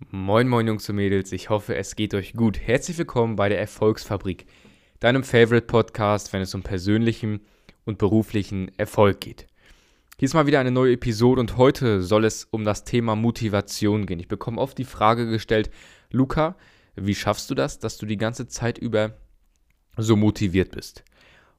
Moin 0.00 0.48
moin 0.48 0.66
Jungs 0.66 0.88
und 0.88 0.96
Mädels, 0.96 1.30
ich 1.30 1.50
hoffe 1.50 1.76
es 1.76 1.94
geht 1.94 2.14
euch 2.14 2.32
gut. 2.32 2.58
Herzlich 2.58 2.98
willkommen 2.98 3.36
bei 3.36 3.48
der 3.48 3.60
Erfolgsfabrik, 3.60 4.44
deinem 4.98 5.22
Favorite 5.22 5.66
Podcast, 5.66 6.32
wenn 6.32 6.42
es 6.42 6.52
um 6.52 6.64
persönlichen 6.64 7.42
und 7.84 7.96
beruflichen 7.98 8.76
Erfolg 8.76 9.20
geht. 9.20 9.46
Hier 10.18 10.26
ist 10.26 10.34
mal 10.34 10.48
wieder 10.48 10.58
eine 10.58 10.72
neue 10.72 10.94
Episode 10.94 11.40
und 11.40 11.56
heute 11.58 12.02
soll 12.02 12.24
es 12.24 12.44
um 12.50 12.64
das 12.64 12.82
Thema 12.82 13.14
Motivation 13.14 14.04
gehen. 14.04 14.18
Ich 14.18 14.26
bekomme 14.26 14.60
oft 14.60 14.76
die 14.78 14.84
Frage 14.84 15.28
gestellt, 15.28 15.70
Luca, 16.10 16.56
wie 16.96 17.14
schaffst 17.14 17.48
du 17.48 17.54
das, 17.54 17.78
dass 17.78 17.96
du 17.96 18.04
die 18.04 18.18
ganze 18.18 18.48
Zeit 18.48 18.78
über 18.78 19.16
so 19.96 20.16
motiviert 20.16 20.72
bist? 20.72 21.04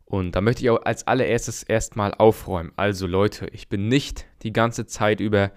Und 0.04 0.34
da 0.34 0.42
möchte 0.42 0.62
ich 0.62 0.70
auch 0.72 0.84
als 0.84 1.08
allererstes 1.08 1.64
erstmal 1.64 2.14
aufräumen. 2.14 2.74
Also 2.76 3.08
Leute, 3.08 3.48
ich 3.54 3.70
bin 3.70 3.88
nicht 3.88 4.26
die 4.44 4.52
ganze 4.52 4.86
Zeit 4.86 5.22
über 5.22 5.54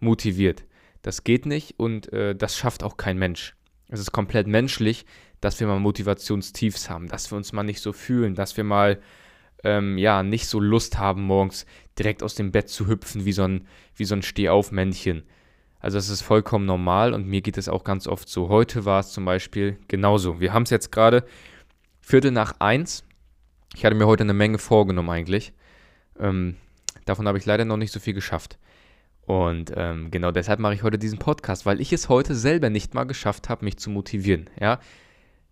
motiviert. 0.00 0.64
Das 1.02 1.24
geht 1.24 1.46
nicht 1.46 1.78
und 1.78 2.12
äh, 2.12 2.34
das 2.34 2.56
schafft 2.56 2.82
auch 2.82 2.96
kein 2.96 3.18
Mensch. 3.18 3.54
Es 3.88 4.00
ist 4.00 4.12
komplett 4.12 4.46
menschlich, 4.46 5.04
dass 5.40 5.60
wir 5.60 5.66
mal 5.66 5.80
Motivationstiefs 5.80 6.88
haben, 6.88 7.08
dass 7.08 7.30
wir 7.30 7.36
uns 7.36 7.52
mal 7.52 7.64
nicht 7.64 7.80
so 7.80 7.92
fühlen, 7.92 8.34
dass 8.34 8.56
wir 8.56 8.64
mal 8.64 9.00
ähm, 9.64 9.98
ja 9.98 10.22
nicht 10.22 10.46
so 10.46 10.60
Lust 10.60 10.98
haben, 10.98 11.22
morgens 11.22 11.66
direkt 11.98 12.22
aus 12.22 12.34
dem 12.34 12.52
Bett 12.52 12.68
zu 12.68 12.86
hüpfen 12.86 13.24
wie 13.24 13.32
so 13.32 13.42
ein, 13.42 13.66
so 14.00 14.14
ein 14.14 14.22
Stehaufmännchen. 14.22 15.24
Also 15.80 15.98
das 15.98 16.08
ist 16.08 16.22
vollkommen 16.22 16.64
normal 16.64 17.12
und 17.12 17.26
mir 17.26 17.40
geht 17.40 17.58
es 17.58 17.68
auch 17.68 17.82
ganz 17.82 18.06
oft 18.06 18.28
so. 18.28 18.48
Heute 18.48 18.84
war 18.84 19.00
es 19.00 19.10
zum 19.10 19.24
Beispiel 19.24 19.78
genauso. 19.88 20.40
Wir 20.40 20.52
haben 20.52 20.62
es 20.62 20.70
jetzt 20.70 20.92
gerade 20.92 21.24
Viertel 22.00 22.30
nach 22.30 22.54
eins. 22.60 23.04
Ich 23.74 23.84
hatte 23.84 23.96
mir 23.96 24.06
heute 24.06 24.22
eine 24.22 24.34
Menge 24.34 24.58
vorgenommen 24.58 25.10
eigentlich. 25.10 25.52
Ähm, 26.20 26.56
davon 27.04 27.26
habe 27.26 27.38
ich 27.38 27.46
leider 27.46 27.64
noch 27.64 27.76
nicht 27.76 27.92
so 27.92 27.98
viel 27.98 28.14
geschafft. 28.14 28.58
Und 29.24 29.72
ähm, 29.76 30.10
genau 30.10 30.32
deshalb 30.32 30.58
mache 30.58 30.74
ich 30.74 30.82
heute 30.82 30.98
diesen 30.98 31.18
Podcast, 31.18 31.64
weil 31.64 31.80
ich 31.80 31.92
es 31.92 32.08
heute 32.08 32.34
selber 32.34 32.70
nicht 32.70 32.94
mal 32.94 33.04
geschafft 33.04 33.48
habe, 33.48 33.64
mich 33.64 33.78
zu 33.78 33.88
motivieren. 33.90 34.50
Ja, 34.60 34.80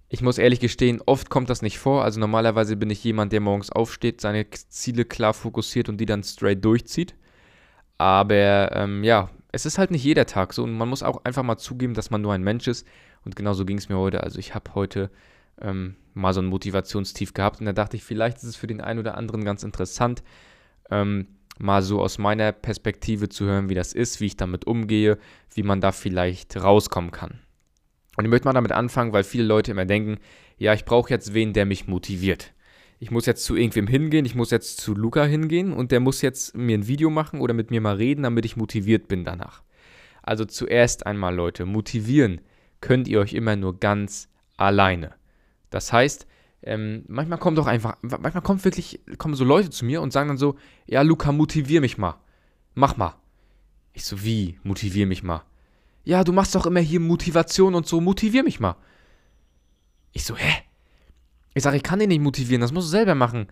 ich 0.08 0.22
muss 0.22 0.38
ehrlich 0.38 0.58
gestehen, 0.58 1.00
oft 1.06 1.30
kommt 1.30 1.50
das 1.50 1.62
nicht 1.62 1.78
vor. 1.78 2.02
Also 2.02 2.18
normalerweise 2.18 2.76
bin 2.76 2.90
ich 2.90 3.04
jemand, 3.04 3.32
der 3.32 3.40
morgens 3.40 3.70
aufsteht, 3.70 4.20
seine 4.20 4.50
Ziele 4.50 5.04
klar 5.04 5.34
fokussiert 5.34 5.88
und 5.88 5.98
die 5.98 6.06
dann 6.06 6.24
straight 6.24 6.64
durchzieht. 6.64 7.14
Aber 7.96 8.72
ähm, 8.74 9.04
ja, 9.04 9.30
es 9.52 9.66
ist 9.66 9.78
halt 9.78 9.92
nicht 9.92 10.02
jeder 10.02 10.26
Tag 10.26 10.52
so 10.52 10.64
und 10.64 10.76
man 10.76 10.88
muss 10.88 11.04
auch 11.04 11.24
einfach 11.24 11.44
mal 11.44 11.58
zugeben, 11.58 11.94
dass 11.94 12.10
man 12.10 12.22
nur 12.22 12.32
ein 12.32 12.42
Mensch 12.42 12.66
ist. 12.66 12.86
Und 13.24 13.36
genauso 13.36 13.64
ging 13.64 13.78
es 13.78 13.88
mir 13.88 13.98
heute. 13.98 14.24
Also 14.24 14.40
ich 14.40 14.54
habe 14.54 14.74
heute 14.74 15.10
ähm, 15.60 15.94
mal 16.14 16.32
so 16.32 16.40
ein 16.40 16.46
Motivationstief 16.46 17.32
gehabt 17.32 17.60
und 17.60 17.66
da 17.66 17.72
dachte 17.72 17.96
ich, 17.96 18.02
vielleicht 18.02 18.38
ist 18.38 18.44
es 18.44 18.56
für 18.56 18.66
den 18.66 18.80
einen 18.80 18.98
oder 18.98 19.16
anderen 19.16 19.44
ganz 19.44 19.62
interessant. 19.62 20.24
Ähm, 20.90 21.28
mal 21.60 21.82
so 21.82 22.00
aus 22.00 22.18
meiner 22.18 22.52
Perspektive 22.52 23.28
zu 23.28 23.44
hören, 23.44 23.68
wie 23.68 23.74
das 23.74 23.92
ist, 23.92 24.20
wie 24.20 24.26
ich 24.26 24.36
damit 24.36 24.66
umgehe, 24.66 25.18
wie 25.54 25.62
man 25.62 25.80
da 25.80 25.92
vielleicht 25.92 26.56
rauskommen 26.56 27.10
kann. 27.10 27.40
Und 28.16 28.24
ich 28.24 28.30
möchte 28.30 28.46
mal 28.46 28.52
damit 28.52 28.72
anfangen, 28.72 29.12
weil 29.12 29.24
viele 29.24 29.44
Leute 29.44 29.70
immer 29.70 29.84
denken, 29.84 30.18
ja, 30.58 30.74
ich 30.74 30.84
brauche 30.84 31.10
jetzt 31.10 31.32
wen, 31.32 31.52
der 31.52 31.66
mich 31.66 31.86
motiviert. 31.86 32.52
Ich 32.98 33.10
muss 33.10 33.24
jetzt 33.24 33.44
zu 33.44 33.56
irgendwem 33.56 33.86
hingehen, 33.86 34.26
ich 34.26 34.34
muss 34.34 34.50
jetzt 34.50 34.78
zu 34.78 34.94
Luca 34.94 35.24
hingehen 35.24 35.72
und 35.72 35.90
der 35.90 36.00
muss 36.00 36.20
jetzt 36.20 36.54
mir 36.54 36.76
ein 36.76 36.86
Video 36.86 37.08
machen 37.08 37.40
oder 37.40 37.54
mit 37.54 37.70
mir 37.70 37.80
mal 37.80 37.96
reden, 37.96 38.24
damit 38.24 38.44
ich 38.44 38.56
motiviert 38.56 39.08
bin 39.08 39.24
danach. 39.24 39.62
Also 40.22 40.44
zuerst 40.44 41.06
einmal, 41.06 41.34
Leute, 41.34 41.64
motivieren 41.64 42.42
könnt 42.80 43.08
ihr 43.08 43.20
euch 43.20 43.32
immer 43.32 43.56
nur 43.56 43.80
ganz 43.80 44.28
alleine. 44.56 45.14
Das 45.70 45.92
heißt, 45.92 46.26
ähm, 46.62 47.04
manchmal 47.08 47.38
kommt 47.38 47.58
doch 47.58 47.66
einfach, 47.66 47.96
manchmal 48.02 48.42
kommt 48.42 48.64
wirklich, 48.64 49.00
kommen 49.18 49.34
so 49.34 49.44
Leute 49.44 49.70
zu 49.70 49.84
mir 49.84 50.02
und 50.02 50.12
sagen 50.12 50.28
dann 50.28 50.36
so, 50.36 50.56
ja, 50.86 51.02
Luca, 51.02 51.32
motivier 51.32 51.80
mich 51.80 51.98
mal. 51.98 52.18
Mach 52.74 52.96
mal. 52.96 53.14
Ich 53.92 54.04
so, 54.04 54.22
wie? 54.22 54.58
Motivier 54.62 55.06
mich 55.06 55.22
mal. 55.22 55.42
Ja, 56.04 56.24
du 56.24 56.32
machst 56.32 56.54
doch 56.54 56.66
immer 56.66 56.80
hier 56.80 57.00
Motivation 57.00 57.74
und 57.74 57.86
so, 57.86 58.00
motivier 58.00 58.42
mich 58.42 58.60
mal. 58.60 58.76
Ich 60.12 60.24
so, 60.24 60.36
hä? 60.36 60.62
Ich 61.54 61.62
sage, 61.62 61.76
ich 61.76 61.82
kann 61.82 61.98
dich 61.98 62.08
nicht 62.08 62.22
motivieren, 62.22 62.60
das 62.60 62.72
musst 62.72 62.88
du 62.88 62.90
selber 62.90 63.14
machen. 63.14 63.48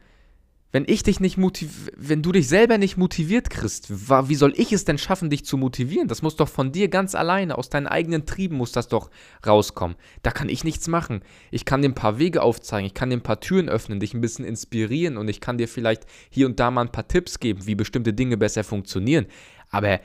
Wenn 0.70 0.84
ich 0.86 1.02
dich 1.02 1.18
nicht 1.18 1.38
motiv 1.38 1.90
wenn 1.96 2.20
du 2.20 2.30
dich 2.30 2.46
selber 2.46 2.76
nicht 2.76 2.98
motiviert 2.98 3.48
kriegst, 3.48 3.88
wie 3.90 4.34
soll 4.34 4.52
ich 4.56 4.72
es 4.72 4.84
denn 4.84 4.98
schaffen, 4.98 5.30
dich 5.30 5.44
zu 5.46 5.56
motivieren? 5.56 6.08
Das 6.08 6.20
muss 6.20 6.36
doch 6.36 6.48
von 6.48 6.72
dir 6.72 6.88
ganz 6.88 7.14
alleine, 7.14 7.56
aus 7.56 7.70
deinen 7.70 7.86
eigenen 7.86 8.26
Trieben 8.26 8.56
muss 8.56 8.72
das 8.72 8.88
doch 8.88 9.10
rauskommen. 9.46 9.96
Da 10.22 10.30
kann 10.30 10.50
ich 10.50 10.64
nichts 10.64 10.86
machen. 10.86 11.22
Ich 11.50 11.64
kann 11.64 11.80
dir 11.80 11.88
ein 11.88 11.94
paar 11.94 12.18
Wege 12.18 12.42
aufzeigen, 12.42 12.86
ich 12.86 12.94
kann 12.94 13.08
dir 13.08 13.16
ein 13.16 13.22
paar 13.22 13.40
Türen 13.40 13.70
öffnen, 13.70 13.98
dich 13.98 14.12
ein 14.12 14.20
bisschen 14.20 14.44
inspirieren 14.44 15.16
und 15.16 15.28
ich 15.28 15.40
kann 15.40 15.56
dir 15.56 15.68
vielleicht 15.68 16.04
hier 16.28 16.46
und 16.46 16.60
da 16.60 16.70
mal 16.70 16.82
ein 16.82 16.92
paar 16.92 17.08
Tipps 17.08 17.40
geben, 17.40 17.66
wie 17.66 17.74
bestimmte 17.74 18.12
Dinge 18.12 18.36
besser 18.36 18.62
funktionieren. 18.62 19.26
Aber 19.70 20.00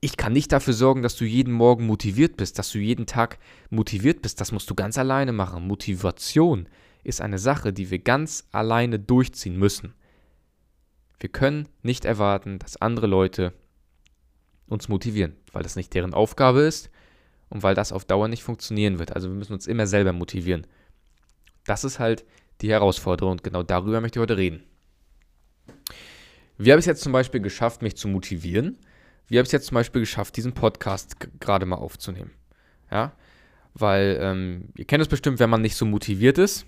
ich 0.00 0.16
kann 0.16 0.32
nicht 0.32 0.52
dafür 0.52 0.72
sorgen, 0.72 1.02
dass 1.02 1.16
du 1.16 1.24
jeden 1.24 1.52
Morgen 1.52 1.86
motiviert 1.86 2.36
bist, 2.36 2.58
dass 2.58 2.70
du 2.70 2.78
jeden 2.78 3.06
Tag 3.06 3.38
motiviert 3.70 4.22
bist. 4.22 4.40
Das 4.40 4.52
musst 4.52 4.70
du 4.70 4.74
ganz 4.74 4.96
alleine 4.98 5.32
machen. 5.32 5.66
Motivation 5.66 6.68
ist 7.02 7.20
eine 7.20 7.38
Sache, 7.38 7.72
die 7.72 7.90
wir 7.90 7.98
ganz 7.98 8.48
alleine 8.52 8.98
durchziehen 8.98 9.56
müssen. 9.56 9.94
Wir 11.18 11.28
können 11.28 11.68
nicht 11.82 12.04
erwarten, 12.04 12.58
dass 12.58 12.80
andere 12.80 13.06
Leute 13.06 13.52
uns 14.66 14.88
motivieren, 14.88 15.36
weil 15.52 15.62
das 15.62 15.76
nicht 15.76 15.92
deren 15.94 16.14
Aufgabe 16.14 16.60
ist 16.60 16.90
und 17.48 17.62
weil 17.62 17.74
das 17.74 17.92
auf 17.92 18.04
Dauer 18.04 18.28
nicht 18.28 18.42
funktionieren 18.42 18.98
wird. 18.98 19.14
Also 19.14 19.28
wir 19.28 19.36
müssen 19.36 19.52
uns 19.52 19.66
immer 19.66 19.86
selber 19.86 20.12
motivieren. 20.12 20.66
Das 21.64 21.84
ist 21.84 21.98
halt 21.98 22.24
die 22.60 22.70
Herausforderung 22.70 23.32
und 23.32 23.44
genau 23.44 23.62
darüber 23.62 24.00
möchte 24.00 24.18
ich 24.18 24.22
heute 24.22 24.36
reden. 24.36 24.62
Wie 26.56 26.70
habe 26.70 26.78
ich 26.78 26.84
es 26.84 26.86
jetzt 26.86 27.02
zum 27.02 27.12
Beispiel 27.12 27.40
geschafft, 27.40 27.82
mich 27.82 27.96
zu 27.96 28.08
motivieren? 28.08 28.78
Wie 29.26 29.38
habe 29.38 29.44
ich 29.44 29.48
es 29.48 29.52
jetzt 29.52 29.66
zum 29.66 29.76
Beispiel 29.76 30.00
geschafft, 30.02 30.36
diesen 30.36 30.52
Podcast 30.52 31.16
gerade 31.40 31.66
mal 31.66 31.76
aufzunehmen? 31.76 32.32
Ja, 32.90 33.12
weil 33.74 34.18
ähm, 34.20 34.68
ihr 34.76 34.84
kennt 34.84 35.02
es 35.02 35.08
bestimmt, 35.08 35.38
wenn 35.38 35.50
man 35.50 35.62
nicht 35.62 35.76
so 35.76 35.86
motiviert 35.86 36.38
ist, 36.38 36.66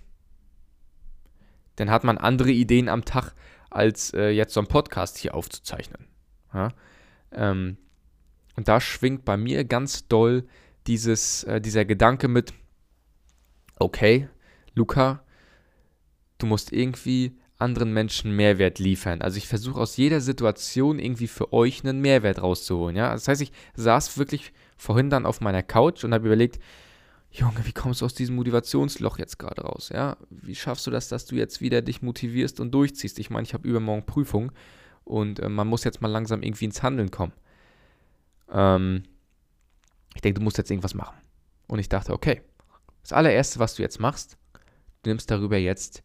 dann 1.83 1.91
hat 1.91 2.05
man 2.05 2.17
andere 2.17 2.51
Ideen 2.51 2.89
am 2.89 3.05
Tag, 3.05 3.35
als 3.69 4.15
äh, 4.15 4.29
jetzt 4.29 4.55
so 4.55 4.61
einen 4.61 4.69
Podcast 4.69 5.19
hier 5.19 5.35
aufzuzeichnen. 5.35 6.07
Ja? 6.55 6.69
Ähm, 7.33 7.77
und 8.57 8.69
da 8.69 8.81
schwingt 8.81 9.25
bei 9.25 9.37
mir 9.37 9.65
ganz 9.65 10.07
doll 10.07 10.45
dieses, 10.87 11.43
äh, 11.45 11.61
dieser 11.61 11.85
Gedanke 11.85 12.29
mit, 12.29 12.53
okay, 13.79 14.29
Luca, 14.75 15.25
du 16.39 16.47
musst 16.47 16.73
irgendwie 16.73 17.37
anderen 17.59 17.93
Menschen 17.93 18.35
Mehrwert 18.35 18.79
liefern. 18.79 19.23
Also 19.23 19.39
ich 19.39 19.49
versuche 19.49 19.81
aus 19.81 19.97
jeder 19.97 20.21
Situation 20.21 20.99
irgendwie 20.99 21.29
für 21.29 21.53
euch 21.53 21.85
einen 21.85 22.01
Mehrwert 22.01 22.43
rauszuholen. 22.43 22.97
Ja? 22.97 23.13
Das 23.13 23.27
heißt, 23.27 23.43
ich 23.43 23.53
saß 23.75 24.19
wirklich 24.19 24.53
vorhin 24.77 25.11
dann 25.11 25.27
auf 25.27 25.41
meiner 25.41 25.63
Couch 25.63 26.05
und 26.05 26.15
habe 26.15 26.27
überlegt, 26.27 26.61
Junge, 27.35 27.65
wie 27.65 27.73
kommst 27.73 28.03
du 28.03 28.05
aus 28.05 28.13
diesem 28.13 28.37
Motivationsloch 28.37 29.19
jetzt 29.19 29.39
gerade 29.39 29.63
raus? 29.63 29.89
Ja, 29.89 30.19
wie 30.29 30.55
schaffst 30.55 30.87
du 30.87 30.91
das, 30.91 31.09
dass 31.09 31.25
du 31.25 31.35
jetzt 31.35 31.63
wieder 31.63 31.81
dich 31.81 32.03
motivierst 32.03 32.61
und 32.61 32.73
durchziehst? 32.73 33.19
Ich 33.19 33.31
meine, 33.31 33.45
ich 33.45 33.55
habe 33.55 33.67
übermorgen 33.67 34.05
Prüfung 34.05 34.53
und 35.05 35.41
äh, 35.41 35.49
man 35.49 35.67
muss 35.67 35.85
jetzt 35.85 36.03
mal 36.03 36.09
langsam 36.09 36.43
irgendwie 36.43 36.67
ins 36.67 36.83
Handeln 36.83 37.11
kommen. 37.11 37.33
Ähm, 38.51 39.05
ich 40.15 40.21
denke, 40.21 40.41
du 40.41 40.45
musst 40.45 40.59
jetzt 40.59 40.71
irgendwas 40.71 40.93
machen. 40.93 41.17
Und 41.69 41.79
ich 41.79 41.89
dachte, 41.89 42.13
okay, 42.13 42.43
das 43.01 43.15
allererste, 43.15 43.59
was 43.59 43.77
du 43.77 43.83
jetzt 43.83 43.99
machst, 43.99 44.37
du 45.03 45.09
nimmst 45.09 45.31
darüber 45.31 45.57
jetzt 45.57 46.03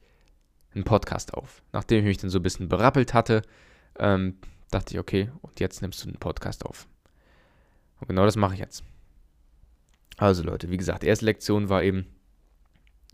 einen 0.73 0.85
Podcast 0.85 1.33
auf. 1.33 1.61
Nachdem 1.73 1.99
ich 1.99 2.05
mich 2.05 2.17
dann 2.19 2.29
so 2.29 2.39
ein 2.39 2.43
bisschen 2.43 2.69
berappelt 2.69 3.13
hatte, 3.13 3.41
ähm, 3.99 4.37
dachte 4.71 4.93
ich, 4.93 4.99
okay, 4.99 5.29
und 5.41 5.59
jetzt 5.59 5.81
nimmst 5.81 6.05
du 6.05 6.07
einen 6.07 6.19
Podcast 6.19 6.65
auf. 6.65 6.87
Und 7.99 8.07
genau 8.07 8.23
das 8.23 8.37
mache 8.37 8.53
ich 8.53 8.61
jetzt. 8.61 8.83
Also 10.17 10.43
Leute, 10.43 10.69
wie 10.69 10.77
gesagt, 10.77 11.03
erste 11.03 11.25
Lektion 11.25 11.69
war 11.69 11.83
eben, 11.83 12.07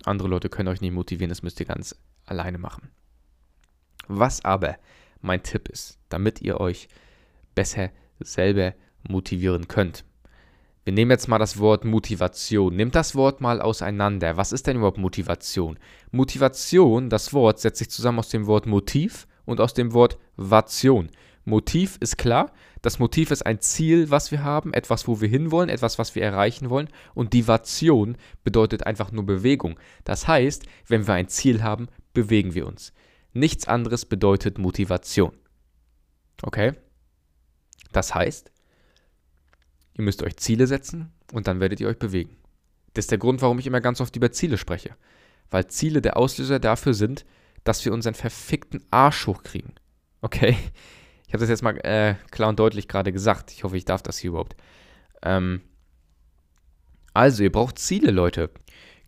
andere 0.06 0.28
Leute 0.28 0.50
können 0.50 0.70
euch 0.70 0.82
nicht 0.82 0.94
motivieren, 0.94 1.30
das 1.30 1.44
müsst 1.44 1.60
ihr 1.60 1.66
ganz 1.66 1.96
alleine 2.26 2.58
machen. 2.58 2.90
Was 4.08 4.44
aber 4.44 4.78
mein 5.22 5.44
Tipp 5.44 5.70
ist, 5.70 6.00
damit 6.10 6.42
ihr 6.42 6.60
euch 6.60 6.88
besser 7.56 7.92
selber 8.20 8.74
motivieren 9.08 9.68
könnt. 9.68 10.06
Wir 10.86 10.94
nehmen 10.94 11.12
jetzt 11.12 11.28
mal 11.28 11.40
das 11.40 11.60
Wort 11.60 11.86
Motivation. 11.86 12.76
Nehmt 12.76 12.96
das 12.96 13.16
Wort 13.16 13.40
mal 13.40 13.62
auseinander. 13.62 14.36
Was 14.36 14.52
ist 14.52 14.68
denn 14.68 14.78
überhaupt 14.78 14.98
Motivation? 14.98 15.80
Motivation, 16.12 17.10
das 17.10 17.32
Wort 17.32 17.60
setzt 17.60 17.80
sich 17.80 17.90
zusammen 17.90 18.20
aus 18.20 18.30
dem 18.30 18.48
Wort 18.48 18.66
Motiv 18.66 19.28
und 19.46 19.62
aus 19.62 19.74
dem 19.74 19.94
Wort 19.94 20.18
Vation. 20.36 21.10
Motiv 21.46 21.98
ist 22.00 22.18
klar. 22.18 22.52
Das 22.82 23.00
Motiv 23.00 23.32
ist 23.32 23.46
ein 23.46 23.60
Ziel, 23.60 24.10
was 24.10 24.32
wir 24.32 24.44
haben, 24.44 24.74
etwas, 24.74 25.08
wo 25.08 25.22
wir 25.22 25.28
hinwollen, 25.28 25.70
etwas, 25.70 26.00
was 26.00 26.16
wir 26.16 26.24
erreichen 26.24 26.70
wollen. 26.70 26.90
Und 27.14 27.34
Divation 27.34 28.18
bedeutet 28.44 28.86
einfach 28.86 29.12
nur 29.12 29.26
Bewegung. 29.26 29.80
Das 30.04 30.28
heißt, 30.28 30.66
wenn 30.88 31.08
wir 31.08 31.14
ein 31.14 31.28
Ziel 31.28 31.64
haben, 31.64 31.88
bewegen 32.14 32.54
wir 32.54 32.68
uns. 32.68 32.94
Nichts 33.34 33.68
anderes 33.68 34.06
bedeutet 34.06 34.58
Motivation. 34.58 35.34
Okay? 36.42 36.74
Das 37.92 38.16
heißt, 38.16 38.52
ihr 39.96 40.04
müsst 40.04 40.24
euch 40.24 40.38
Ziele 40.38 40.68
setzen 40.68 41.12
und 41.32 41.48
dann 41.48 41.60
werdet 41.60 41.80
ihr 41.80 41.88
euch 41.88 42.00
bewegen. 42.00 42.38
Das 42.94 43.04
ist 43.04 43.12
der 43.12 43.18
Grund, 43.18 43.42
warum 43.42 43.60
ich 43.60 43.68
immer 43.68 43.82
ganz 43.82 44.02
oft 44.02 44.16
über 44.16 44.32
Ziele 44.32 44.58
spreche. 44.58 44.96
Weil 45.50 45.68
Ziele 45.68 46.02
der 46.02 46.18
Auslöser 46.18 46.60
dafür 46.60 46.94
sind, 46.94 47.26
dass 47.64 47.84
wir 47.86 47.94
unseren 47.94 48.14
verfickten 48.14 48.84
Arsch 48.92 49.28
hochkriegen. 49.28 49.74
Okay? 50.22 50.58
Ich 51.34 51.36
habe 51.36 51.46
das 51.46 51.50
jetzt 51.50 51.64
mal 51.64 51.76
äh, 51.84 52.14
klar 52.30 52.50
und 52.50 52.60
deutlich 52.60 52.88
gerade 52.88 53.12
gesagt. 53.12 53.52
Ich 53.52 53.64
hoffe, 53.64 53.76
ich 53.76 53.86
darf 53.86 54.04
das 54.04 54.20
hier 54.20 54.30
überhaupt. 54.30 54.56
Ähm, 55.24 55.62
also, 57.16 57.42
ihr 57.42 57.52
braucht 57.52 57.80
Ziele, 57.80 58.12
Leute. 58.12 58.52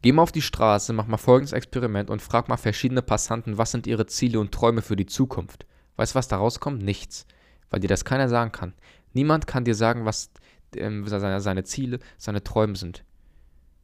Geh 0.02 0.12
mal 0.12 0.24
auf 0.24 0.32
die 0.32 0.42
Straße, 0.42 0.92
mach 0.92 1.06
mal 1.06 1.18
folgendes 1.18 1.54
Experiment 1.54 2.10
und 2.10 2.24
frag 2.24 2.50
mal 2.50 2.58
verschiedene 2.58 3.04
Passanten, 3.04 3.60
was 3.60 3.70
sind 3.70 3.86
ihre 3.86 4.08
Ziele 4.08 4.40
und 4.40 4.52
Träume 4.52 4.82
für 4.82 4.96
die 4.96 5.06
Zukunft. 5.06 5.68
Weißt 5.98 6.16
du, 6.16 6.18
was 6.18 6.28
da 6.28 6.38
rauskommt? 6.38 6.82
Nichts. 6.82 7.28
Weil 7.70 7.82
dir 7.82 7.90
das 7.90 8.06
keiner 8.06 8.28
sagen 8.28 8.52
kann. 8.52 8.74
Niemand 9.14 9.46
kann 9.46 9.64
dir 9.64 9.76
sagen, 9.76 10.06
was 10.06 10.32
ähm, 10.76 11.08
seine, 11.08 11.40
seine 11.42 11.64
Ziele, 11.64 12.00
seine 12.18 12.44
Träume 12.44 12.76
sind. 12.76 13.04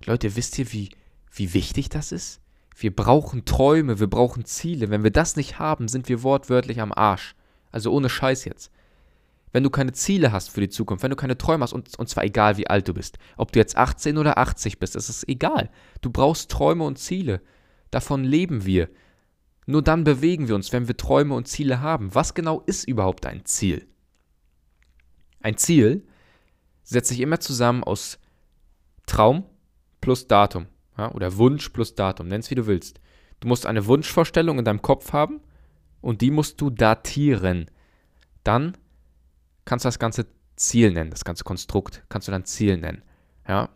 Leute, 0.03 0.35
wisst 0.35 0.57
ihr, 0.57 0.73
wie, 0.73 0.89
wie 1.31 1.53
wichtig 1.53 1.89
das 1.89 2.11
ist? 2.11 2.41
Wir 2.75 2.95
brauchen 2.95 3.45
Träume, 3.45 3.99
wir 3.99 4.09
brauchen 4.09 4.45
Ziele. 4.45 4.89
Wenn 4.89 5.03
wir 5.03 5.11
das 5.11 5.35
nicht 5.35 5.59
haben, 5.59 5.87
sind 5.87 6.09
wir 6.09 6.23
wortwörtlich 6.23 6.81
am 6.81 6.91
Arsch. 6.91 7.35
Also 7.71 7.91
ohne 7.91 8.09
Scheiß 8.09 8.45
jetzt. 8.45 8.71
Wenn 9.53 9.63
du 9.63 9.69
keine 9.69 9.91
Ziele 9.91 10.31
hast 10.31 10.49
für 10.49 10.61
die 10.61 10.69
Zukunft, 10.69 11.03
wenn 11.03 11.09
du 11.09 11.17
keine 11.17 11.37
Träume 11.37 11.63
hast, 11.63 11.73
und, 11.73 11.97
und 11.99 12.07
zwar 12.07 12.23
egal 12.23 12.57
wie 12.57 12.67
alt 12.67 12.87
du 12.87 12.93
bist, 12.93 13.17
ob 13.35 13.51
du 13.51 13.59
jetzt 13.59 13.75
18 13.75 14.17
oder 14.17 14.37
80 14.37 14.79
bist, 14.79 14.95
es 14.95 15.09
ist 15.09 15.27
egal. 15.27 15.69
Du 16.01 16.09
brauchst 16.09 16.49
Träume 16.49 16.85
und 16.85 16.97
Ziele. 16.97 17.41
Davon 17.89 18.23
leben 18.23 18.65
wir. 18.65 18.89
Nur 19.65 19.81
dann 19.81 20.03
bewegen 20.03 20.47
wir 20.47 20.55
uns, 20.55 20.71
wenn 20.71 20.87
wir 20.87 20.97
Träume 20.97 21.35
und 21.35 21.47
Ziele 21.47 21.81
haben. 21.81 22.15
Was 22.15 22.33
genau 22.33 22.61
ist 22.65 22.87
überhaupt 22.87 23.25
ein 23.25 23.45
Ziel? 23.45 23.87
Ein 25.41 25.57
Ziel 25.57 26.07
setzt 26.83 27.09
sich 27.09 27.19
immer 27.19 27.39
zusammen 27.39 27.83
aus 27.83 28.19
Traum 29.05 29.43
plus 29.99 30.27
Datum. 30.27 30.67
Ja, 30.97 31.11
oder 31.11 31.37
Wunsch 31.37 31.69
plus 31.69 31.95
Datum, 31.95 32.27
nenn 32.27 32.39
es 32.39 32.51
wie 32.51 32.55
du 32.55 32.67
willst. 32.67 33.01
Du 33.39 33.47
musst 33.47 33.65
eine 33.65 33.85
Wunschvorstellung 33.85 34.59
in 34.59 34.65
deinem 34.65 34.81
Kopf 34.81 35.13
haben 35.13 35.41
und 36.01 36.21
die 36.21 36.31
musst 36.31 36.59
du 36.59 36.69
datieren. 36.69 37.69
Dann 38.43 38.77
kannst 39.65 39.85
du 39.85 39.87
das 39.87 39.99
ganze 39.99 40.27
Ziel 40.55 40.91
nennen, 40.91 41.11
das 41.11 41.23
ganze 41.23 41.43
Konstrukt 41.43 42.03
kannst 42.09 42.27
du 42.27 42.31
dann 42.31 42.45
Ziel 42.45 42.77
nennen. 42.77 43.03
Ja? 43.47 43.69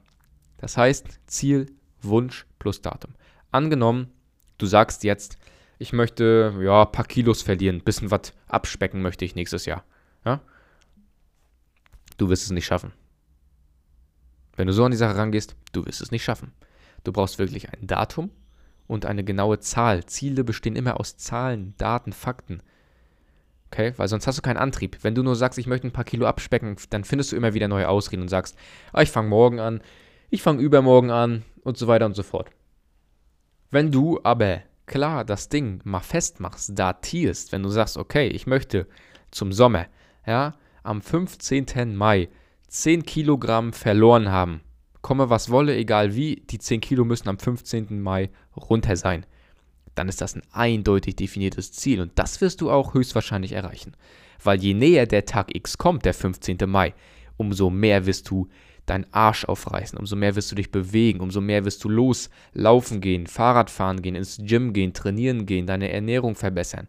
Das 0.58 0.78
heißt 0.78 1.20
Ziel, 1.28 1.72
Wunsch 2.02 2.46
plus 2.60 2.82
Datum. 2.82 3.14
Angenommen, 3.52 4.12
du 4.58 4.66
sagst 4.66 5.04
jetzt, 5.04 5.38
ich 5.78 5.94
möchte 5.94 6.54
ja 6.62 6.84
ein 6.84 6.92
paar 6.92 7.06
Kilos 7.06 7.42
verlieren, 7.42 7.78
ein 7.78 7.84
bisschen 7.84 8.12
was 8.12 8.34
abspecken 8.48 9.02
möchte 9.02 9.26
ich 9.26 9.36
nächstes 9.36 9.66
Jahr. 9.66 9.84
Ja? 10.24 10.42
Du 12.18 12.30
wirst 12.30 12.44
es 12.44 12.52
nicht 12.52 12.66
schaffen. 12.66 12.94
Wenn 14.56 14.68
du 14.68 14.74
so 14.74 14.86
an 14.86 14.92
die 14.92 14.98
Sache 14.98 15.18
rangehst, 15.18 15.56
du 15.74 15.86
wirst 15.86 16.02
es 16.02 16.12
nicht 16.12 16.24
schaffen. 16.24 16.54
Du 17.04 17.12
brauchst 17.12 17.40
wirklich 17.40 17.70
ein 17.70 17.88
Datum, 17.88 18.32
und 18.88 19.06
eine 19.06 19.24
genaue 19.24 19.60
Zahl. 19.60 20.06
Ziele 20.06 20.44
bestehen 20.44 20.76
immer 20.76 21.00
aus 21.00 21.18
Zahlen, 21.18 21.74
Daten, 21.78 22.14
Fakten. 22.14 22.62
Okay, 23.72 23.94
weil 23.98 24.08
sonst 24.08 24.28
hast 24.28 24.38
du 24.38 24.42
keinen 24.42 24.58
Antrieb. 24.58 25.00
Wenn 25.02 25.16
du 25.16 25.24
nur 25.24 25.36
sagst, 25.36 25.60
ich 25.60 25.68
möchte 25.68 25.88
ein 25.88 25.94
paar 25.94 26.04
Kilo 26.04 26.26
abspecken, 26.28 26.76
dann 26.92 27.04
findest 27.04 27.32
du 27.32 27.36
immer 27.36 27.54
wieder 27.54 27.68
neue 27.68 27.90
Ausreden 27.90 28.22
und 28.22 28.30
sagst, 28.30 28.58
ah, 28.94 29.02
ich 29.02 29.12
fange 29.12 29.30
morgen 29.30 29.60
an, 29.60 29.82
ich 30.30 30.42
fange 30.42 30.62
übermorgen 30.62 31.12
an 31.12 31.44
und 31.64 31.78
so 31.78 31.88
weiter 31.88 32.06
und 32.06 32.16
so 32.16 32.24
fort. 32.24 32.52
Wenn 33.72 33.92
du 33.92 34.20
aber 34.24 34.62
klar 34.86 35.26
das 35.26 35.50
Ding 35.50 35.82
mal 35.84 36.00
festmachst, 36.00 36.78
datierst, 36.78 37.52
wenn 37.52 37.64
du 37.64 37.70
sagst, 37.70 37.98
okay, 37.98 38.28
ich 38.28 38.48
möchte 38.48 38.88
zum 39.32 39.52
Sommer, 39.52 39.88
ja, 40.26 40.56
am 40.84 41.02
15. 41.02 41.96
Mai 41.96 42.30
10 42.68 43.04
Kilogramm 43.04 43.74
verloren 43.74 44.30
haben, 44.32 44.62
komme 45.06 45.30
was 45.30 45.52
wolle, 45.52 45.76
egal 45.76 46.16
wie, 46.16 46.38
die 46.50 46.58
10 46.58 46.82
Kilo 46.82 47.06
müssen 47.06 47.30
am 47.30 47.38
15. 47.38 48.02
Mai 48.02 48.32
runter 48.58 48.96
sein. 48.96 49.24
Dann 49.94 50.10
ist 50.10 50.20
das 50.20 50.36
ein 50.36 50.42
eindeutig 50.52 51.16
definiertes 51.16 51.72
Ziel 51.74 52.02
und 52.02 52.14
das 52.16 52.42
wirst 52.42 52.60
du 52.60 52.72
auch 52.72 52.96
höchstwahrscheinlich 52.96 53.52
erreichen. 53.52 53.96
Weil 54.44 54.60
je 54.60 54.74
näher 54.74 55.06
der 55.06 55.26
Tag 55.26 55.56
X 55.56 55.78
kommt, 55.78 56.06
der 56.06 56.16
15. 56.16 56.58
Mai, 56.66 56.96
umso 57.38 57.70
mehr 57.70 58.08
wirst 58.08 58.32
du 58.32 58.50
deinen 58.88 59.06
Arsch 59.12 59.46
aufreißen, 59.46 60.00
umso 60.00 60.16
mehr 60.16 60.36
wirst 60.36 60.52
du 60.52 60.56
dich 60.56 60.72
bewegen, 60.72 61.20
umso 61.20 61.40
mehr 61.40 61.66
wirst 61.66 61.84
du 61.84 61.90
loslaufen 61.90 63.00
gehen, 63.00 63.28
Fahrrad 63.28 63.70
fahren 63.70 64.02
gehen, 64.02 64.16
ins 64.16 64.40
Gym 64.42 64.74
gehen, 64.74 64.94
trainieren 64.94 65.46
gehen, 65.46 65.68
deine 65.68 65.92
Ernährung 65.92 66.34
verbessern. 66.34 66.88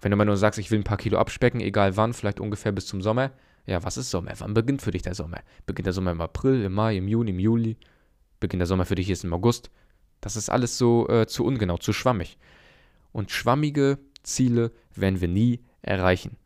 Wenn 0.00 0.10
du 0.10 0.16
mal 0.16 0.24
nur 0.24 0.36
sagst, 0.36 0.58
ich 0.58 0.72
will 0.72 0.80
ein 0.80 0.84
paar 0.84 0.98
Kilo 0.98 1.16
abspecken, 1.16 1.60
egal 1.60 1.96
wann, 1.96 2.12
vielleicht 2.12 2.40
ungefähr 2.40 2.72
bis 2.72 2.86
zum 2.86 3.02
Sommer. 3.02 3.30
Ja, 3.70 3.84
was 3.84 3.96
ist 3.96 4.10
Sommer? 4.10 4.32
Wann 4.38 4.52
beginnt 4.52 4.82
für 4.82 4.90
dich 4.90 5.02
der 5.02 5.14
Sommer? 5.14 5.42
Beginnt 5.64 5.86
der 5.86 5.92
Sommer 5.92 6.10
im 6.10 6.20
April, 6.20 6.64
im 6.64 6.72
Mai, 6.72 6.96
im 6.96 7.06
Juni, 7.06 7.30
im 7.30 7.38
Juli? 7.38 7.76
Beginnt 8.40 8.60
der 8.60 8.66
Sommer 8.66 8.84
für 8.84 8.96
dich 8.96 9.06
jetzt 9.06 9.22
im 9.22 9.32
August? 9.32 9.70
Das 10.20 10.34
ist 10.34 10.50
alles 10.50 10.76
so 10.76 11.08
äh, 11.08 11.28
zu 11.28 11.44
ungenau, 11.44 11.78
zu 11.78 11.92
schwammig. 11.92 12.36
Und 13.12 13.30
schwammige 13.30 13.98
Ziele 14.24 14.72
werden 14.96 15.20
wir 15.20 15.28
nie 15.28 15.60
erreichen 15.82 16.36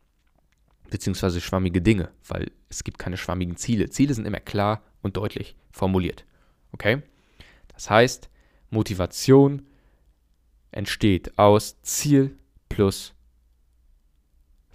beziehungsweise 0.91 1.41
schwammige 1.41 1.83
Dinge, 1.83 2.11
weil 2.29 2.53
es 2.69 2.85
gibt 2.85 2.99
keine 2.99 3.17
schwammigen 3.17 3.57
Ziele. 3.57 3.91
Ziele 3.91 4.15
sind 4.15 4.27
immer 4.27 4.39
klar 4.39 4.83
und 5.03 5.17
deutlich 5.17 5.57
formuliert. 5.73 6.25
Okay? 6.73 7.03
Das 7.69 7.91
heißt, 7.91 8.29
Motivation 8.71 9.67
entsteht 10.71 11.37
aus 11.39 11.81
Ziel 11.83 12.39
plus 12.69 13.15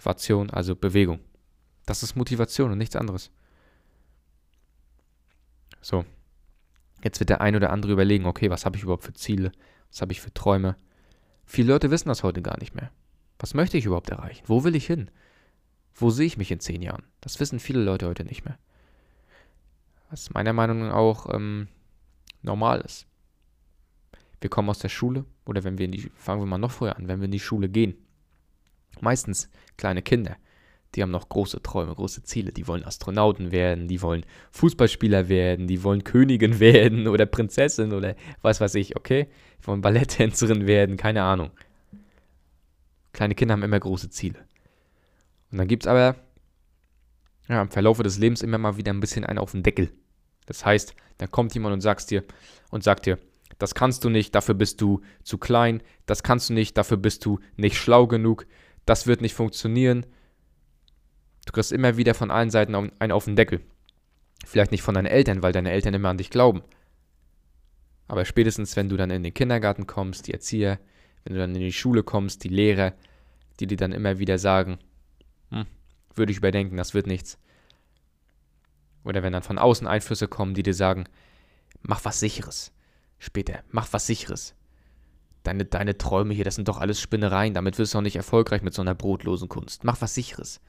Vation, 0.02 0.50
also 0.50 0.74
Bewegung. 0.74 1.20
Das 1.90 2.04
ist 2.04 2.14
Motivation 2.14 2.70
und 2.70 2.78
nichts 2.78 2.94
anderes. 2.94 3.32
So. 5.80 6.04
Jetzt 7.02 7.18
wird 7.18 7.30
der 7.30 7.40
ein 7.40 7.56
oder 7.56 7.70
andere 7.70 7.90
überlegen, 7.90 8.26
okay, 8.26 8.48
was 8.48 8.64
habe 8.64 8.76
ich 8.76 8.84
überhaupt 8.84 9.02
für 9.02 9.12
Ziele? 9.12 9.50
Was 9.90 10.00
habe 10.00 10.12
ich 10.12 10.20
für 10.20 10.32
Träume? 10.32 10.76
Viele 11.46 11.72
Leute 11.72 11.90
wissen 11.90 12.08
das 12.08 12.22
heute 12.22 12.42
gar 12.42 12.60
nicht 12.60 12.76
mehr. 12.76 12.92
Was 13.40 13.54
möchte 13.54 13.76
ich 13.76 13.86
überhaupt 13.86 14.08
erreichen? 14.08 14.44
Wo 14.46 14.62
will 14.62 14.76
ich 14.76 14.86
hin? 14.86 15.10
Wo 15.92 16.10
sehe 16.10 16.28
ich 16.28 16.36
mich 16.36 16.52
in 16.52 16.60
zehn 16.60 16.80
Jahren? 16.80 17.02
Das 17.22 17.40
wissen 17.40 17.58
viele 17.58 17.82
Leute 17.82 18.06
heute 18.06 18.22
nicht 18.24 18.44
mehr. 18.44 18.56
Was 20.10 20.30
meiner 20.32 20.52
Meinung 20.52 20.86
nach 20.86 20.94
auch 20.94 21.34
ähm, 21.34 21.66
normal 22.42 22.82
ist. 22.82 23.08
Wir 24.40 24.48
kommen 24.48 24.70
aus 24.70 24.78
der 24.78 24.90
Schule 24.90 25.24
oder 25.44 25.64
wenn 25.64 25.76
wir 25.76 25.86
in 25.86 25.90
die, 25.90 26.08
fangen 26.14 26.40
wir 26.40 26.46
mal 26.46 26.56
noch 26.56 26.70
früher 26.70 26.94
an, 26.94 27.08
wenn 27.08 27.18
wir 27.18 27.24
in 27.24 27.32
die 27.32 27.40
Schule 27.40 27.68
gehen. 27.68 27.96
Meistens 29.00 29.50
kleine 29.76 30.02
Kinder, 30.02 30.36
die 30.94 31.02
haben 31.02 31.10
noch 31.10 31.28
große 31.28 31.62
Träume, 31.62 31.94
große 31.94 32.24
Ziele. 32.24 32.52
Die 32.52 32.66
wollen 32.66 32.84
Astronauten 32.84 33.52
werden, 33.52 33.86
die 33.86 34.02
wollen 34.02 34.24
Fußballspieler 34.50 35.28
werden, 35.28 35.66
die 35.68 35.84
wollen 35.84 36.04
Königin 36.04 36.58
werden 36.60 37.06
oder 37.06 37.26
Prinzessin 37.26 37.92
oder 37.92 38.16
was 38.42 38.60
weiß 38.60 38.74
ich, 38.74 38.96
okay? 38.96 39.28
Die 39.60 39.66
wollen 39.66 39.80
Balletttänzerin 39.80 40.66
werden, 40.66 40.96
keine 40.96 41.22
Ahnung. 41.22 41.50
Kleine 43.12 43.34
Kinder 43.34 43.52
haben 43.52 43.62
immer 43.62 43.80
große 43.80 44.10
Ziele. 44.10 44.38
Und 45.50 45.58
dann 45.58 45.68
gibt 45.68 45.84
es 45.84 45.86
aber 45.86 46.16
ja, 47.48 47.62
im 47.62 47.70
Verlauf 47.70 47.98
des 47.98 48.18
Lebens 48.18 48.42
immer 48.42 48.58
mal 48.58 48.76
wieder 48.76 48.92
ein 48.92 49.00
bisschen 49.00 49.24
einen 49.24 49.38
auf 49.38 49.52
den 49.52 49.62
Deckel. 49.62 49.92
Das 50.46 50.64
heißt, 50.64 50.94
da 51.18 51.26
kommt 51.26 51.52
jemand 51.54 51.74
und 51.74 51.80
sagst 51.80 52.10
dir 52.10 52.24
und 52.70 52.84
sagt 52.84 53.06
dir, 53.06 53.18
das 53.58 53.74
kannst 53.74 54.04
du 54.04 54.08
nicht, 54.08 54.34
dafür 54.34 54.54
bist 54.54 54.80
du 54.80 55.00
zu 55.22 55.36
klein, 55.36 55.82
das 56.06 56.22
kannst 56.22 56.48
du 56.48 56.54
nicht, 56.54 56.78
dafür 56.78 56.96
bist 56.96 57.24
du 57.24 57.40
nicht 57.56 57.76
schlau 57.76 58.06
genug, 58.06 58.46
das 58.86 59.06
wird 59.06 59.20
nicht 59.20 59.34
funktionieren. 59.34 60.06
Du 61.50 61.54
kriegst 61.54 61.72
immer 61.72 61.96
wieder 61.96 62.14
von 62.14 62.30
allen 62.30 62.48
Seiten 62.48 62.76
einen 62.76 63.10
auf 63.10 63.24
den 63.24 63.34
Deckel. 63.34 63.60
Vielleicht 64.46 64.70
nicht 64.70 64.82
von 64.82 64.94
deinen 64.94 65.06
Eltern, 65.06 65.42
weil 65.42 65.50
deine 65.50 65.72
Eltern 65.72 65.94
immer 65.94 66.08
an 66.08 66.16
dich 66.16 66.30
glauben. 66.30 66.62
Aber 68.06 68.24
spätestens, 68.24 68.76
wenn 68.76 68.88
du 68.88 68.96
dann 68.96 69.10
in 69.10 69.24
den 69.24 69.34
Kindergarten 69.34 69.88
kommst, 69.88 70.28
die 70.28 70.32
Erzieher, 70.32 70.78
wenn 71.24 71.34
du 71.34 71.40
dann 71.40 71.52
in 71.56 71.60
die 71.60 71.72
Schule 71.72 72.04
kommst, 72.04 72.44
die 72.44 72.50
Lehrer, 72.50 72.92
die 73.58 73.66
dir 73.66 73.76
dann 73.76 73.90
immer 73.90 74.20
wieder 74.20 74.38
sagen, 74.38 74.78
hm, 75.50 75.66
würde 76.14 76.30
ich 76.30 76.38
überdenken, 76.38 76.76
das 76.76 76.94
wird 76.94 77.08
nichts. 77.08 77.36
Oder 79.02 79.24
wenn 79.24 79.32
dann 79.32 79.42
von 79.42 79.58
außen 79.58 79.88
Einflüsse 79.88 80.28
kommen, 80.28 80.54
die 80.54 80.62
dir 80.62 80.74
sagen, 80.74 81.08
mach 81.82 82.04
was 82.04 82.20
Sicheres. 82.20 82.70
Später, 83.18 83.64
mach 83.70 83.92
was 83.92 84.06
Sicheres. 84.06 84.54
Deine, 85.42 85.64
deine 85.64 85.98
Träume 85.98 86.32
hier, 86.32 86.44
das 86.44 86.54
sind 86.54 86.68
doch 86.68 86.78
alles 86.78 87.00
Spinnereien, 87.00 87.54
damit 87.54 87.76
wirst 87.76 87.94
du 87.94 87.98
auch 87.98 88.02
nicht 88.02 88.14
erfolgreich 88.14 88.62
mit 88.62 88.72
so 88.72 88.82
einer 88.82 88.94
brotlosen 88.94 89.48
Kunst. 89.48 89.82
Mach 89.82 90.00
was 90.00 90.14
Sicheres. 90.14 90.60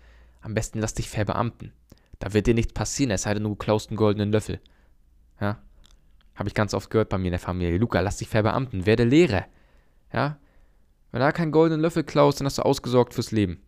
Am 0.41 0.53
besten 0.53 0.79
lass 0.79 0.93
dich 0.93 1.09
verbeamten. 1.09 1.71
Da 2.19 2.33
wird 2.33 2.47
dir 2.47 2.53
nichts 2.53 2.73
passieren, 2.73 3.11
es 3.11 3.23
sei 3.23 3.33
denn, 3.33 3.43
du 3.43 3.55
klaust 3.55 3.89
einen 3.89 3.97
goldenen 3.97 4.31
Löffel. 4.31 4.59
Ja? 5.39 5.59
Habe 6.35 6.49
ich 6.49 6.55
ganz 6.55 6.73
oft 6.73 6.89
gehört 6.89 7.09
bei 7.09 7.17
mir 7.17 7.27
in 7.27 7.31
der 7.31 7.39
Familie. 7.39 7.77
Luca, 7.77 7.99
lass 7.99 8.17
dich 8.17 8.27
verbeamten, 8.27 8.85
werde 8.85 9.03
Lehrer. 9.03 9.45
Ja? 10.13 10.37
Wenn 11.11 11.19
du 11.19 11.25
da 11.25 11.31
keinen 11.31 11.51
goldenen 11.51 11.81
Löffel 11.81 12.03
klaust, 12.03 12.39
dann 12.39 12.45
hast 12.45 12.57
du 12.57 12.63
ausgesorgt 12.63 13.13
fürs 13.13 13.31
Leben. 13.31 13.61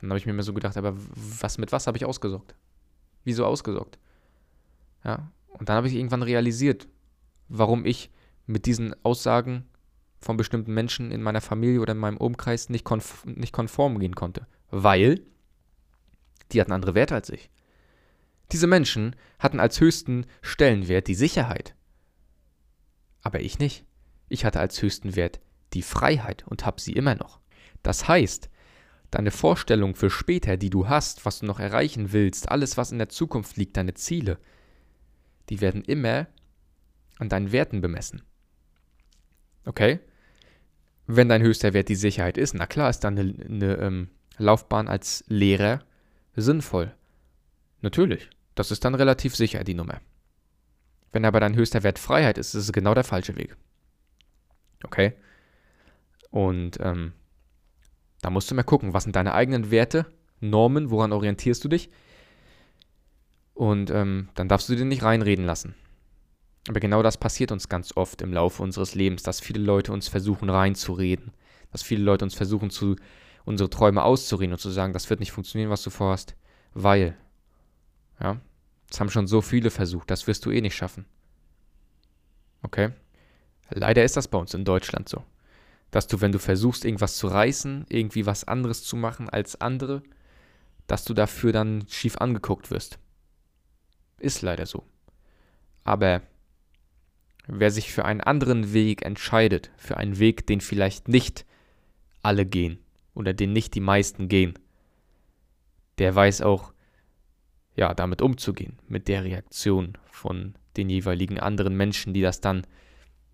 Dann 0.00 0.10
habe 0.10 0.18
ich 0.18 0.26
mir 0.26 0.32
immer 0.32 0.42
so 0.42 0.54
gedacht, 0.54 0.76
aber 0.76 0.94
was 0.96 1.58
mit 1.58 1.72
was 1.72 1.86
habe 1.86 1.96
ich 1.96 2.04
ausgesorgt? 2.04 2.54
Wieso 3.24 3.44
ausgesorgt? 3.44 3.98
Ja, 5.04 5.30
und 5.48 5.68
dann 5.68 5.76
habe 5.76 5.88
ich 5.88 5.94
irgendwann 5.94 6.22
realisiert, 6.22 6.86
warum 7.48 7.84
ich 7.84 8.10
mit 8.46 8.66
diesen 8.66 8.94
Aussagen 9.04 9.66
von 10.20 10.36
bestimmten 10.36 10.74
Menschen 10.74 11.10
in 11.10 11.22
meiner 11.22 11.40
Familie 11.40 11.80
oder 11.80 11.92
in 11.92 11.98
meinem 11.98 12.16
Umkreis 12.16 12.68
nicht, 12.68 12.84
konf 12.84 13.24
nicht 13.24 13.52
konform 13.52 13.98
gehen 13.98 14.14
konnte. 14.14 14.46
Weil 14.70 15.20
die 16.52 16.60
hatten 16.60 16.72
andere 16.72 16.94
Werte 16.94 17.14
als 17.14 17.30
ich. 17.30 17.50
Diese 18.52 18.66
Menschen 18.66 19.16
hatten 19.38 19.60
als 19.60 19.80
höchsten 19.80 20.26
Stellenwert 20.42 21.08
die 21.08 21.14
Sicherheit. 21.14 21.74
Aber 23.22 23.40
ich 23.40 23.58
nicht. 23.58 23.84
Ich 24.28 24.44
hatte 24.44 24.60
als 24.60 24.80
höchsten 24.80 25.16
Wert 25.16 25.40
die 25.72 25.82
Freiheit 25.82 26.46
und 26.46 26.64
habe 26.64 26.80
sie 26.80 26.92
immer 26.92 27.16
noch. 27.16 27.40
Das 27.82 28.06
heißt, 28.06 28.48
deine 29.10 29.30
Vorstellung 29.30 29.94
für 29.94 30.10
später, 30.10 30.56
die 30.56 30.70
du 30.70 30.88
hast, 30.88 31.24
was 31.24 31.40
du 31.40 31.46
noch 31.46 31.60
erreichen 31.60 32.12
willst, 32.12 32.50
alles, 32.50 32.76
was 32.76 32.92
in 32.92 32.98
der 32.98 33.08
Zukunft 33.08 33.56
liegt, 33.56 33.76
deine 33.76 33.94
Ziele, 33.94 34.38
die 35.48 35.60
werden 35.60 35.82
immer 35.82 36.26
an 37.18 37.28
deinen 37.28 37.52
Werten 37.52 37.80
bemessen. 37.80 38.22
Okay? 39.64 40.00
Wenn 41.06 41.28
dein 41.28 41.42
höchster 41.42 41.72
Wert 41.72 41.88
die 41.88 41.94
Sicherheit 41.94 42.36
ist, 42.38 42.54
na 42.54 42.66
klar 42.66 42.90
ist 42.90 43.00
dann 43.00 43.18
eine, 43.18 43.44
eine 43.44 43.74
ähm, 43.78 44.10
Laufbahn 44.38 44.88
als 44.88 45.24
Lehrer 45.28 45.80
sinnvoll. 46.34 46.94
Natürlich, 47.80 48.30
das 48.54 48.70
ist 48.70 48.84
dann 48.84 48.94
relativ 48.94 49.36
sicher, 49.36 49.64
die 49.64 49.74
Nummer. 49.74 50.00
Wenn 51.12 51.24
aber 51.24 51.40
dein 51.40 51.54
höchster 51.56 51.82
Wert 51.82 51.98
Freiheit 51.98 52.38
ist, 52.38 52.54
ist 52.54 52.64
es 52.64 52.72
genau 52.72 52.94
der 52.94 53.04
falsche 53.04 53.36
Weg. 53.36 53.56
Okay? 54.84 55.14
Und 56.30 56.78
ähm, 56.80 57.12
da 58.20 58.30
musst 58.30 58.50
du 58.50 58.54
mal 58.54 58.62
gucken, 58.62 58.92
was 58.92 59.04
sind 59.04 59.16
deine 59.16 59.34
eigenen 59.34 59.70
Werte, 59.70 60.06
Normen, 60.40 60.90
woran 60.90 61.12
orientierst 61.12 61.64
du 61.64 61.68
dich? 61.68 61.90
Und 63.54 63.90
ähm, 63.90 64.28
dann 64.34 64.48
darfst 64.48 64.68
du 64.68 64.74
dir 64.74 64.84
nicht 64.84 65.02
reinreden 65.02 65.46
lassen. 65.46 65.74
Aber 66.68 66.80
genau 66.80 67.02
das 67.02 67.16
passiert 67.16 67.52
uns 67.52 67.68
ganz 67.68 67.96
oft 67.96 68.20
im 68.22 68.32
Laufe 68.32 68.62
unseres 68.62 68.94
Lebens, 68.94 69.22
dass 69.22 69.40
viele 69.40 69.62
Leute 69.62 69.92
uns 69.92 70.08
versuchen 70.08 70.50
reinzureden, 70.50 71.32
dass 71.70 71.82
viele 71.82 72.02
Leute 72.02 72.24
uns 72.24 72.34
versuchen, 72.34 72.70
zu, 72.70 72.96
unsere 73.46 73.70
Träume 73.70 74.02
auszureden 74.02 74.52
und 74.52 74.58
zu 74.58 74.70
sagen, 74.70 74.92
das 74.92 75.08
wird 75.08 75.20
nicht 75.20 75.32
funktionieren, 75.32 75.70
was 75.70 75.82
du 75.82 75.88
vorhast, 75.88 76.36
weil, 76.74 77.16
ja, 78.20 78.38
das 78.90 79.00
haben 79.00 79.10
schon 79.10 79.26
so 79.26 79.40
viele 79.40 79.70
versucht, 79.70 80.10
das 80.10 80.26
wirst 80.26 80.44
du 80.44 80.50
eh 80.50 80.60
nicht 80.60 80.76
schaffen. 80.76 81.06
Okay? 82.62 82.90
Leider 83.70 84.04
ist 84.04 84.16
das 84.16 84.28
bei 84.28 84.38
uns 84.38 84.52
in 84.52 84.64
Deutschland 84.66 85.08
so 85.08 85.24
dass 85.90 86.06
du, 86.06 86.20
wenn 86.20 86.32
du 86.32 86.38
versuchst, 86.38 86.84
irgendwas 86.84 87.16
zu 87.16 87.26
reißen, 87.26 87.86
irgendwie 87.88 88.26
was 88.26 88.44
anderes 88.44 88.82
zu 88.82 88.96
machen 88.96 89.28
als 89.30 89.60
andere, 89.60 90.02
dass 90.86 91.04
du 91.04 91.14
dafür 91.14 91.52
dann 91.52 91.86
schief 91.88 92.18
angeguckt 92.18 92.70
wirst. 92.70 92.98
Ist 94.18 94.42
leider 94.42 94.66
so. 94.66 94.84
Aber 95.84 96.22
wer 97.46 97.70
sich 97.70 97.92
für 97.92 98.04
einen 98.04 98.20
anderen 98.20 98.72
Weg 98.72 99.04
entscheidet, 99.04 99.70
für 99.76 99.96
einen 99.96 100.18
Weg, 100.18 100.46
den 100.46 100.60
vielleicht 100.60 101.08
nicht 101.08 101.44
alle 102.22 102.44
gehen 102.44 102.78
oder 103.16 103.34
den 103.34 103.52
nicht 103.52 103.74
die 103.74 103.80
meisten 103.80 104.28
gehen, 104.28 104.58
der 105.98 106.14
weiß 106.14 106.42
auch, 106.42 106.72
ja, 107.74 107.94
damit 107.94 108.22
umzugehen, 108.22 108.78
mit 108.88 109.08
der 109.08 109.24
Reaktion 109.24 109.98
von 110.10 110.54
den 110.76 110.88
jeweiligen 110.88 111.40
anderen 111.40 111.76
Menschen, 111.76 112.14
die 112.14 112.22
das 112.22 112.40
dann 112.40 112.66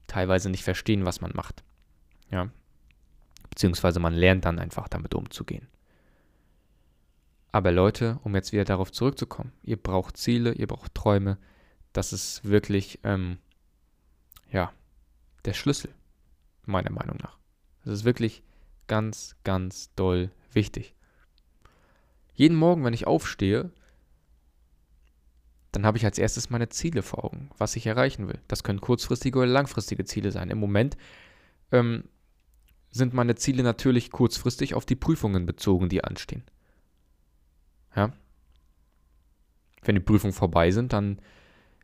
teilweise 0.06 0.50
nicht 0.50 0.64
verstehen, 0.64 1.04
was 1.04 1.20
man 1.20 1.32
macht. 1.34 1.62
Ja. 2.30 2.50
Beziehungsweise 3.50 4.00
man 4.00 4.14
lernt 4.14 4.44
dann 4.44 4.58
einfach 4.58 4.88
damit 4.88 5.14
umzugehen. 5.14 5.68
Aber 7.50 7.70
Leute, 7.70 8.18
um 8.24 8.34
jetzt 8.34 8.52
wieder 8.52 8.64
darauf 8.64 8.90
zurückzukommen, 8.92 9.52
ihr 9.62 9.76
braucht 9.76 10.16
Ziele, 10.16 10.52
ihr 10.52 10.66
braucht 10.66 10.94
Träume. 10.94 11.38
Das 11.92 12.12
ist 12.12 12.44
wirklich, 12.44 13.00
ähm, 13.04 13.38
ja, 14.50 14.72
der 15.44 15.52
Schlüssel, 15.52 15.92
meiner 16.64 16.90
Meinung 16.90 17.18
nach. 17.22 17.36
Das 17.84 17.92
ist 17.92 18.04
wirklich 18.04 18.42
ganz, 18.86 19.36
ganz 19.44 19.94
doll 19.94 20.30
wichtig. 20.52 20.94
Jeden 22.34 22.56
Morgen, 22.56 22.84
wenn 22.84 22.94
ich 22.94 23.06
aufstehe, 23.06 23.70
dann 25.72 25.86
habe 25.86 25.96
ich 25.96 26.04
als 26.04 26.18
erstes 26.18 26.50
meine 26.50 26.68
Ziele 26.68 27.02
vor 27.02 27.24
Augen, 27.24 27.50
was 27.56 27.76
ich 27.76 27.86
erreichen 27.86 28.28
will. 28.28 28.38
Das 28.46 28.62
können 28.62 28.80
kurzfristige 28.80 29.38
oder 29.38 29.48
langfristige 29.48 30.04
Ziele 30.04 30.30
sein. 30.30 30.50
Im 30.50 30.58
Moment 30.58 30.96
ähm, 31.72 32.04
sind 32.90 33.14
meine 33.14 33.34
Ziele 33.34 33.62
natürlich 33.62 34.10
kurzfristig 34.10 34.74
auf 34.74 34.84
die 34.84 34.96
Prüfungen 34.96 35.46
bezogen, 35.46 35.88
die 35.88 36.04
anstehen. 36.04 36.44
Ja. 37.96 38.12
Wenn 39.82 39.94
die 39.94 40.00
Prüfungen 40.02 40.34
vorbei 40.34 40.70
sind, 40.70 40.92
dann 40.92 41.20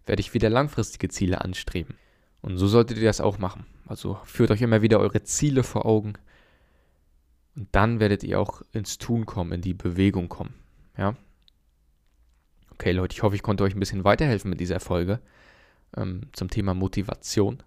werde 0.06 0.20
ich 0.20 0.34
wieder 0.34 0.50
langfristige 0.50 1.08
Ziele 1.08 1.40
anstreben. 1.40 1.96
Und 2.42 2.58
so 2.58 2.68
solltet 2.68 2.98
ihr 2.98 3.04
das 3.04 3.20
auch 3.20 3.38
machen. 3.38 3.66
Also 3.86 4.18
führt 4.24 4.50
euch 4.50 4.62
immer 4.62 4.82
wieder 4.82 5.00
eure 5.00 5.22
Ziele 5.22 5.62
vor 5.62 5.86
Augen. 5.86 6.12
Und 7.58 7.66
dann 7.72 7.98
werdet 7.98 8.22
ihr 8.22 8.38
auch 8.38 8.62
ins 8.70 8.98
Tun 8.98 9.26
kommen, 9.26 9.50
in 9.50 9.60
die 9.62 9.74
Bewegung 9.74 10.28
kommen. 10.28 10.54
Ja. 10.96 11.16
Okay, 12.70 12.92
Leute, 12.92 13.14
ich 13.14 13.24
hoffe, 13.24 13.34
ich 13.34 13.42
konnte 13.42 13.64
euch 13.64 13.74
ein 13.74 13.80
bisschen 13.80 14.04
weiterhelfen 14.04 14.48
mit 14.48 14.60
dieser 14.60 14.78
Folge 14.78 15.18
ähm, 15.96 16.20
zum 16.30 16.50
Thema 16.50 16.72
Motivation. 16.74 17.60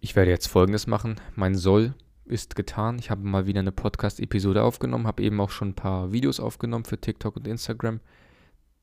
Ich 0.00 0.16
werde 0.16 0.32
jetzt 0.32 0.48
folgendes 0.48 0.88
machen. 0.88 1.20
Mein 1.36 1.54
Soll 1.54 1.94
ist 2.24 2.56
getan. 2.56 2.98
Ich 2.98 3.10
habe 3.10 3.22
mal 3.22 3.46
wieder 3.46 3.60
eine 3.60 3.70
Podcast-Episode 3.70 4.64
aufgenommen, 4.64 5.06
habe 5.06 5.22
eben 5.22 5.40
auch 5.40 5.50
schon 5.50 5.68
ein 5.68 5.76
paar 5.76 6.10
Videos 6.10 6.40
aufgenommen 6.40 6.84
für 6.84 7.00
TikTok 7.00 7.36
und 7.36 7.46
Instagram. 7.46 8.00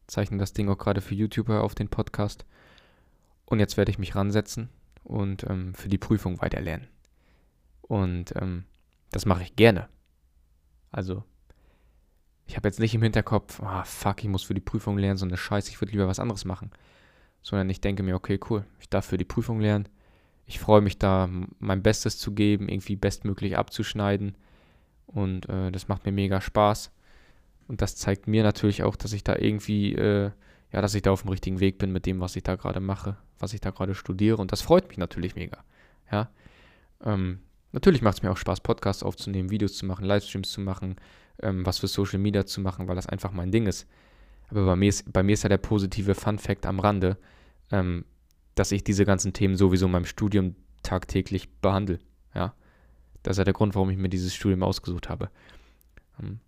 Zeichne 0.08 0.38
das 0.38 0.54
Ding 0.54 0.70
auch 0.70 0.78
gerade 0.78 1.02
für 1.02 1.16
YouTuber 1.16 1.64
auf 1.64 1.76
den 1.76 1.90
Podcast. 1.90 2.46
Und 3.44 3.60
jetzt 3.60 3.76
werde 3.76 3.92
ich 3.92 4.00
mich 4.00 4.16
ransetzen 4.16 4.70
und 5.04 5.44
ähm, 5.50 5.74
für 5.74 5.90
die 5.90 5.98
Prüfung 5.98 6.42
weiterlernen. 6.42 6.88
Und 7.82 8.34
ähm, 8.38 8.64
das 9.12 9.26
mache 9.26 9.44
ich 9.44 9.58
gerne. 9.58 9.90
Also, 10.92 11.24
ich 12.46 12.56
habe 12.56 12.68
jetzt 12.68 12.80
nicht 12.80 12.96
im 12.96 13.04
Hinterkopf, 13.04 13.62
ah 13.62 13.84
fuck, 13.84 14.24
ich 14.24 14.30
muss 14.30 14.44
für 14.44 14.54
die 14.54 14.62
Prüfung 14.62 14.98
lernen, 14.98 15.18
so 15.18 15.26
eine 15.26 15.38
Scheiße, 15.38 15.70
ich 15.70 15.80
würde 15.82 15.92
lieber 15.92 16.08
was 16.08 16.20
anderes 16.20 16.46
machen. 16.46 16.72
Sondern 17.42 17.70
ich 17.70 17.82
denke 17.82 18.04
mir, 18.04 18.16
okay, 18.16 18.40
cool, 18.50 18.66
ich 18.80 18.90
darf 18.90 19.06
für 19.06 19.18
die 19.18 19.26
Prüfung 19.26 19.62
lernen 19.62 19.88
ich 20.50 20.58
freue 20.58 20.82
mich 20.82 20.98
da, 20.98 21.30
mein 21.60 21.84
Bestes 21.84 22.18
zu 22.18 22.34
geben, 22.34 22.70
irgendwie 22.70 22.96
bestmöglich 22.96 23.56
abzuschneiden. 23.56 24.36
Und 25.06 25.48
äh, 25.48 25.72
das 25.72 25.88
macht 25.88 26.06
mir 26.08 26.12
mega 26.12 26.42
Spaß. 26.42 26.92
Und 27.68 27.84
das 27.84 27.96
zeigt 27.96 28.28
mir 28.28 28.42
natürlich 28.42 28.82
auch, 28.82 28.96
dass 28.96 29.14
ich 29.14 29.24
da 29.24 29.36
irgendwie, 29.36 29.94
äh, 29.94 30.32
ja, 30.72 30.82
dass 30.82 30.96
ich 30.96 31.04
da 31.04 31.12
auf 31.12 31.22
dem 31.22 31.30
richtigen 31.30 31.60
Weg 31.60 31.78
bin 31.78 31.92
mit 31.92 32.08
dem, 32.08 32.20
was 32.20 32.36
ich 32.36 32.42
da 32.42 32.56
gerade 32.56 32.80
mache, 32.80 33.16
was 33.38 33.54
ich 33.54 33.62
da 33.62 33.70
gerade 33.70 33.94
studiere. 33.94 34.38
Und 34.38 34.52
das 34.52 34.64
freut 34.64 34.88
mich 34.90 34.98
natürlich 34.98 35.36
mega. 35.36 35.64
Ja. 36.12 36.32
Ähm, 37.04 37.42
natürlich 37.72 38.02
macht 38.02 38.18
es 38.18 38.24
mir 38.24 38.32
auch 38.32 38.38
Spaß, 38.38 38.62
Podcasts 38.62 39.04
aufzunehmen, 39.04 39.50
Videos 39.50 39.74
zu 39.74 39.86
machen, 39.86 40.06
Livestreams 40.06 40.52
zu 40.52 40.62
machen, 40.62 40.96
ähm, 41.42 41.66
was 41.66 41.80
für 41.80 41.88
Social 41.88 42.20
Media 42.20 42.46
zu 42.46 42.62
machen, 42.62 42.88
weil 42.88 42.96
das 42.96 43.08
einfach 43.08 43.32
mein 43.32 43.52
Ding 43.52 43.68
ist. 43.68 43.88
Aber 44.50 44.66
bei 44.66 44.76
mir 44.76 44.90
ist, 44.90 45.12
bei 45.12 45.24
mir 45.24 45.34
ist 45.34 45.44
ja 45.44 45.50
der 45.50 45.58
positive 45.58 46.16
Fun 46.16 46.40
Fact 46.40 46.66
am 46.66 46.80
Rande. 46.80 47.18
Ähm, 47.72 48.06
dass 48.60 48.74
ich 48.74 48.84
diese 48.84 49.06
ganzen 49.06 49.32
Themen 49.32 49.56
sowieso 49.56 49.86
in 49.86 49.94
meinem 49.94 50.06
Studium 50.06 50.54
tagtäglich 50.84 51.50
behandle. 51.62 52.00
Ja, 52.36 52.54
das 53.24 53.36
ist 53.36 53.38
ja 53.38 53.46
der 53.46 53.54
Grund, 53.54 53.74
warum 53.74 53.90
ich 53.90 53.98
mir 53.98 54.10
dieses 54.10 54.36
Studium 54.36 54.64
ausgesucht 54.64 55.08
habe. 55.08 55.30
Ähm, 56.22 56.42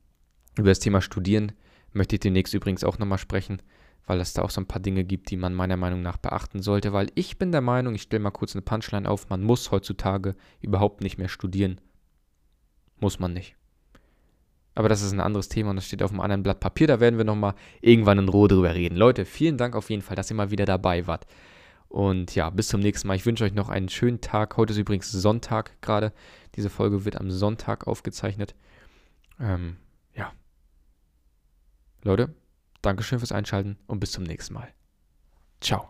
über 0.57 0.67
das 0.67 0.79
Thema 0.79 1.01
Studieren 1.01 1.53
möchte 1.93 2.17
ich 2.17 2.19
demnächst 2.19 2.53
übrigens 2.53 2.83
auch 2.83 2.99
nochmal 2.99 3.17
sprechen, 3.17 3.61
weil 4.05 4.19
es 4.19 4.33
da 4.33 4.41
auch 4.41 4.49
so 4.49 4.61
ein 4.61 4.67
paar 4.67 4.81
Dinge 4.81 5.03
gibt, 5.03 5.29
die 5.31 5.37
man 5.37 5.53
meiner 5.53 5.77
Meinung 5.77 6.01
nach 6.01 6.17
beachten 6.17 6.61
sollte, 6.61 6.93
weil 6.93 7.07
ich 7.15 7.37
bin 7.37 7.51
der 7.51 7.61
Meinung, 7.61 7.95
ich 7.95 8.03
stelle 8.03 8.23
mal 8.23 8.31
kurz 8.31 8.55
eine 8.55 8.61
Punchline 8.61 9.09
auf, 9.09 9.29
man 9.29 9.43
muss 9.43 9.71
heutzutage 9.71 10.35
überhaupt 10.59 11.01
nicht 11.01 11.17
mehr 11.17 11.29
studieren. 11.29 11.79
Muss 12.99 13.19
man 13.19 13.33
nicht. 13.33 13.55
Aber 14.75 14.87
das 14.87 15.01
ist 15.01 15.11
ein 15.11 15.19
anderes 15.19 15.49
Thema 15.49 15.71
und 15.71 15.75
das 15.75 15.85
steht 15.85 16.01
auf 16.01 16.11
einem 16.11 16.21
anderen 16.21 16.43
Blatt 16.43 16.59
Papier. 16.59 16.87
Da 16.87 16.99
werden 16.99 17.17
wir 17.17 17.25
nochmal 17.25 17.55
irgendwann 17.81 18.19
in 18.19 18.29
Ruhe 18.29 18.47
drüber 18.47 18.73
reden. 18.73 18.95
Leute, 18.95 19.25
vielen 19.25 19.57
Dank 19.57 19.75
auf 19.75 19.89
jeden 19.89 20.01
Fall, 20.01 20.15
dass 20.15 20.31
ihr 20.31 20.35
mal 20.35 20.51
wieder 20.51 20.65
dabei 20.65 21.07
wart. 21.07 21.25
Und 21.89 22.35
ja, 22.35 22.49
bis 22.49 22.69
zum 22.69 22.79
nächsten 22.79 23.07
Mal. 23.07 23.15
Ich 23.15 23.25
wünsche 23.25 23.43
euch 23.43 23.53
noch 23.53 23.67
einen 23.67 23.89
schönen 23.89 24.21
Tag. 24.21 24.55
Heute 24.55 24.71
ist 24.71 24.79
übrigens 24.79 25.11
Sonntag 25.11 25.81
gerade. 25.81 26.13
Diese 26.55 26.69
Folge 26.69 27.03
wird 27.03 27.19
am 27.19 27.29
Sonntag 27.29 27.85
aufgezeichnet. 27.85 28.55
Ähm, 29.41 29.75
ja. 30.15 30.31
Leute, 32.03 32.33
Dankeschön 32.81 33.19
fürs 33.19 33.31
Einschalten 33.31 33.77
und 33.87 33.99
bis 33.99 34.11
zum 34.11 34.23
nächsten 34.23 34.53
Mal. 34.53 34.73
Ciao. 35.61 35.89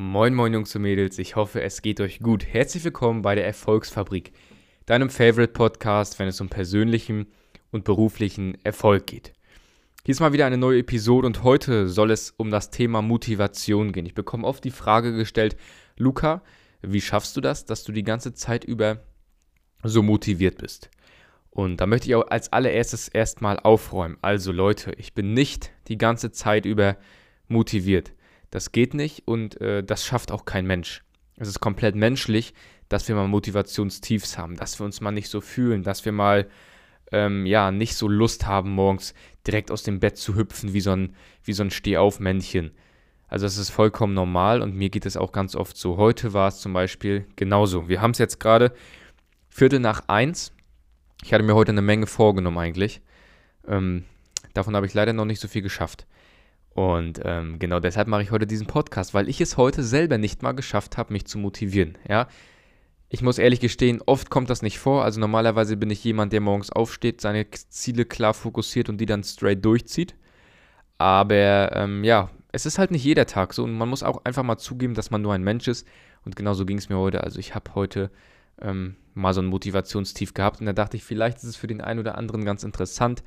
Moin 0.00 0.32
moin 0.32 0.52
Jungs 0.52 0.76
und 0.76 0.82
Mädels, 0.82 1.18
ich 1.18 1.34
hoffe 1.34 1.60
es 1.60 1.82
geht 1.82 2.00
euch 2.00 2.20
gut. 2.20 2.46
Herzlich 2.46 2.84
willkommen 2.84 3.22
bei 3.22 3.34
der 3.34 3.44
Erfolgsfabrik, 3.44 4.30
deinem 4.86 5.10
Favorite 5.10 5.52
Podcast, 5.52 6.20
wenn 6.20 6.28
es 6.28 6.40
um 6.40 6.48
persönlichen 6.48 7.26
und 7.72 7.82
beruflichen 7.82 8.56
Erfolg 8.62 9.08
geht. 9.08 9.32
Hier 10.06 10.12
ist 10.12 10.20
mal 10.20 10.32
wieder 10.32 10.46
eine 10.46 10.56
neue 10.56 10.78
Episode 10.78 11.26
und 11.26 11.42
heute 11.42 11.88
soll 11.88 12.12
es 12.12 12.30
um 12.36 12.48
das 12.52 12.70
Thema 12.70 13.02
Motivation 13.02 13.90
gehen. 13.90 14.06
Ich 14.06 14.14
bekomme 14.14 14.46
oft 14.46 14.62
die 14.62 14.70
Frage 14.70 15.16
gestellt, 15.16 15.56
Luca, 15.96 16.44
wie 16.80 17.00
schaffst 17.00 17.36
du 17.36 17.40
das, 17.40 17.64
dass 17.64 17.82
du 17.82 17.90
die 17.90 18.04
ganze 18.04 18.34
Zeit 18.34 18.62
über 18.62 19.02
so 19.82 20.04
motiviert 20.04 20.58
bist? 20.58 20.90
Und 21.50 21.78
da 21.78 21.86
möchte 21.88 22.06
ich 22.06 22.14
auch 22.14 22.28
als 22.28 22.52
allererstes 22.52 23.08
erstmal 23.08 23.58
aufräumen. 23.58 24.16
Also 24.22 24.52
Leute, 24.52 24.92
ich 24.92 25.14
bin 25.14 25.34
nicht 25.34 25.72
die 25.88 25.98
ganze 25.98 26.30
Zeit 26.30 26.66
über 26.66 26.98
motiviert. 27.48 28.12
Das 28.50 28.72
geht 28.72 28.94
nicht 28.94 29.26
und 29.26 29.60
äh, 29.60 29.82
das 29.82 30.04
schafft 30.04 30.32
auch 30.32 30.44
kein 30.44 30.66
Mensch. 30.66 31.02
Es 31.36 31.48
ist 31.48 31.60
komplett 31.60 31.94
menschlich, 31.94 32.54
dass 32.88 33.08
wir 33.08 33.14
mal 33.14 33.28
Motivationstiefs 33.28 34.38
haben, 34.38 34.56
dass 34.56 34.80
wir 34.80 34.86
uns 34.86 35.00
mal 35.00 35.12
nicht 35.12 35.28
so 35.28 35.40
fühlen, 35.40 35.82
dass 35.82 36.04
wir 36.04 36.12
mal 36.12 36.48
ähm, 37.12 37.46
ja 37.46 37.70
nicht 37.70 37.94
so 37.94 38.08
Lust 38.08 38.46
haben, 38.46 38.70
morgens 38.70 39.14
direkt 39.46 39.70
aus 39.70 39.82
dem 39.82 40.00
Bett 40.00 40.16
zu 40.16 40.34
hüpfen 40.34 40.72
wie 40.72 40.80
so 40.80 40.92
ein, 40.92 41.14
wie 41.44 41.52
so 41.52 41.62
ein 41.62 41.70
Stehaufmännchen. 41.70 42.72
Also 43.28 43.44
das 43.44 43.58
ist 43.58 43.70
vollkommen 43.70 44.14
normal 44.14 44.62
und 44.62 44.74
mir 44.74 44.88
geht 44.88 45.04
es 45.04 45.16
auch 45.16 45.32
ganz 45.32 45.54
oft 45.54 45.76
so. 45.76 45.98
Heute 45.98 46.32
war 46.32 46.48
es 46.48 46.60
zum 46.60 46.72
Beispiel 46.72 47.26
genauso. 47.36 47.88
Wir 47.88 48.00
haben 48.00 48.12
es 48.12 48.18
jetzt 48.18 48.40
gerade 48.40 48.72
Viertel 49.50 49.80
nach 49.80 50.08
eins. 50.08 50.52
Ich 51.22 51.32
hatte 51.32 51.44
mir 51.44 51.54
heute 51.54 51.72
eine 51.72 51.82
Menge 51.82 52.06
vorgenommen 52.06 52.58
eigentlich. 52.58 53.02
Ähm, 53.66 54.04
davon 54.54 54.74
habe 54.74 54.86
ich 54.86 54.94
leider 54.94 55.12
noch 55.12 55.26
nicht 55.26 55.40
so 55.40 55.48
viel 55.48 55.62
geschafft. 55.62 56.06
Und 56.78 57.20
ähm, 57.24 57.58
genau 57.58 57.80
deshalb 57.80 58.06
mache 58.06 58.22
ich 58.22 58.30
heute 58.30 58.46
diesen 58.46 58.68
Podcast, 58.68 59.12
weil 59.12 59.28
ich 59.28 59.40
es 59.40 59.56
heute 59.56 59.82
selber 59.82 60.16
nicht 60.16 60.44
mal 60.44 60.52
geschafft 60.52 60.96
habe, 60.96 61.12
mich 61.12 61.26
zu 61.26 61.36
motivieren. 61.36 61.98
Ja, 62.08 62.28
ich 63.08 63.20
muss 63.20 63.38
ehrlich 63.38 63.58
gestehen, 63.58 64.00
oft 64.06 64.30
kommt 64.30 64.48
das 64.48 64.62
nicht 64.62 64.78
vor. 64.78 65.02
Also 65.02 65.18
normalerweise 65.18 65.76
bin 65.76 65.90
ich 65.90 66.04
jemand, 66.04 66.32
der 66.32 66.40
morgens 66.40 66.70
aufsteht, 66.70 67.20
seine 67.20 67.50
Ziele 67.50 68.04
klar 68.04 68.32
fokussiert 68.32 68.88
und 68.88 68.98
die 68.98 69.06
dann 69.06 69.24
straight 69.24 69.64
durchzieht. 69.64 70.14
Aber 70.98 71.74
ähm, 71.74 72.04
ja, 72.04 72.30
es 72.52 72.64
ist 72.64 72.78
halt 72.78 72.92
nicht 72.92 73.02
jeder 73.02 73.26
Tag 73.26 73.54
so 73.54 73.64
und 73.64 73.76
man 73.76 73.88
muss 73.88 74.04
auch 74.04 74.24
einfach 74.24 74.44
mal 74.44 74.58
zugeben, 74.58 74.94
dass 74.94 75.10
man 75.10 75.20
nur 75.20 75.34
ein 75.34 75.42
Mensch 75.42 75.66
ist. 75.66 75.84
Und 76.24 76.36
genauso 76.36 76.64
ging 76.64 76.78
es 76.78 76.88
mir 76.88 76.98
heute. 76.98 77.24
Also 77.24 77.40
ich 77.40 77.56
habe 77.56 77.74
heute 77.74 78.12
ähm, 78.62 78.94
mal 79.14 79.34
so 79.34 79.40
ein 79.40 79.46
Motivationstief 79.46 80.32
gehabt 80.32 80.60
und 80.60 80.66
da 80.66 80.72
dachte 80.72 80.96
ich, 80.96 81.02
vielleicht 81.02 81.38
ist 81.38 81.44
es 81.44 81.56
für 81.56 81.66
den 81.66 81.80
einen 81.80 81.98
oder 81.98 82.16
anderen 82.16 82.44
ganz 82.44 82.62
interessant. 82.62 83.24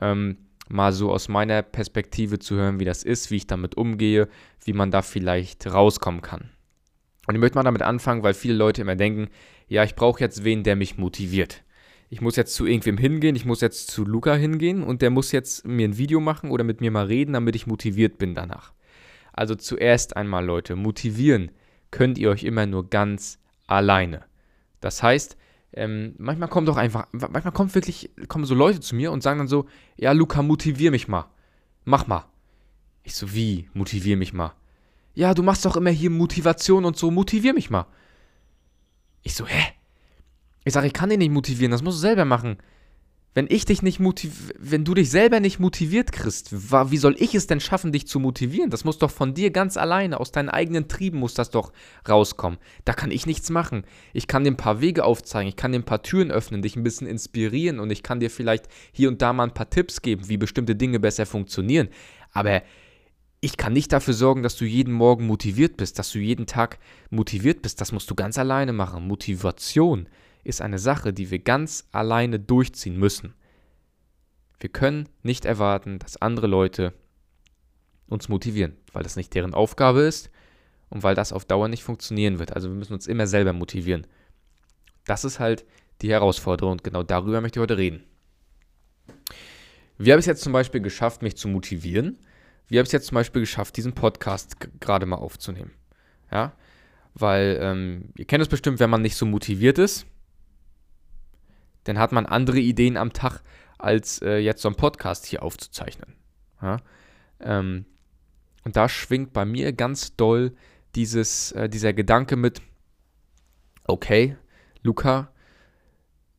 Ähm, 0.00 0.38
mal 0.68 0.92
so 0.92 1.10
aus 1.12 1.28
meiner 1.28 1.62
Perspektive 1.62 2.38
zu 2.38 2.56
hören, 2.56 2.80
wie 2.80 2.84
das 2.84 3.02
ist, 3.02 3.30
wie 3.30 3.36
ich 3.36 3.46
damit 3.46 3.76
umgehe, 3.76 4.28
wie 4.64 4.72
man 4.72 4.90
da 4.90 5.02
vielleicht 5.02 5.66
rauskommen 5.66 6.22
kann. 6.22 6.50
Und 7.26 7.34
ich 7.34 7.40
möchte 7.40 7.56
mal 7.56 7.64
damit 7.64 7.82
anfangen, 7.82 8.22
weil 8.22 8.34
viele 8.34 8.54
Leute 8.54 8.82
immer 8.82 8.96
denken, 8.96 9.28
ja, 9.66 9.84
ich 9.84 9.94
brauche 9.94 10.20
jetzt 10.20 10.44
wen, 10.44 10.62
der 10.62 10.76
mich 10.76 10.96
motiviert. 10.96 11.62
Ich 12.10 12.22
muss 12.22 12.36
jetzt 12.36 12.54
zu 12.54 12.64
irgendwem 12.64 12.96
hingehen, 12.96 13.36
ich 13.36 13.44
muss 13.44 13.60
jetzt 13.60 13.90
zu 13.90 14.04
Luca 14.04 14.34
hingehen 14.34 14.82
und 14.82 15.02
der 15.02 15.10
muss 15.10 15.30
jetzt 15.30 15.66
mir 15.66 15.86
ein 15.86 15.98
Video 15.98 16.20
machen 16.20 16.50
oder 16.50 16.64
mit 16.64 16.80
mir 16.80 16.90
mal 16.90 17.04
reden, 17.04 17.34
damit 17.34 17.54
ich 17.54 17.66
motiviert 17.66 18.16
bin 18.16 18.34
danach. 18.34 18.72
Also 19.34 19.54
zuerst 19.54 20.16
einmal, 20.16 20.44
Leute, 20.44 20.74
motivieren 20.74 21.50
könnt 21.90 22.16
ihr 22.16 22.30
euch 22.30 22.44
immer 22.44 22.64
nur 22.64 22.88
ganz 22.88 23.38
alleine. 23.66 24.24
Das 24.80 25.02
heißt, 25.02 25.36
ähm, 25.72 26.14
manchmal 26.18 26.48
kommt 26.48 26.68
doch 26.68 26.76
einfach, 26.76 27.06
manchmal 27.12 27.52
kommt 27.52 27.74
wirklich, 27.74 28.10
kommen 28.28 28.44
so 28.44 28.54
Leute 28.54 28.80
zu 28.80 28.96
mir 28.96 29.12
und 29.12 29.22
sagen 29.22 29.38
dann 29.38 29.48
so, 29.48 29.66
ja, 29.96 30.12
Luca, 30.12 30.42
motivier 30.42 30.90
mich 30.90 31.08
mal. 31.08 31.28
Mach 31.84 32.06
mal. 32.06 32.24
Ich 33.02 33.14
so, 33.14 33.32
wie, 33.34 33.68
motivier 33.74 34.16
mich 34.16 34.32
mal? 34.32 34.54
Ja, 35.14 35.34
du 35.34 35.42
machst 35.42 35.64
doch 35.64 35.76
immer 35.76 35.90
hier 35.90 36.10
Motivation 36.10 36.84
und 36.84 36.96
so, 36.96 37.10
motivier 37.10 37.54
mich 37.54 37.70
mal. 37.70 37.86
Ich 39.22 39.34
so, 39.34 39.46
hä? 39.46 39.72
Ich 40.64 40.72
sage, 40.72 40.86
ich 40.86 40.92
kann 40.92 41.08
dich 41.08 41.18
nicht 41.18 41.32
motivieren, 41.32 41.70
das 41.70 41.82
musst 41.82 41.98
du 41.98 42.00
selber 42.00 42.24
machen. 42.24 42.58
Wenn 43.38 43.46
ich 43.48 43.64
dich 43.64 43.82
nicht 43.82 44.00
motiv 44.00 44.52
wenn 44.58 44.84
du 44.84 44.94
dich 44.94 45.10
selber 45.10 45.38
nicht 45.38 45.60
motiviert 45.60 46.10
kriegst, 46.10 46.50
wie 46.50 46.96
soll 46.96 47.14
ich 47.20 47.36
es 47.36 47.46
denn 47.46 47.60
schaffen, 47.60 47.92
dich 47.92 48.08
zu 48.08 48.18
motivieren? 48.18 48.68
Das 48.68 48.82
muss 48.82 48.98
doch 48.98 49.12
von 49.12 49.32
dir 49.32 49.52
ganz 49.52 49.76
alleine, 49.76 50.18
aus 50.18 50.32
deinen 50.32 50.48
eigenen 50.48 50.88
Trieben 50.88 51.20
muss 51.20 51.34
das 51.34 51.50
doch 51.50 51.72
rauskommen. 52.08 52.58
Da 52.84 52.94
kann 52.94 53.12
ich 53.12 53.26
nichts 53.26 53.48
machen. 53.50 53.84
Ich 54.12 54.26
kann 54.26 54.42
dir 54.42 54.50
ein 54.50 54.56
paar 54.56 54.80
Wege 54.80 55.04
aufzeigen, 55.04 55.48
ich 55.48 55.54
kann 55.54 55.70
dir 55.70 55.78
ein 55.78 55.84
paar 55.84 56.02
Türen 56.02 56.32
öffnen, 56.32 56.62
dich 56.62 56.74
ein 56.74 56.82
bisschen 56.82 57.06
inspirieren 57.06 57.78
und 57.78 57.90
ich 57.90 58.02
kann 58.02 58.18
dir 58.18 58.28
vielleicht 58.28 58.66
hier 58.90 59.08
und 59.08 59.22
da 59.22 59.32
mal 59.32 59.44
ein 59.44 59.54
paar 59.54 59.70
Tipps 59.70 60.02
geben, 60.02 60.28
wie 60.28 60.36
bestimmte 60.36 60.74
Dinge 60.74 60.98
besser 60.98 61.24
funktionieren. 61.24 61.90
Aber 62.32 62.62
ich 63.40 63.56
kann 63.56 63.72
nicht 63.72 63.92
dafür 63.92 64.14
sorgen, 64.14 64.42
dass 64.42 64.56
du 64.56 64.64
jeden 64.64 64.92
Morgen 64.92 65.28
motiviert 65.28 65.76
bist, 65.76 66.00
dass 66.00 66.10
du 66.10 66.18
jeden 66.18 66.46
Tag 66.46 66.80
motiviert 67.10 67.62
bist. 67.62 67.80
Das 67.80 67.92
musst 67.92 68.10
du 68.10 68.16
ganz 68.16 68.36
alleine 68.36 68.72
machen. 68.72 69.06
Motivation 69.06 70.08
ist 70.48 70.60
eine 70.60 70.78
Sache, 70.78 71.12
die 71.12 71.30
wir 71.30 71.38
ganz 71.38 71.86
alleine 71.92 72.40
durchziehen 72.40 72.98
müssen. 72.98 73.34
Wir 74.58 74.70
können 74.70 75.08
nicht 75.22 75.44
erwarten, 75.44 75.98
dass 75.98 76.16
andere 76.16 76.46
Leute 76.46 76.94
uns 78.08 78.28
motivieren, 78.28 78.76
weil 78.92 79.02
das 79.02 79.16
nicht 79.16 79.34
deren 79.34 79.54
Aufgabe 79.54 80.00
ist 80.00 80.30
und 80.88 81.02
weil 81.02 81.14
das 81.14 81.32
auf 81.32 81.44
Dauer 81.44 81.68
nicht 81.68 81.84
funktionieren 81.84 82.38
wird. 82.38 82.54
Also 82.54 82.68
wir 82.70 82.76
müssen 82.76 82.94
uns 82.94 83.06
immer 83.06 83.26
selber 83.26 83.52
motivieren. 83.52 84.06
Das 85.04 85.24
ist 85.24 85.38
halt 85.38 85.64
die 86.00 86.10
Herausforderung 86.10 86.72
und 86.72 86.84
genau 86.84 87.02
darüber 87.02 87.40
möchte 87.40 87.58
ich 87.58 87.62
heute 87.62 87.76
reden. 87.76 88.04
Wie 89.98 90.10
habe 90.10 90.20
ich 90.20 90.24
es 90.24 90.26
jetzt 90.26 90.42
zum 90.42 90.52
Beispiel 90.52 90.80
geschafft, 90.80 91.22
mich 91.22 91.36
zu 91.36 91.48
motivieren? 91.48 92.18
Wie 92.68 92.78
habe 92.78 92.84
ich 92.84 92.88
es 92.88 92.92
jetzt 92.92 93.06
zum 93.06 93.16
Beispiel 93.16 93.40
geschafft, 93.40 93.76
diesen 93.76 93.94
Podcast 93.94 94.56
gerade 94.80 95.06
mal 95.06 95.16
aufzunehmen? 95.16 95.72
Ja, 96.30 96.52
weil 97.14 97.58
ähm, 97.60 98.12
ihr 98.16 98.26
kennt 98.26 98.42
es 98.42 98.48
bestimmt, 98.48 98.80
wenn 98.80 98.90
man 98.90 99.02
nicht 99.02 99.16
so 99.16 99.26
motiviert 99.26 99.78
ist, 99.78 100.06
dann 101.88 101.98
hat 101.98 102.12
man 102.12 102.26
andere 102.26 102.58
Ideen 102.58 102.98
am 102.98 103.14
Tag, 103.14 103.40
als 103.78 104.20
äh, 104.20 104.36
jetzt 104.36 104.60
so 104.60 104.68
einen 104.68 104.76
Podcast 104.76 105.24
hier 105.24 105.42
aufzuzeichnen. 105.42 106.16
Ja? 106.60 106.76
Ähm, 107.40 107.86
und 108.64 108.76
da 108.76 108.88
schwingt 108.90 109.32
bei 109.32 109.46
mir 109.46 109.72
ganz 109.72 110.14
doll 110.14 110.54
dieses, 110.94 111.52
äh, 111.52 111.68
dieser 111.68 111.94
Gedanke 111.94 112.36
mit, 112.36 112.60
okay, 113.86 114.36
Luca, 114.82 115.32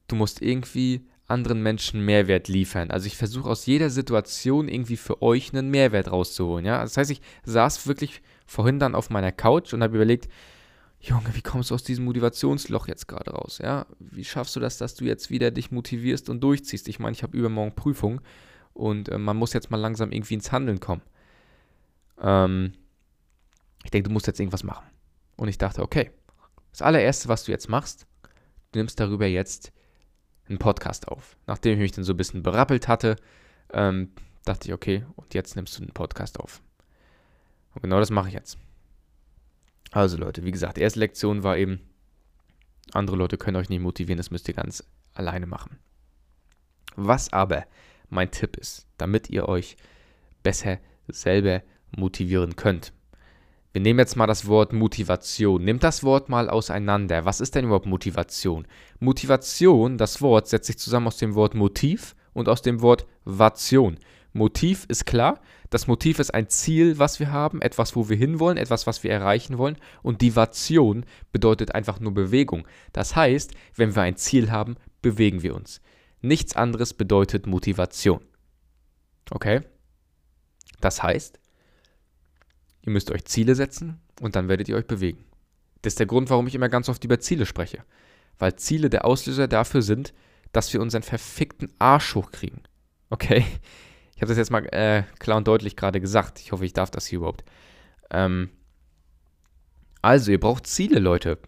du 0.08 0.16
musst 0.16 0.42
irgendwie 0.42 1.08
anderen 1.26 1.64
Menschen 1.64 2.06
Mehrwert 2.06 2.48
liefern. 2.48 2.92
Also 2.92 3.08
ich 3.08 3.18
versuche 3.18 3.50
aus 3.50 3.66
jeder 3.66 3.90
Situation 3.90 4.68
irgendwie 4.68 4.98
für 4.98 5.24
euch 5.24 5.52
einen 5.52 5.72
Mehrwert 5.72 6.12
rauszuholen. 6.12 6.66
Ja? 6.66 6.82
Das 6.82 6.96
heißt, 6.96 7.10
ich 7.10 7.22
saß 7.44 7.88
wirklich 7.88 8.22
vorhin 8.46 8.78
dann 8.78 8.94
auf 8.94 9.10
meiner 9.10 9.32
Couch 9.32 9.74
und 9.74 9.82
habe 9.82 9.96
überlegt, 9.96 10.30
Junge, 11.02 11.34
wie 11.34 11.42
kommst 11.42 11.72
du 11.72 11.76
aus 11.76 11.84
diesem 11.84 12.06
Motivationsloch 12.06 12.88
jetzt 12.88 13.08
gerade 13.08 13.32
raus? 13.32 13.60
Ja, 13.60 13.86
wie 14.00 14.26
schaffst 14.26 14.56
du 14.56 14.60
das, 14.60 14.78
dass 14.78 14.96
du 14.96 15.06
jetzt 15.06 15.30
wieder 15.30 15.50
dich 15.50 15.72
motivierst 15.72 16.30
und 16.30 16.42
durchziehst? 16.42 16.90
Ich 16.90 17.00
meine, 17.00 17.14
ich 17.14 17.24
habe 17.24 17.38
übermorgen 17.38 17.74
Prüfung 17.74 18.20
und 18.74 19.08
äh, 19.10 19.18
man 19.18 19.38
muss 19.38 19.54
jetzt 19.54 19.72
mal 19.72 19.78
langsam 19.78 20.12
irgendwie 20.12 20.34
ins 20.34 20.52
Handeln 20.52 20.82
kommen. 20.82 21.02
Ähm, 22.22 22.74
ich 23.86 23.92
denke, 23.92 24.10
du 24.10 24.14
musst 24.14 24.28
jetzt 24.28 24.40
irgendwas 24.40 24.64
machen. 24.64 24.86
Und 25.38 25.48
ich 25.48 25.58
dachte, 25.58 25.82
okay, 25.82 26.12
das 26.72 26.82
allererste, 26.82 27.30
was 27.30 27.46
du 27.46 27.52
jetzt 27.52 27.70
machst, 27.70 28.06
du 28.74 28.80
nimmst 28.80 29.00
darüber 29.00 29.26
jetzt 29.26 29.72
einen 30.50 30.60
Podcast 30.60 31.08
auf. 31.08 31.38
Nachdem 31.48 31.74
ich 31.74 31.80
mich 31.80 31.92
dann 31.94 32.04
so 32.04 32.14
ein 32.14 32.18
bisschen 32.18 32.44
berappelt 32.44 32.90
hatte, 32.90 33.16
ähm, 33.72 34.12
dachte 34.44 34.68
ich, 34.68 34.74
okay, 34.74 35.06
und 35.16 35.34
jetzt 35.34 35.56
nimmst 35.56 35.78
du 35.78 35.84
einen 35.84 35.94
Podcast 35.94 36.40
auf. 36.40 36.62
Und 37.74 37.84
genau 37.84 38.00
das 38.00 38.10
mache 38.10 38.28
ich 38.28 38.34
jetzt. 38.34 38.58
Also 39.92 40.18
Leute, 40.18 40.44
wie 40.44 40.52
gesagt, 40.52 40.78
erste 40.78 41.00
Lektion 41.00 41.44
war 41.44 41.58
eben, 41.58 41.82
andere 42.94 43.18
Leute 43.18 43.38
können 43.38 43.58
euch 43.58 43.70
nicht 43.70 43.82
motivieren, 43.82 44.18
das 44.18 44.32
müsst 44.32 44.48
ihr 44.48 44.54
ganz 44.54 44.84
alleine 45.14 45.48
machen. 45.48 45.80
Was 46.96 47.32
aber 47.34 47.66
mein 48.10 48.32
Tipp 48.32 48.58
ist, 48.58 48.88
damit 48.98 49.30
ihr 49.30 49.48
euch 49.48 49.78
besser 50.44 50.80
selber 51.08 51.62
motivieren 51.96 52.56
könnt. 52.56 52.94
Wir 53.72 53.82
nehmen 53.82 54.00
jetzt 54.00 54.16
mal 54.16 54.28
das 54.28 54.48
Wort 54.48 54.74
Motivation. 54.74 55.64
Nehmt 55.64 55.84
das 55.84 56.04
Wort 56.04 56.28
mal 56.28 56.50
auseinander. 56.50 57.26
Was 57.26 57.40
ist 57.40 57.54
denn 57.54 57.66
überhaupt 57.66 57.86
Motivation? 57.86 58.68
Motivation, 59.00 59.98
das 59.98 60.22
Wort 60.22 60.48
setzt 60.48 60.68
sich 60.68 60.80
zusammen 60.80 61.08
aus 61.08 61.18
dem 61.18 61.36
Wort 61.36 61.54
Motiv 61.54 62.16
und 62.34 62.50
aus 62.50 62.64
dem 62.64 62.82
Wort 62.82 63.06
Vation. 63.26 64.00
Motiv 64.34 64.86
ist 64.88 65.06
klar. 65.06 65.40
Das 65.70 65.86
Motiv 65.86 66.18
ist 66.20 66.34
ein 66.34 66.50
Ziel, 66.50 66.98
was 66.98 67.20
wir 67.20 67.32
haben, 67.32 67.62
etwas, 67.62 67.96
wo 67.96 68.10
wir 68.10 68.18
hinwollen, 68.18 68.58
etwas, 68.58 68.88
was 68.88 69.04
wir 69.04 69.12
erreichen 69.12 69.58
wollen. 69.58 69.78
Und 70.02 70.22
Divation 70.22 71.06
bedeutet 71.32 71.76
einfach 71.76 72.00
nur 72.00 72.14
Bewegung. 72.14 72.68
Das 72.92 73.16
heißt, 73.16 73.54
wenn 73.76 73.96
wir 73.96 74.02
ein 74.02 74.16
Ziel 74.16 74.52
haben, 74.52 74.78
bewegen 75.02 75.44
wir 75.44 75.56
uns. 75.56 75.82
Nichts 76.22 76.56
anderes 76.56 76.94
bedeutet 76.94 77.46
Motivation. 77.46 78.22
Okay? 79.30 79.62
Das 80.82 81.04
heißt, 81.04 81.40
ihr 82.82 82.92
müsst 82.92 83.12
euch 83.12 83.26
Ziele 83.26 83.54
setzen 83.54 84.02
und 84.22 84.36
dann 84.36 84.48
werdet 84.48 84.70
ihr 84.70 84.76
euch 84.76 84.88
bewegen. 84.88 85.26
Das 85.82 85.92
ist 85.94 86.00
der 86.00 86.08
Grund, 86.08 86.30
warum 86.30 86.48
ich 86.48 86.56
immer 86.56 86.70
ganz 86.70 86.90
oft 86.90 87.04
über 87.04 87.20
Ziele 87.20 87.46
spreche. 87.46 87.84
Weil 88.38 88.56
Ziele 88.56 88.90
der 88.90 89.06
Auslöser 89.06 89.48
dafür 89.48 89.82
sind, 89.82 90.14
dass 90.52 90.74
wir 90.74 90.82
unseren 90.82 91.04
verfickten 91.04 91.72
Arsch 91.78 92.16
hochkriegen. 92.16 92.64
Okay? 93.10 93.46
Ich 94.20 94.22
habe 94.22 94.32
das 94.32 94.38
jetzt 94.38 94.52
mal 94.52 94.66
äh, 94.74 95.04
klar 95.18 95.38
und 95.38 95.48
deutlich 95.48 95.78
gerade 95.78 96.02
gesagt. 96.02 96.42
Ich 96.42 96.52
hoffe, 96.52 96.66
ich 96.66 96.74
darf 96.74 96.92
das 96.92 97.06
hier 97.06 97.20
überhaupt. 97.20 97.46
Ähm, 98.12 98.50
Also, 100.02 100.30
ihr 100.32 100.42
braucht 100.42 100.68
Ziele, 100.68 101.00
Leute. 101.00 101.40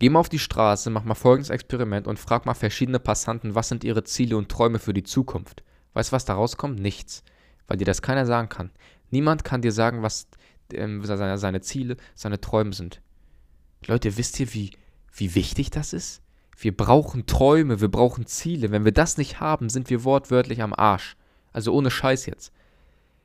Geh 0.00 0.10
mal 0.10 0.20
auf 0.20 0.28
die 0.28 0.38
Straße, 0.38 0.90
mach 0.90 1.04
mal 1.04 1.14
folgendes 1.14 1.48
Experiment 1.48 2.06
und 2.06 2.18
frag 2.18 2.44
mal 2.44 2.52
verschiedene 2.52 3.00
Passanten, 3.00 3.54
was 3.54 3.70
sind 3.70 3.84
ihre 3.84 4.04
Ziele 4.04 4.36
und 4.36 4.50
Träume 4.50 4.78
für 4.78 4.92
die 4.92 5.02
Zukunft. 5.02 5.64
Weißt 5.94 6.10
du, 6.10 6.12
was 6.12 6.26
da 6.26 6.34
rauskommt? 6.34 6.78
Nichts. 6.78 7.24
Weil 7.66 7.78
dir 7.78 7.86
das 7.86 8.02
keiner 8.02 8.26
sagen 8.26 8.50
kann. 8.50 8.70
Niemand 9.08 9.42
kann 9.42 9.62
dir 9.62 9.72
sagen, 9.72 10.02
was 10.02 10.28
ähm, 10.74 11.02
seine, 11.02 11.38
seine 11.38 11.62
Ziele, 11.62 11.96
seine 12.14 12.38
Träume 12.38 12.74
sind. 12.74 13.00
Leute, 13.86 14.18
wisst 14.18 14.38
ihr, 14.40 14.52
wie, 14.52 14.72
wie 15.14 15.34
wichtig 15.34 15.70
das 15.70 15.94
ist? 15.94 16.20
Wir 16.54 16.76
brauchen 16.76 17.24
Träume, 17.24 17.80
wir 17.80 17.88
brauchen 17.88 18.26
Ziele. 18.26 18.72
Wenn 18.72 18.84
wir 18.84 18.92
das 18.92 19.16
nicht 19.16 19.40
haben, 19.40 19.70
sind 19.70 19.88
wir 19.88 20.04
wortwörtlich 20.04 20.60
am 20.60 20.74
Arsch. 20.74 21.16
Also 21.52 21.72
ohne 21.72 21.90
Scheiß 21.90 22.26
jetzt 22.26 22.52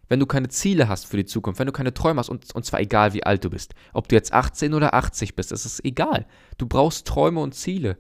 wenn 0.08 0.20
du 0.20 0.26
keine 0.26 0.50
Ziele 0.50 0.88
hast 0.88 1.06
für 1.06 1.18
die 1.18 1.26
Zukunft, 1.26 1.60
wenn 1.60 1.68
du 1.68 1.74
keine 1.74 1.94
Träume 1.94 2.20
hast, 2.20 2.30
und, 2.30 2.54
und 2.54 2.66
zwar 2.66 2.80
egal 2.80 3.14
wie 3.14 3.24
alt 3.24 3.44
du 3.44 3.50
bist, 3.50 3.74
ob 3.94 4.08
du 4.08 4.16
jetzt 4.16 4.34
18 4.34 4.74
oder 4.74 4.94
80 4.94 5.36
bist, 5.36 5.52
das 5.52 5.66
ist 5.66 5.84
egal. 5.84 6.26
Du 6.58 6.68
brauchst 6.68 7.08
Träume 7.08 7.40
und 7.42 7.56
Ziele. 7.56 7.98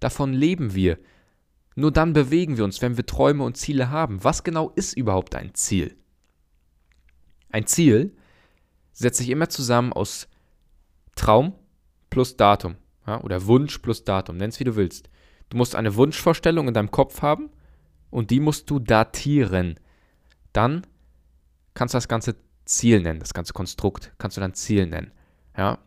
Davon 0.00 0.32
leben 0.32 0.74
wir. 0.74 0.98
Nur 1.74 1.92
dann 1.92 2.12
bewegen 2.12 2.56
wir 2.56 2.64
uns, 2.64 2.82
wenn 2.82 2.96
wir 2.96 3.06
Träume 3.06 3.44
und 3.44 3.56
Ziele 3.56 3.90
haben. 3.90 4.22
Was 4.22 4.44
genau 4.44 4.70
ist 4.70 4.96
überhaupt 4.96 5.34
ein 5.34 5.54
Ziel? 5.54 5.96
Ein 7.50 7.66
Ziel 7.66 8.16
setzt 8.92 9.18
sich 9.18 9.30
immer 9.30 9.48
zusammen 9.48 9.92
aus 9.92 10.28
Traum 11.14 11.54
plus 12.10 12.36
Datum 12.36 12.76
ja, 13.06 13.20
oder 13.22 13.46
Wunsch 13.46 13.78
plus 13.78 14.04
Datum, 14.04 14.36
nenn 14.36 14.50
es 14.50 14.60
wie 14.60 14.64
du 14.64 14.76
willst. 14.76 15.08
Du 15.50 15.56
musst 15.56 15.74
eine 15.74 15.94
Wunschvorstellung 15.96 16.68
in 16.68 16.74
deinem 16.74 16.90
Kopf 16.90 17.22
haben 17.22 17.50
und 18.10 18.30
die 18.30 18.40
musst 18.40 18.70
du 18.70 18.78
datieren. 18.78 19.78
Dann 20.52 20.86
kannst 21.74 21.94
du 21.94 21.96
das 21.96 22.08
ganze 22.08 22.36
Ziel 22.64 23.00
nennen, 23.00 23.20
das 23.20 23.34
ganze 23.34 23.52
Konstrukt 23.52 24.12
kannst 24.18 24.36
du 24.36 24.40
dann 24.40 24.54
Ziel 24.54 24.86
nennen. 24.86 25.12
Ja? 25.56 25.78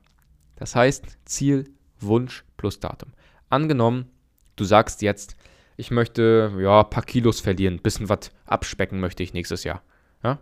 Das 0.55 0.75
heißt 0.75 1.17
Ziel, 1.25 1.71
Wunsch 1.99 2.43
plus 2.57 2.79
Datum. 2.79 3.13
Angenommen, 3.49 4.09
du 4.55 4.63
sagst 4.63 5.01
jetzt, 5.01 5.35
ich 5.77 5.91
möchte 5.91 6.51
ja 6.59 6.81
ein 6.81 6.89
paar 6.89 7.03
Kilos 7.03 7.39
verlieren, 7.39 7.75
ein 7.75 7.81
bisschen 7.81 8.09
was 8.09 8.31
abspecken 8.45 8.99
möchte 8.99 9.23
ich 9.23 9.33
nächstes 9.33 9.63
Jahr. 9.63 9.81
Ja? 10.23 10.39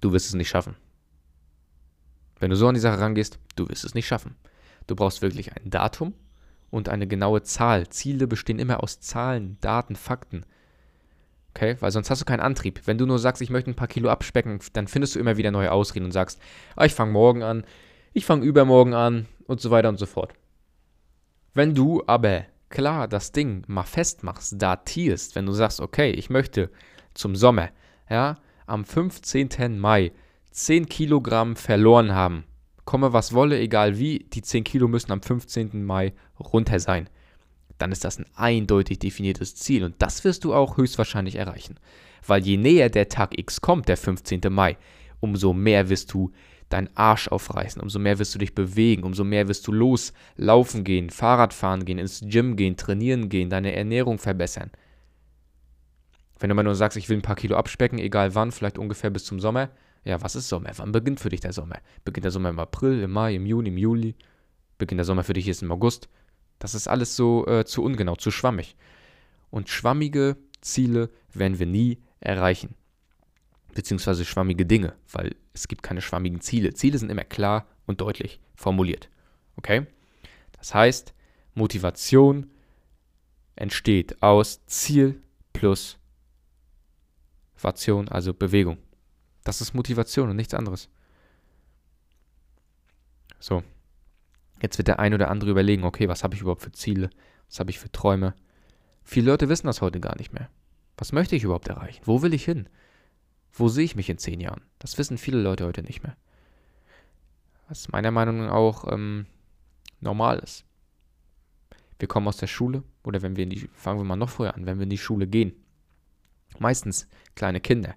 Du 0.00 0.12
wirst 0.12 0.26
es 0.26 0.34
nicht 0.34 0.48
schaffen. 0.48 0.76
Wenn 2.38 2.50
du 2.50 2.56
so 2.56 2.68
an 2.68 2.74
die 2.74 2.80
Sache 2.80 3.00
rangehst, 3.00 3.38
du 3.56 3.68
wirst 3.68 3.84
es 3.84 3.94
nicht 3.94 4.06
schaffen. 4.06 4.36
Du 4.86 4.94
brauchst 4.94 5.22
wirklich 5.22 5.52
ein 5.56 5.70
Datum 5.70 6.14
und 6.70 6.88
eine 6.88 7.06
genaue 7.06 7.42
Zahl. 7.42 7.88
Ziele 7.88 8.26
bestehen 8.26 8.58
immer 8.58 8.82
aus 8.82 9.00
Zahlen, 9.00 9.58
Daten, 9.60 9.96
Fakten. 9.96 10.44
Okay, 11.54 11.76
weil 11.80 11.90
sonst 11.90 12.10
hast 12.10 12.20
du 12.20 12.26
keinen 12.26 12.40
Antrieb. 12.40 12.82
Wenn 12.84 12.98
du 12.98 13.06
nur 13.06 13.18
sagst, 13.18 13.40
ich 13.40 13.50
möchte 13.50 13.70
ein 13.70 13.76
paar 13.76 13.88
Kilo 13.88 14.10
abspecken, 14.10 14.58
dann 14.74 14.88
findest 14.88 15.14
du 15.14 15.18
immer 15.18 15.38
wieder 15.38 15.50
neue 15.50 15.72
Ausreden 15.72 16.04
und 16.04 16.12
sagst, 16.12 16.40
ah, 16.76 16.84
ich 16.84 16.92
fange 16.92 17.12
morgen 17.12 17.42
an, 17.42 17.64
ich 18.12 18.26
fange 18.26 18.44
übermorgen 18.44 18.92
an 18.92 19.26
und 19.46 19.60
so 19.60 19.70
weiter 19.70 19.88
und 19.88 19.98
so 19.98 20.06
fort. 20.06 20.34
Wenn 21.54 21.74
du 21.74 22.02
aber 22.06 22.44
klar 22.68 23.08
das 23.08 23.32
Ding 23.32 23.62
mal 23.68 23.84
festmachst, 23.84 24.60
datierst, 24.60 25.34
wenn 25.34 25.46
du 25.46 25.52
sagst, 25.52 25.80
okay, 25.80 26.10
ich 26.10 26.28
möchte 26.28 26.70
zum 27.14 27.36
Sommer, 27.36 27.70
ja, 28.10 28.36
am 28.66 28.84
15. 28.84 29.78
Mai 29.78 30.12
10 30.50 30.86
Kilogramm 30.88 31.56
verloren 31.56 32.12
haben, 32.12 32.44
komme 32.86 33.12
was 33.12 33.34
wolle, 33.34 33.58
egal 33.58 33.98
wie, 33.98 34.20
die 34.32 34.40
10 34.40 34.64
Kilo 34.64 34.88
müssen 34.88 35.12
am 35.12 35.20
15. 35.20 35.84
Mai 35.84 36.14
runter 36.40 36.80
sein 36.80 37.10
dann 37.78 37.92
ist 37.92 38.04
das 38.04 38.18
ein 38.18 38.26
eindeutig 38.34 38.98
definiertes 38.98 39.54
Ziel 39.54 39.84
und 39.84 39.94
das 39.98 40.24
wirst 40.24 40.44
du 40.44 40.54
auch 40.54 40.76
höchstwahrscheinlich 40.76 41.36
erreichen. 41.36 41.76
Weil 42.26 42.42
je 42.42 42.56
näher 42.56 42.88
der 42.88 43.08
Tag 43.08 43.38
X 43.38 43.60
kommt, 43.60 43.88
der 43.88 43.96
15. 43.96 44.40
Mai, 44.50 44.76
umso 45.20 45.52
mehr 45.52 45.88
wirst 45.88 46.12
du 46.12 46.32
deinen 46.68 46.88
Arsch 46.96 47.28
aufreißen, 47.28 47.80
umso 47.80 47.98
mehr 47.98 48.18
wirst 48.18 48.34
du 48.34 48.38
dich 48.38 48.54
bewegen, 48.54 49.04
umso 49.04 49.22
mehr 49.22 49.46
wirst 49.46 49.66
du 49.66 49.72
loslaufen 49.72 50.82
gehen, 50.82 51.10
Fahrrad 51.10 51.54
fahren 51.54 51.84
gehen, 51.84 51.98
ins 51.98 52.22
Gym 52.24 52.56
gehen, 52.56 52.76
trainieren 52.76 53.28
gehen, 53.28 53.50
deine 53.50 53.74
Ernährung 53.74 54.18
verbessern. 54.18 54.70
Wenn 56.38 56.48
du 56.48 56.54
mal 56.54 56.64
nur 56.64 56.74
sagst, 56.74 56.98
ich 56.98 57.08
will 57.08 57.18
ein 57.18 57.22
paar 57.22 57.36
Kilo 57.36 57.56
abspecken, 57.56 57.98
egal 57.98 58.34
wann, 58.34 58.52
vielleicht 58.52 58.78
ungefähr 58.78 59.10
bis 59.10 59.24
zum 59.24 59.38
Sommer, 59.38 59.70
ja, 60.06 60.22
was 60.22 60.36
ist 60.36 60.48
Sommer? 60.48 60.70
Wann 60.76 60.92
beginnt 60.92 61.20
für 61.20 61.28
dich 61.28 61.40
der 61.40 61.52
Sommer? 61.52 61.78
Beginnt 62.04 62.24
der 62.24 62.30
Sommer 62.30 62.50
im 62.50 62.58
April, 62.58 63.02
im 63.02 63.10
Mai, 63.10 63.34
im 63.34 63.44
Juni, 63.44 63.68
im 63.68 63.76
Juli? 63.76 64.14
Beginnt 64.78 64.98
der 64.98 65.04
Sommer 65.04 65.24
für 65.24 65.32
dich 65.32 65.46
jetzt 65.46 65.62
im 65.62 65.72
August? 65.72 66.08
Das 66.58 66.74
ist 66.74 66.88
alles 66.88 67.16
so 67.16 67.46
äh, 67.46 67.64
zu 67.64 67.82
ungenau, 67.82 68.16
zu 68.16 68.30
schwammig. 68.30 68.76
Und 69.50 69.68
schwammige 69.68 70.36
Ziele 70.60 71.10
werden 71.32 71.58
wir 71.58 71.66
nie 71.66 71.98
erreichen. 72.20 72.74
Beziehungsweise 73.74 74.24
schwammige 74.24 74.64
Dinge, 74.64 74.94
weil 75.12 75.34
es 75.52 75.68
gibt 75.68 75.82
keine 75.82 76.00
schwammigen 76.00 76.40
Ziele. 76.40 76.72
Ziele 76.72 76.98
sind 76.98 77.10
immer 77.10 77.24
klar 77.24 77.66
und 77.86 78.00
deutlich 78.00 78.40
formuliert. 78.54 79.10
Okay? 79.56 79.86
Das 80.52 80.74
heißt, 80.74 81.14
Motivation 81.54 82.50
entsteht 83.56 84.22
aus 84.22 84.64
Ziel 84.66 85.20
plus 85.52 85.98
Motivation, 87.56 88.08
also 88.08 88.32
Bewegung. 88.32 88.78
Das 89.46 89.60
ist 89.60 89.74
Motivation 89.74 90.28
und 90.28 90.36
nichts 90.36 90.54
anderes. 90.54 90.88
So, 93.38 93.62
Jetzt 94.60 94.78
wird 94.78 94.88
der 94.88 94.98
ein 94.98 95.14
oder 95.14 95.30
andere 95.30 95.50
überlegen, 95.50 95.84
okay, 95.84 96.08
was 96.08 96.24
habe 96.24 96.34
ich 96.34 96.40
überhaupt 96.40 96.62
für 96.62 96.72
Ziele? 96.72 97.10
Was 97.48 97.60
habe 97.60 97.70
ich 97.70 97.78
für 97.78 97.92
Träume? 97.92 98.34
Viele 99.04 99.30
Leute 99.30 99.48
wissen 99.48 99.66
das 99.66 99.82
heute 99.82 100.00
gar 100.00 100.16
nicht 100.16 100.32
mehr. 100.32 100.48
Was 100.96 101.12
möchte 101.12 101.36
ich 101.36 101.44
überhaupt 101.44 101.68
erreichen? 101.68 102.02
Wo 102.04 102.22
will 102.22 102.32
ich 102.32 102.44
hin? 102.44 102.68
Wo 103.52 103.68
sehe 103.68 103.84
ich 103.84 103.96
mich 103.96 104.08
in 104.08 104.18
zehn 104.18 104.40
Jahren? 104.40 104.62
Das 104.78 104.98
wissen 104.98 105.18
viele 105.18 105.40
Leute 105.40 105.66
heute 105.66 105.82
nicht 105.82 106.02
mehr. 106.02 106.16
Was 107.68 107.88
meiner 107.88 108.10
Meinung 108.10 108.38
nach 108.38 108.52
auch 108.52 108.90
ähm, 108.90 109.26
normal 110.00 110.38
ist. 110.38 110.64
Wir 111.98 112.08
kommen 112.08 112.28
aus 112.28 112.36
der 112.36 112.46
Schule 112.46 112.82
oder 113.02 113.22
wenn 113.22 113.36
wir 113.36 113.44
in 113.44 113.50
die, 113.50 113.68
fangen 113.72 114.00
wir 114.00 114.04
mal 114.04 114.16
noch 114.16 114.30
früher 114.30 114.54
an, 114.54 114.66
wenn 114.66 114.78
wir 114.78 114.84
in 114.84 114.90
die 114.90 114.98
Schule 114.98 115.26
gehen. 115.26 115.52
Meistens 116.58 117.08
kleine 117.34 117.60
Kinder 117.60 117.94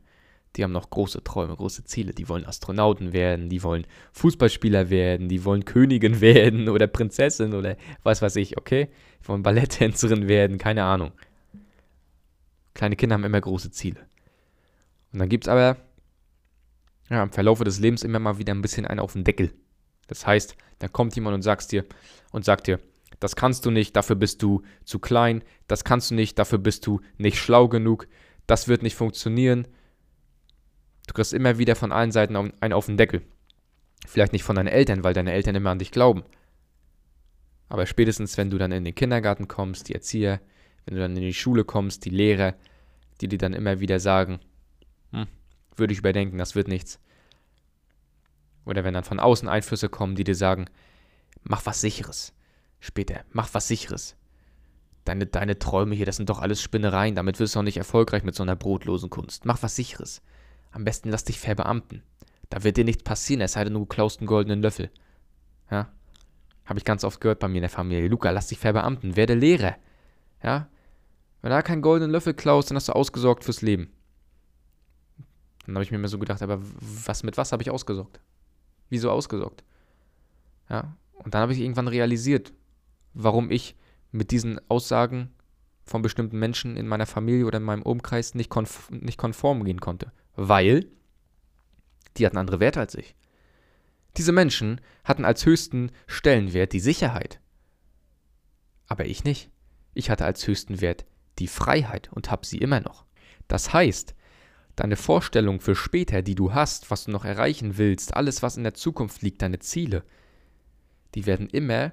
die 0.55 0.63
haben 0.63 0.71
noch 0.71 0.89
große 0.89 1.23
Träume, 1.23 1.55
große 1.55 1.83
Ziele. 1.85 2.13
Die 2.13 2.27
wollen 2.27 2.45
Astronauten 2.45 3.13
werden, 3.13 3.49
die 3.49 3.61
wollen 3.63 3.85
Fußballspieler 4.13 4.89
werden, 4.89 5.29
die 5.29 5.45
wollen 5.45 5.65
Königin 5.65 6.21
werden 6.21 6.69
oder 6.69 6.87
Prinzessin 6.87 7.53
oder 7.53 7.77
was 8.03 8.21
weiß 8.21 8.35
ich, 8.37 8.57
okay? 8.57 8.89
Die 9.21 9.27
wollen 9.27 9.43
Balletttänzerin 9.43 10.27
werden, 10.27 10.57
keine 10.57 10.83
Ahnung. 10.83 11.11
Kleine 12.73 12.95
Kinder 12.95 13.15
haben 13.15 13.23
immer 13.23 13.41
große 13.41 13.71
Ziele. 13.71 13.99
Und 15.11 15.19
dann 15.19 15.29
gibt 15.29 15.45
es 15.45 15.49
aber 15.49 15.77
ja, 17.09 17.23
im 17.23 17.31
Verlauf 17.31 17.59
des 17.59 17.79
Lebens 17.79 18.03
immer 18.03 18.19
mal 18.19 18.37
wieder 18.37 18.53
ein 18.53 18.61
bisschen 18.61 18.85
einen 18.85 18.99
auf 18.99 19.13
den 19.13 19.23
Deckel. 19.23 19.51
Das 20.07 20.25
heißt, 20.25 20.55
da 20.79 20.87
kommt 20.87 21.15
jemand 21.15 21.35
und 21.35 21.41
sagst 21.41 21.71
dir 21.71 21.85
und 22.31 22.45
sagt 22.45 22.67
dir, 22.67 22.79
das 23.19 23.35
kannst 23.35 23.65
du 23.65 23.71
nicht, 23.71 23.95
dafür 23.95 24.15
bist 24.15 24.41
du 24.41 24.61
zu 24.85 24.99
klein, 24.99 25.43
das 25.67 25.83
kannst 25.83 26.11
du 26.11 26.15
nicht, 26.15 26.39
dafür 26.39 26.57
bist 26.57 26.85
du 26.87 27.01
nicht 27.17 27.37
schlau 27.37 27.67
genug, 27.67 28.07
das 28.47 28.67
wird 28.67 28.81
nicht 28.81 28.95
funktionieren, 28.95 29.67
Du 31.09 31.13
kriegst 31.13 31.33
immer 31.33 31.57
wieder 31.57 31.75
von 31.75 31.91
allen 31.91 32.11
Seiten 32.11 32.35
einen 32.35 32.73
auf 32.73 32.85
den 32.85 32.95
Deckel. 32.95 33.23
Vielleicht 34.05 34.31
nicht 34.31 34.43
von 34.43 34.55
deinen 34.55 34.67
Eltern, 34.67 35.03
weil 35.03 35.15
deine 35.15 35.33
Eltern 35.33 35.55
immer 35.55 35.71
an 35.71 35.79
dich 35.79 35.89
glauben. 35.89 36.23
Aber 37.67 37.87
spätestens, 37.87 38.37
wenn 38.37 38.51
du 38.51 38.59
dann 38.59 38.71
in 38.71 38.85
den 38.85 38.93
Kindergarten 38.93 39.47
kommst, 39.47 39.89
die 39.89 39.95
Erzieher, 39.95 40.39
wenn 40.85 40.93
du 40.93 41.01
dann 41.01 41.15
in 41.15 41.23
die 41.23 41.33
Schule 41.33 41.63
kommst, 41.63 42.05
die 42.05 42.11
Lehrer, 42.11 42.53
die 43.21 43.27
dir 43.27 43.39
dann 43.39 43.53
immer 43.53 43.79
wieder 43.79 43.99
sagen, 43.99 44.39
hm, 45.11 45.25
würde 45.75 45.93
ich 45.93 45.99
überdenken, 45.99 46.37
das 46.37 46.53
wird 46.53 46.67
nichts. 46.67 46.99
Oder 48.63 48.83
wenn 48.83 48.93
dann 48.93 49.03
von 49.03 49.19
außen 49.19 49.49
Einflüsse 49.49 49.89
kommen, 49.89 50.13
die 50.13 50.23
dir 50.23 50.35
sagen, 50.35 50.65
mach 51.41 51.65
was 51.65 51.81
Sicheres. 51.81 52.35
Später, 52.79 53.21
mach 53.31 53.51
was 53.55 53.67
Sicheres. 53.67 54.15
Deine, 55.05 55.25
deine 55.25 55.57
Träume 55.57 55.95
hier, 55.95 56.05
das 56.05 56.17
sind 56.17 56.29
doch 56.29 56.39
alles 56.39 56.61
Spinnereien, 56.61 57.15
damit 57.15 57.39
wirst 57.39 57.55
du 57.55 57.59
auch 57.61 57.63
nicht 57.63 57.77
erfolgreich 57.77 58.23
mit 58.23 58.35
so 58.35 58.43
einer 58.43 58.55
brotlosen 58.55 59.09
Kunst. 59.09 59.45
Mach 59.45 59.63
was 59.63 59.75
Sicheres. 59.75 60.21
Am 60.71 60.83
besten 60.83 61.09
lass 61.09 61.23
dich 61.23 61.39
verbeamten. 61.39 62.03
Da 62.49 62.63
wird 62.63 62.77
dir 62.77 62.85
nichts 62.85 63.03
passieren, 63.03 63.41
es 63.41 63.53
sei 63.53 63.63
denn, 63.63 63.73
du 63.73 63.85
klaust 63.85 64.19
einen 64.19 64.27
goldenen 64.27 64.61
Löffel. 64.61 64.89
Ja? 65.69 65.91
Habe 66.65 66.79
ich 66.79 66.85
ganz 66.85 67.03
oft 67.03 67.21
gehört 67.21 67.39
bei 67.39 67.47
mir 67.47 67.57
in 67.57 67.63
der 67.63 67.69
Familie. 67.69 68.07
Luca, 68.07 68.29
lass 68.31 68.47
dich 68.47 68.59
verbeamten, 68.59 69.15
werde 69.15 69.35
Lehrer. 69.35 69.75
Ja? 70.43 70.67
Wenn 71.41 71.49
du 71.49 71.55
da 71.55 71.61
keinen 71.61 71.81
goldenen 71.81 72.11
Löffel 72.11 72.33
klaust, 72.33 72.69
dann 72.69 72.75
hast 72.75 72.89
du 72.89 72.93
ausgesorgt 72.93 73.43
fürs 73.43 73.61
Leben. 73.61 73.91
Dann 75.65 75.75
habe 75.75 75.83
ich 75.83 75.91
mir 75.91 75.97
immer 75.97 76.07
so 76.07 76.19
gedacht, 76.19 76.41
aber 76.41 76.59
was 76.61 77.23
mit 77.23 77.37
was 77.37 77.51
habe 77.51 77.61
ich 77.61 77.69
ausgesorgt? 77.69 78.19
Wieso 78.89 79.11
ausgesorgt? 79.11 79.63
Ja? 80.69 80.95
Und 81.13 81.33
dann 81.33 81.41
habe 81.41 81.53
ich 81.53 81.59
irgendwann 81.59 81.87
realisiert, 81.87 82.53
warum 83.13 83.51
ich 83.51 83.75
mit 84.11 84.31
diesen 84.31 84.59
Aussagen 84.69 85.31
von 85.83 86.01
bestimmten 86.01 86.39
Menschen 86.39 86.77
in 86.77 86.87
meiner 86.87 87.05
Familie 87.05 87.45
oder 87.45 87.57
in 87.57 87.63
meinem 87.63 87.83
Umkreis 87.83 88.33
nicht, 88.33 88.49
konf 88.49 88.89
nicht 88.89 89.17
konform 89.17 89.63
gehen 89.63 89.81
konnte 89.81 90.11
weil 90.39 90.85
die 92.17 92.25
hatten 92.25 92.37
andere 92.37 92.59
Werte 92.59 92.79
als 92.79 92.95
ich. 92.95 93.15
Diese 94.17 94.31
Menschen 94.31 94.81
hatten 95.03 95.25
als 95.25 95.45
höchsten 95.45 95.91
Stellenwert 96.07 96.73
die 96.73 96.79
Sicherheit. 96.79 97.39
Aber 98.87 99.05
ich 99.05 99.23
nicht. 99.23 99.51
Ich 99.93 100.09
hatte 100.09 100.25
als 100.25 100.47
höchsten 100.47 100.81
Wert 100.81 101.05
die 101.39 101.47
Freiheit 101.47 102.09
und 102.11 102.31
habe 102.31 102.45
sie 102.45 102.57
immer 102.57 102.79
noch. 102.79 103.05
Das 103.47 103.73
heißt, 103.73 104.15
deine 104.75 104.95
Vorstellung 104.95 105.59
für 105.59 105.75
später, 105.75 106.21
die 106.21 106.35
du 106.35 106.53
hast, 106.53 106.89
was 106.89 107.05
du 107.05 107.11
noch 107.11 107.25
erreichen 107.25 107.77
willst, 107.77 108.15
alles, 108.15 108.41
was 108.41 108.57
in 108.57 108.63
der 108.63 108.73
Zukunft 108.73 109.21
liegt, 109.21 109.41
deine 109.41 109.59
Ziele, 109.59 110.03
die 111.15 111.25
werden 111.25 111.49
immer 111.49 111.91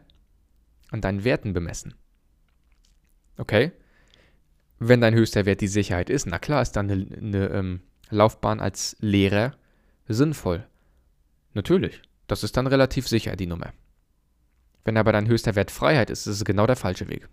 an 0.90 1.00
deinen 1.00 1.24
Werten 1.24 1.52
bemessen. 1.52 1.94
Okay? 3.38 3.72
Wenn 4.78 5.00
dein 5.00 5.14
höchster 5.14 5.46
Wert 5.46 5.60
die 5.60 5.68
Sicherheit 5.68 6.10
ist, 6.10 6.26
na 6.26 6.38
klar 6.38 6.62
ist 6.62 6.72
dann 6.72 6.90
eine, 6.90 7.16
eine 7.16 7.48
ähm, 7.48 7.80
Laufbahn 8.10 8.60
als 8.60 8.96
Lehrer 9.00 9.54
sinnvoll. 10.08 10.66
Natürlich. 11.54 12.02
Das 12.26 12.42
ist 12.42 12.56
dann 12.56 12.66
relativ 12.66 13.08
sicher, 13.08 13.36
die 13.36 13.46
Nummer. 13.46 13.72
Wenn 14.84 14.96
aber 14.96 15.12
dein 15.12 15.26
höchster 15.26 15.54
Wert 15.54 15.70
Freiheit 15.70 16.10
ist, 16.10 16.26
ist 16.26 16.36
es 16.36 16.44
genau 16.44 16.66
der 16.66 16.76
falsche 16.76 17.08
Weg. 17.08 17.28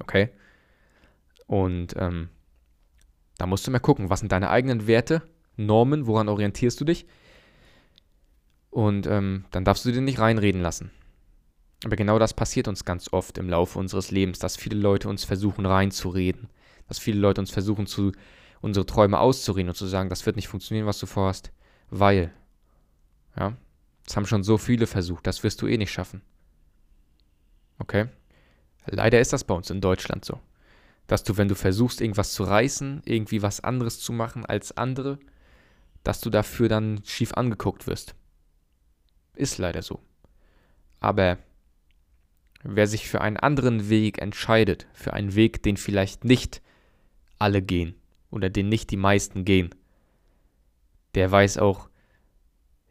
Okay? 0.00 0.30
Und 1.46 1.94
ähm, 1.96 2.28
da 3.38 3.46
musst 3.46 3.66
du 3.66 3.70
mal 3.70 3.80
gucken, 3.80 4.10
was 4.10 4.20
sind 4.20 4.32
deine 4.32 4.50
eigenen 4.50 4.86
Werte, 4.86 5.22
Normen, 5.56 6.06
woran 6.06 6.28
orientierst 6.28 6.80
du 6.80 6.84
dich? 6.84 7.06
Und 8.70 9.06
ähm, 9.06 9.44
dann 9.50 9.64
darfst 9.64 9.84
du 9.84 9.92
dir 9.92 10.00
nicht 10.00 10.20
reinreden 10.20 10.62
lassen. 10.62 10.90
Aber 11.84 11.96
genau 11.96 12.18
das 12.18 12.34
passiert 12.34 12.68
uns 12.68 12.84
ganz 12.84 13.12
oft 13.12 13.38
im 13.38 13.48
Laufe 13.48 13.78
unseres 13.78 14.10
Lebens, 14.10 14.38
dass 14.38 14.56
viele 14.56 14.78
Leute 14.78 15.08
uns 15.08 15.24
versuchen 15.24 15.66
reinzureden, 15.66 16.48
dass 16.88 16.98
viele 16.98 17.18
Leute 17.18 17.40
uns 17.40 17.50
versuchen, 17.50 17.86
zu, 17.86 18.12
unsere 18.60 18.86
Träume 18.86 19.18
auszureden 19.18 19.70
und 19.70 19.74
zu 19.74 19.86
sagen, 19.86 20.08
das 20.08 20.26
wird 20.26 20.36
nicht 20.36 20.48
funktionieren, 20.48 20.86
was 20.86 20.98
du 20.98 21.06
vorhast, 21.06 21.52
weil, 21.88 22.32
ja, 23.36 23.56
das 24.04 24.16
haben 24.16 24.26
schon 24.26 24.42
so 24.42 24.58
viele 24.58 24.86
versucht, 24.86 25.26
das 25.26 25.42
wirst 25.42 25.62
du 25.62 25.66
eh 25.66 25.78
nicht 25.78 25.92
schaffen. 25.92 26.22
Okay? 27.78 28.08
Leider 28.86 29.20
ist 29.20 29.32
das 29.32 29.44
bei 29.44 29.54
uns 29.54 29.70
in 29.70 29.80
Deutschland 29.80 30.24
so. 30.24 30.40
Dass 31.06 31.24
du, 31.24 31.36
wenn 31.36 31.48
du 31.48 31.54
versuchst, 31.54 32.00
irgendwas 32.00 32.32
zu 32.32 32.44
reißen, 32.44 33.02
irgendwie 33.04 33.42
was 33.42 33.60
anderes 33.60 34.00
zu 34.00 34.12
machen 34.12 34.44
als 34.44 34.76
andere, 34.76 35.18
dass 36.02 36.20
du 36.20 36.30
dafür 36.30 36.68
dann 36.68 37.02
schief 37.04 37.34
angeguckt 37.34 37.86
wirst. 37.86 38.14
Ist 39.34 39.58
leider 39.58 39.82
so. 39.82 40.00
Aber 40.98 41.38
wer 42.62 42.86
sich 42.86 43.08
für 43.08 43.20
einen 43.20 43.36
anderen 43.36 43.88
Weg 43.88 44.20
entscheidet, 44.20 44.86
für 44.92 45.14
einen 45.14 45.34
Weg, 45.34 45.62
den 45.62 45.76
vielleicht 45.76 46.24
nicht 46.24 46.62
alle 47.38 47.62
gehen 47.62 47.99
oder 48.30 48.50
den 48.50 48.68
nicht 48.68 48.90
die 48.90 48.96
meisten 48.96 49.44
gehen, 49.44 49.70
der 51.14 51.30
weiß 51.30 51.58
auch, 51.58 51.88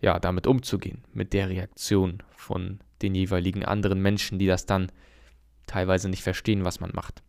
ja, 0.02 0.20
damit 0.20 0.48
umzugehen, 0.48 1.04
mit 1.14 1.34
der 1.34 1.50
Reaktion 1.50 2.24
von 2.32 2.80
den 3.02 3.16
jeweiligen 3.16 3.66
anderen 3.66 4.02
Menschen, 4.02 4.40
die 4.40 4.48
das 4.48 4.66
dann 4.66 4.92
teilweise 5.68 6.10
nicht 6.10 6.24
verstehen, 6.24 6.66
was 6.66 6.80
man 6.80 6.92
macht. 6.94 7.22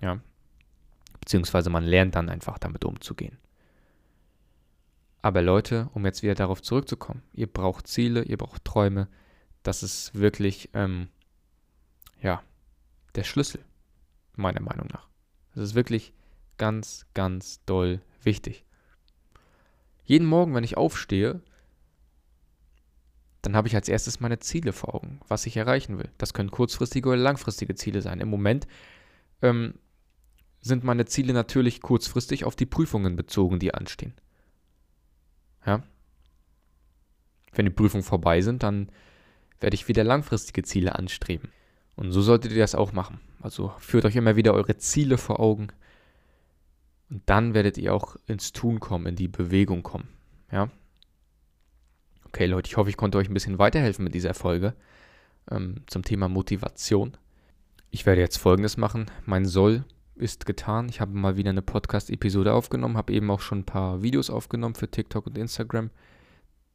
Ja. 0.00 0.20
Beziehungsweise 1.20 1.70
man 1.70 1.84
lernt 1.84 2.14
dann 2.14 2.28
einfach 2.28 2.58
damit 2.58 2.84
umzugehen. 2.84 3.38
Aber 5.22 5.42
Leute, 5.42 5.90
um 5.92 6.04
jetzt 6.06 6.22
wieder 6.22 6.34
darauf 6.34 6.62
zurückzukommen, 6.62 7.22
ihr 7.32 7.46
braucht 7.46 7.86
Ziele, 7.86 8.22
ihr 8.22 8.38
braucht 8.38 8.64
Träume. 8.64 9.08
Das 9.62 9.82
ist 9.82 10.14
wirklich, 10.14 10.70
ähm, 10.72 11.08
ja, 12.22 12.42
der 13.14 13.24
Schlüssel, 13.24 13.62
meiner 14.34 14.62
Meinung 14.62 14.88
nach. 14.92 15.08
Das 15.54 15.64
ist 15.64 15.74
wirklich 15.74 16.14
ganz, 16.60 17.06
ganz 17.14 17.64
doll 17.64 18.02
wichtig. 18.22 18.66
Jeden 20.04 20.26
Morgen, 20.26 20.54
wenn 20.54 20.62
ich 20.62 20.76
aufstehe, 20.76 21.40
dann 23.40 23.56
habe 23.56 23.66
ich 23.66 23.74
als 23.74 23.88
erstes 23.88 24.20
meine 24.20 24.40
Ziele 24.40 24.74
vor 24.74 24.94
Augen, 24.94 25.20
was 25.26 25.46
ich 25.46 25.56
erreichen 25.56 25.98
will. 25.98 26.10
Das 26.18 26.34
können 26.34 26.50
kurzfristige 26.50 27.08
oder 27.08 27.16
langfristige 27.16 27.74
Ziele 27.74 28.02
sein. 28.02 28.20
Im 28.20 28.28
Moment 28.28 28.66
ähm, 29.40 29.72
sind 30.60 30.84
meine 30.84 31.06
Ziele 31.06 31.32
natürlich 31.32 31.80
kurzfristig 31.80 32.44
auf 32.44 32.56
die 32.56 32.66
Prüfungen 32.66 33.16
bezogen, 33.16 33.58
die 33.58 33.72
anstehen. 33.72 34.12
Ja? 35.64 35.82
Wenn 37.54 37.64
die 37.64 37.70
Prüfungen 37.70 38.04
vorbei 38.04 38.42
sind, 38.42 38.62
dann 38.62 38.92
werde 39.60 39.76
ich 39.76 39.88
wieder 39.88 40.04
langfristige 40.04 40.62
Ziele 40.62 40.94
anstreben. 40.94 41.48
Und 41.96 42.12
so 42.12 42.20
solltet 42.20 42.52
ihr 42.52 42.58
das 42.58 42.74
auch 42.74 42.92
machen. 42.92 43.18
Also 43.40 43.72
führt 43.78 44.04
euch 44.04 44.16
immer 44.16 44.36
wieder 44.36 44.52
eure 44.52 44.76
Ziele 44.76 45.16
vor 45.16 45.40
Augen. 45.40 45.68
Und 47.10 47.22
dann 47.26 47.54
werdet 47.54 47.76
ihr 47.76 47.92
auch 47.92 48.16
ins 48.26 48.52
Tun 48.52 48.78
kommen, 48.78 49.06
in 49.06 49.16
die 49.16 49.28
Bewegung 49.28 49.82
kommen. 49.82 50.08
Ja? 50.52 50.70
Okay, 52.26 52.46
Leute, 52.46 52.68
ich 52.68 52.76
hoffe, 52.76 52.88
ich 52.88 52.96
konnte 52.96 53.18
euch 53.18 53.28
ein 53.28 53.34
bisschen 53.34 53.58
weiterhelfen 53.58 54.04
mit 54.04 54.14
dieser 54.14 54.34
Folge 54.34 54.74
ähm, 55.50 55.82
zum 55.86 56.04
Thema 56.04 56.28
Motivation. 56.28 57.16
Ich 57.90 58.06
werde 58.06 58.20
jetzt 58.20 58.36
folgendes 58.36 58.76
machen. 58.76 59.06
Mein 59.26 59.44
Soll 59.44 59.84
ist 60.14 60.46
getan. 60.46 60.88
Ich 60.88 61.00
habe 61.00 61.12
mal 61.12 61.36
wieder 61.36 61.50
eine 61.50 61.62
Podcast-Episode 61.62 62.52
aufgenommen, 62.52 62.96
habe 62.96 63.12
eben 63.12 63.30
auch 63.30 63.40
schon 63.40 63.60
ein 63.60 63.66
paar 63.66 64.02
Videos 64.02 64.30
aufgenommen 64.30 64.76
für 64.76 64.88
TikTok 64.88 65.26
und 65.26 65.36
Instagram. 65.36 65.90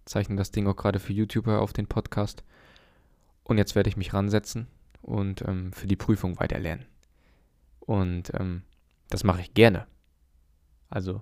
Zeichne 0.04 0.36
das 0.36 0.52
Ding 0.52 0.68
auch 0.68 0.76
gerade 0.76 1.00
für 1.00 1.14
YouTuber 1.14 1.62
auf 1.62 1.72
den 1.72 1.88
Podcast. 1.88 2.44
Und 3.44 3.58
jetzt 3.58 3.76
werde 3.76 3.90
ich 3.90 3.96
mich 3.96 4.14
ransetzen 4.14 4.68
und 5.02 5.44
ähm, 5.48 5.72
für 5.72 5.88
die 5.88 5.96
Prüfung 5.96 6.40
weiterlernen. 6.40 6.86
Und 7.80 8.34
ähm, 8.34 8.64
das 9.10 9.24
mache 9.24 9.42
ich 9.42 9.54
gerne. 9.54 9.88
Also 10.90 11.22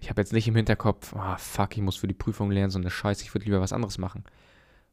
ich 0.00 0.08
habe 0.08 0.20
jetzt 0.20 0.32
nicht 0.32 0.48
im 0.48 0.56
Hinterkopf, 0.56 1.14
ah, 1.14 1.36
fuck, 1.36 1.76
ich 1.76 1.82
muss 1.82 1.96
für 1.96 2.08
die 2.08 2.14
Prüfung 2.14 2.50
lernen, 2.50 2.70
so 2.70 2.78
eine 2.78 2.90
Scheiße, 2.90 3.22
ich 3.22 3.34
würde 3.34 3.44
lieber 3.44 3.60
was 3.60 3.72
anderes 3.72 3.98
machen. 3.98 4.24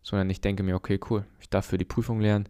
Sondern 0.03 0.29
ich 0.29 0.41
denke 0.41 0.63
mir, 0.63 0.75
okay, 0.75 0.99
cool, 1.09 1.25
ich 1.39 1.49
darf 1.49 1.65
für 1.65 1.77
die 1.77 1.85
Prüfung 1.85 2.19
lernen. 2.19 2.49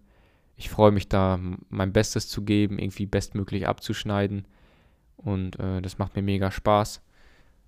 Ich 0.56 0.70
freue 0.70 0.92
mich 0.92 1.08
da, 1.08 1.40
mein 1.70 1.94
Bestes 1.94 2.28
zu 2.28 2.44
geben, 2.44 2.80
irgendwie 2.80 3.06
bestmöglich 3.06 3.68
abzuschneiden. 3.68 4.48
Und 5.18 5.60
äh, 5.60 5.82
das 5.82 6.00
macht 6.00 6.16
mir 6.16 6.24
mega 6.24 6.50
Spaß. 6.50 7.02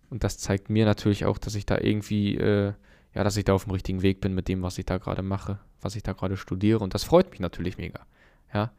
Und 0.09 0.23
das 0.23 0.39
zeigt 0.39 0.71
mir 0.71 0.86
natürlich 0.86 1.25
auch, 1.25 1.38
dass 1.38 1.53
ich 1.53 1.67
da 1.67 1.77
irgendwie, 1.77 2.36
äh, 2.36 2.73
ja, 3.13 3.23
dass 3.23 3.38
ich 3.38 3.45
da 3.45 3.53
auf 3.53 3.65
dem 3.65 3.73
richtigen 3.73 4.01
Weg 4.01 4.21
bin 4.21 4.34
mit 4.34 4.47
dem, 4.47 4.63
was 4.63 4.80
ich 4.80 4.86
da 4.86 4.97
gerade 4.97 5.21
mache, 5.21 5.59
was 5.82 5.95
ich 5.95 6.01
da 6.01 6.13
gerade 6.13 6.36
studiere. 6.36 6.80
Und 6.80 6.95
das 6.95 7.03
freut 7.03 7.30
mich 7.30 7.39
natürlich 7.39 7.77
mega. 7.77 8.05
Ja. 8.53 8.71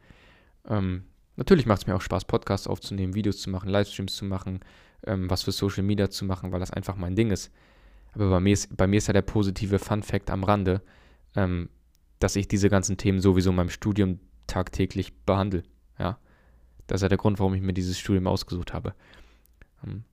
Ähm, 0.67 1.05
natürlich 1.41 1.65
macht 1.65 1.81
es 1.81 1.87
mir 1.87 1.95
auch 1.95 2.01
Spaß, 2.01 2.25
Podcasts 2.25 2.67
aufzunehmen, 2.67 3.15
Videos 3.15 3.41
zu 3.41 3.49
machen, 3.49 3.67
Livestreams 3.67 4.15
zu 4.15 4.25
machen, 4.25 4.59
ähm, 5.07 5.27
was 5.27 5.41
für 5.41 5.51
Social 5.51 5.81
Media 5.81 6.07
zu 6.11 6.23
machen, 6.23 6.51
weil 6.51 6.59
das 6.59 6.69
einfach 6.69 6.95
mein 6.95 7.15
Ding 7.15 7.31
ist. 7.31 7.51
Aber 8.13 8.29
bei 8.29 8.39
mir 8.39 8.53
ist, 8.53 8.77
bei 8.77 8.85
mir 8.85 8.97
ist 8.97 9.07
ja 9.07 9.13
der 9.13 9.23
positive 9.23 9.79
Fun 9.79 10.03
Fact 10.03 10.29
am 10.29 10.43
Rande, 10.43 10.83
ähm, 11.35 11.69
dass 12.19 12.35
ich 12.35 12.47
diese 12.47 12.69
ganzen 12.69 12.97
Themen 12.97 13.21
sowieso 13.21 13.49
in 13.49 13.55
meinem 13.55 13.71
Studium 13.71 14.19
tagtäglich 14.45 15.15
behandle. 15.25 15.63
Ja. 15.97 16.19
Das 16.85 16.99
ist 16.99 17.03
ja 17.03 17.09
der 17.09 17.17
Grund, 17.17 17.39
warum 17.39 17.55
ich 17.55 17.61
mir 17.61 17.73
dieses 17.73 17.97
Studium 17.97 18.27
ausgesucht 18.27 18.73
habe. 18.73 18.93
Ähm, 19.83 20.03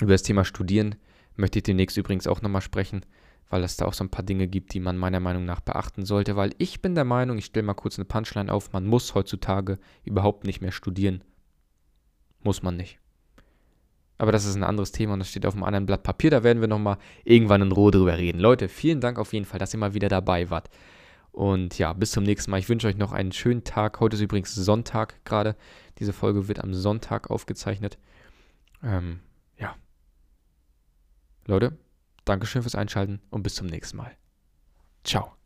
über 0.00 0.12
das 0.12 0.22
Thema 0.22 0.46
Studieren 0.46 0.94
möchte 1.36 1.58
ich 1.58 1.64
demnächst 1.64 1.98
übrigens 1.98 2.26
auch 2.26 2.40
nochmal 2.40 2.62
sprechen, 2.62 3.04
weil 3.48 3.64
es 3.64 3.76
da 3.76 3.86
auch 3.86 3.94
so 3.94 4.04
ein 4.04 4.10
paar 4.10 4.24
Dinge 4.24 4.48
gibt, 4.48 4.74
die 4.74 4.80
man 4.80 4.96
meiner 4.96 5.20
Meinung 5.20 5.44
nach 5.44 5.60
beachten 5.60 6.04
sollte, 6.04 6.36
weil 6.36 6.54
ich 6.58 6.82
bin 6.82 6.94
der 6.94 7.04
Meinung, 7.04 7.38
ich 7.38 7.46
stelle 7.46 7.66
mal 7.66 7.74
kurz 7.74 7.98
eine 7.98 8.06
Punchline 8.06 8.52
auf, 8.52 8.72
man 8.72 8.86
muss 8.86 9.14
heutzutage 9.14 9.78
überhaupt 10.04 10.44
nicht 10.44 10.60
mehr 10.60 10.72
studieren. 10.72 11.22
Muss 12.42 12.62
man 12.62 12.76
nicht. 12.76 12.98
Aber 14.18 14.32
das 14.32 14.44
ist 14.44 14.54
ein 14.54 14.64
anderes 14.64 14.92
Thema 14.92 15.14
und 15.14 15.18
das 15.18 15.30
steht 15.30 15.46
auf 15.46 15.54
einem 15.54 15.64
anderen 15.64 15.86
Blatt 15.86 16.02
Papier. 16.02 16.30
Da 16.30 16.44
werden 16.44 16.60
wir 16.60 16.68
nochmal 16.68 16.98
irgendwann 17.24 17.62
in 17.62 17.72
Ruhe 17.72 17.90
drüber 17.90 18.18
reden. 18.18 18.38
Leute, 18.38 18.68
vielen 18.68 19.00
Dank 19.00 19.18
auf 19.18 19.32
jeden 19.32 19.46
Fall, 19.46 19.58
dass 19.58 19.74
ihr 19.74 19.80
mal 19.80 19.94
wieder 19.94 20.08
dabei 20.08 20.48
wart. 20.48 20.70
Und 21.32 21.78
ja, 21.78 21.92
bis 21.92 22.12
zum 22.12 22.24
nächsten 22.24 22.50
Mal. 22.50 22.58
Ich 22.58 22.68
wünsche 22.68 22.86
euch 22.86 22.96
noch 22.96 23.12
einen 23.12 23.32
schönen 23.32 23.64
Tag. 23.64 24.00
Heute 24.00 24.16
ist 24.16 24.22
übrigens 24.22 24.54
Sonntag 24.54 25.24
gerade. 25.24 25.56
Diese 25.98 26.12
Folge 26.12 26.46
wird 26.46 26.62
am 26.62 26.74
Sonntag 26.74 27.30
aufgezeichnet. 27.30 27.98
Ähm, 28.82 29.20
ja. 29.58 29.74
Leute, 31.46 31.76
Dankeschön 32.24 32.62
fürs 32.62 32.74
Einschalten 32.74 33.20
und 33.30 33.42
bis 33.42 33.54
zum 33.54 33.66
nächsten 33.66 33.96
Mal. 33.96 34.16
Ciao. 35.04 35.36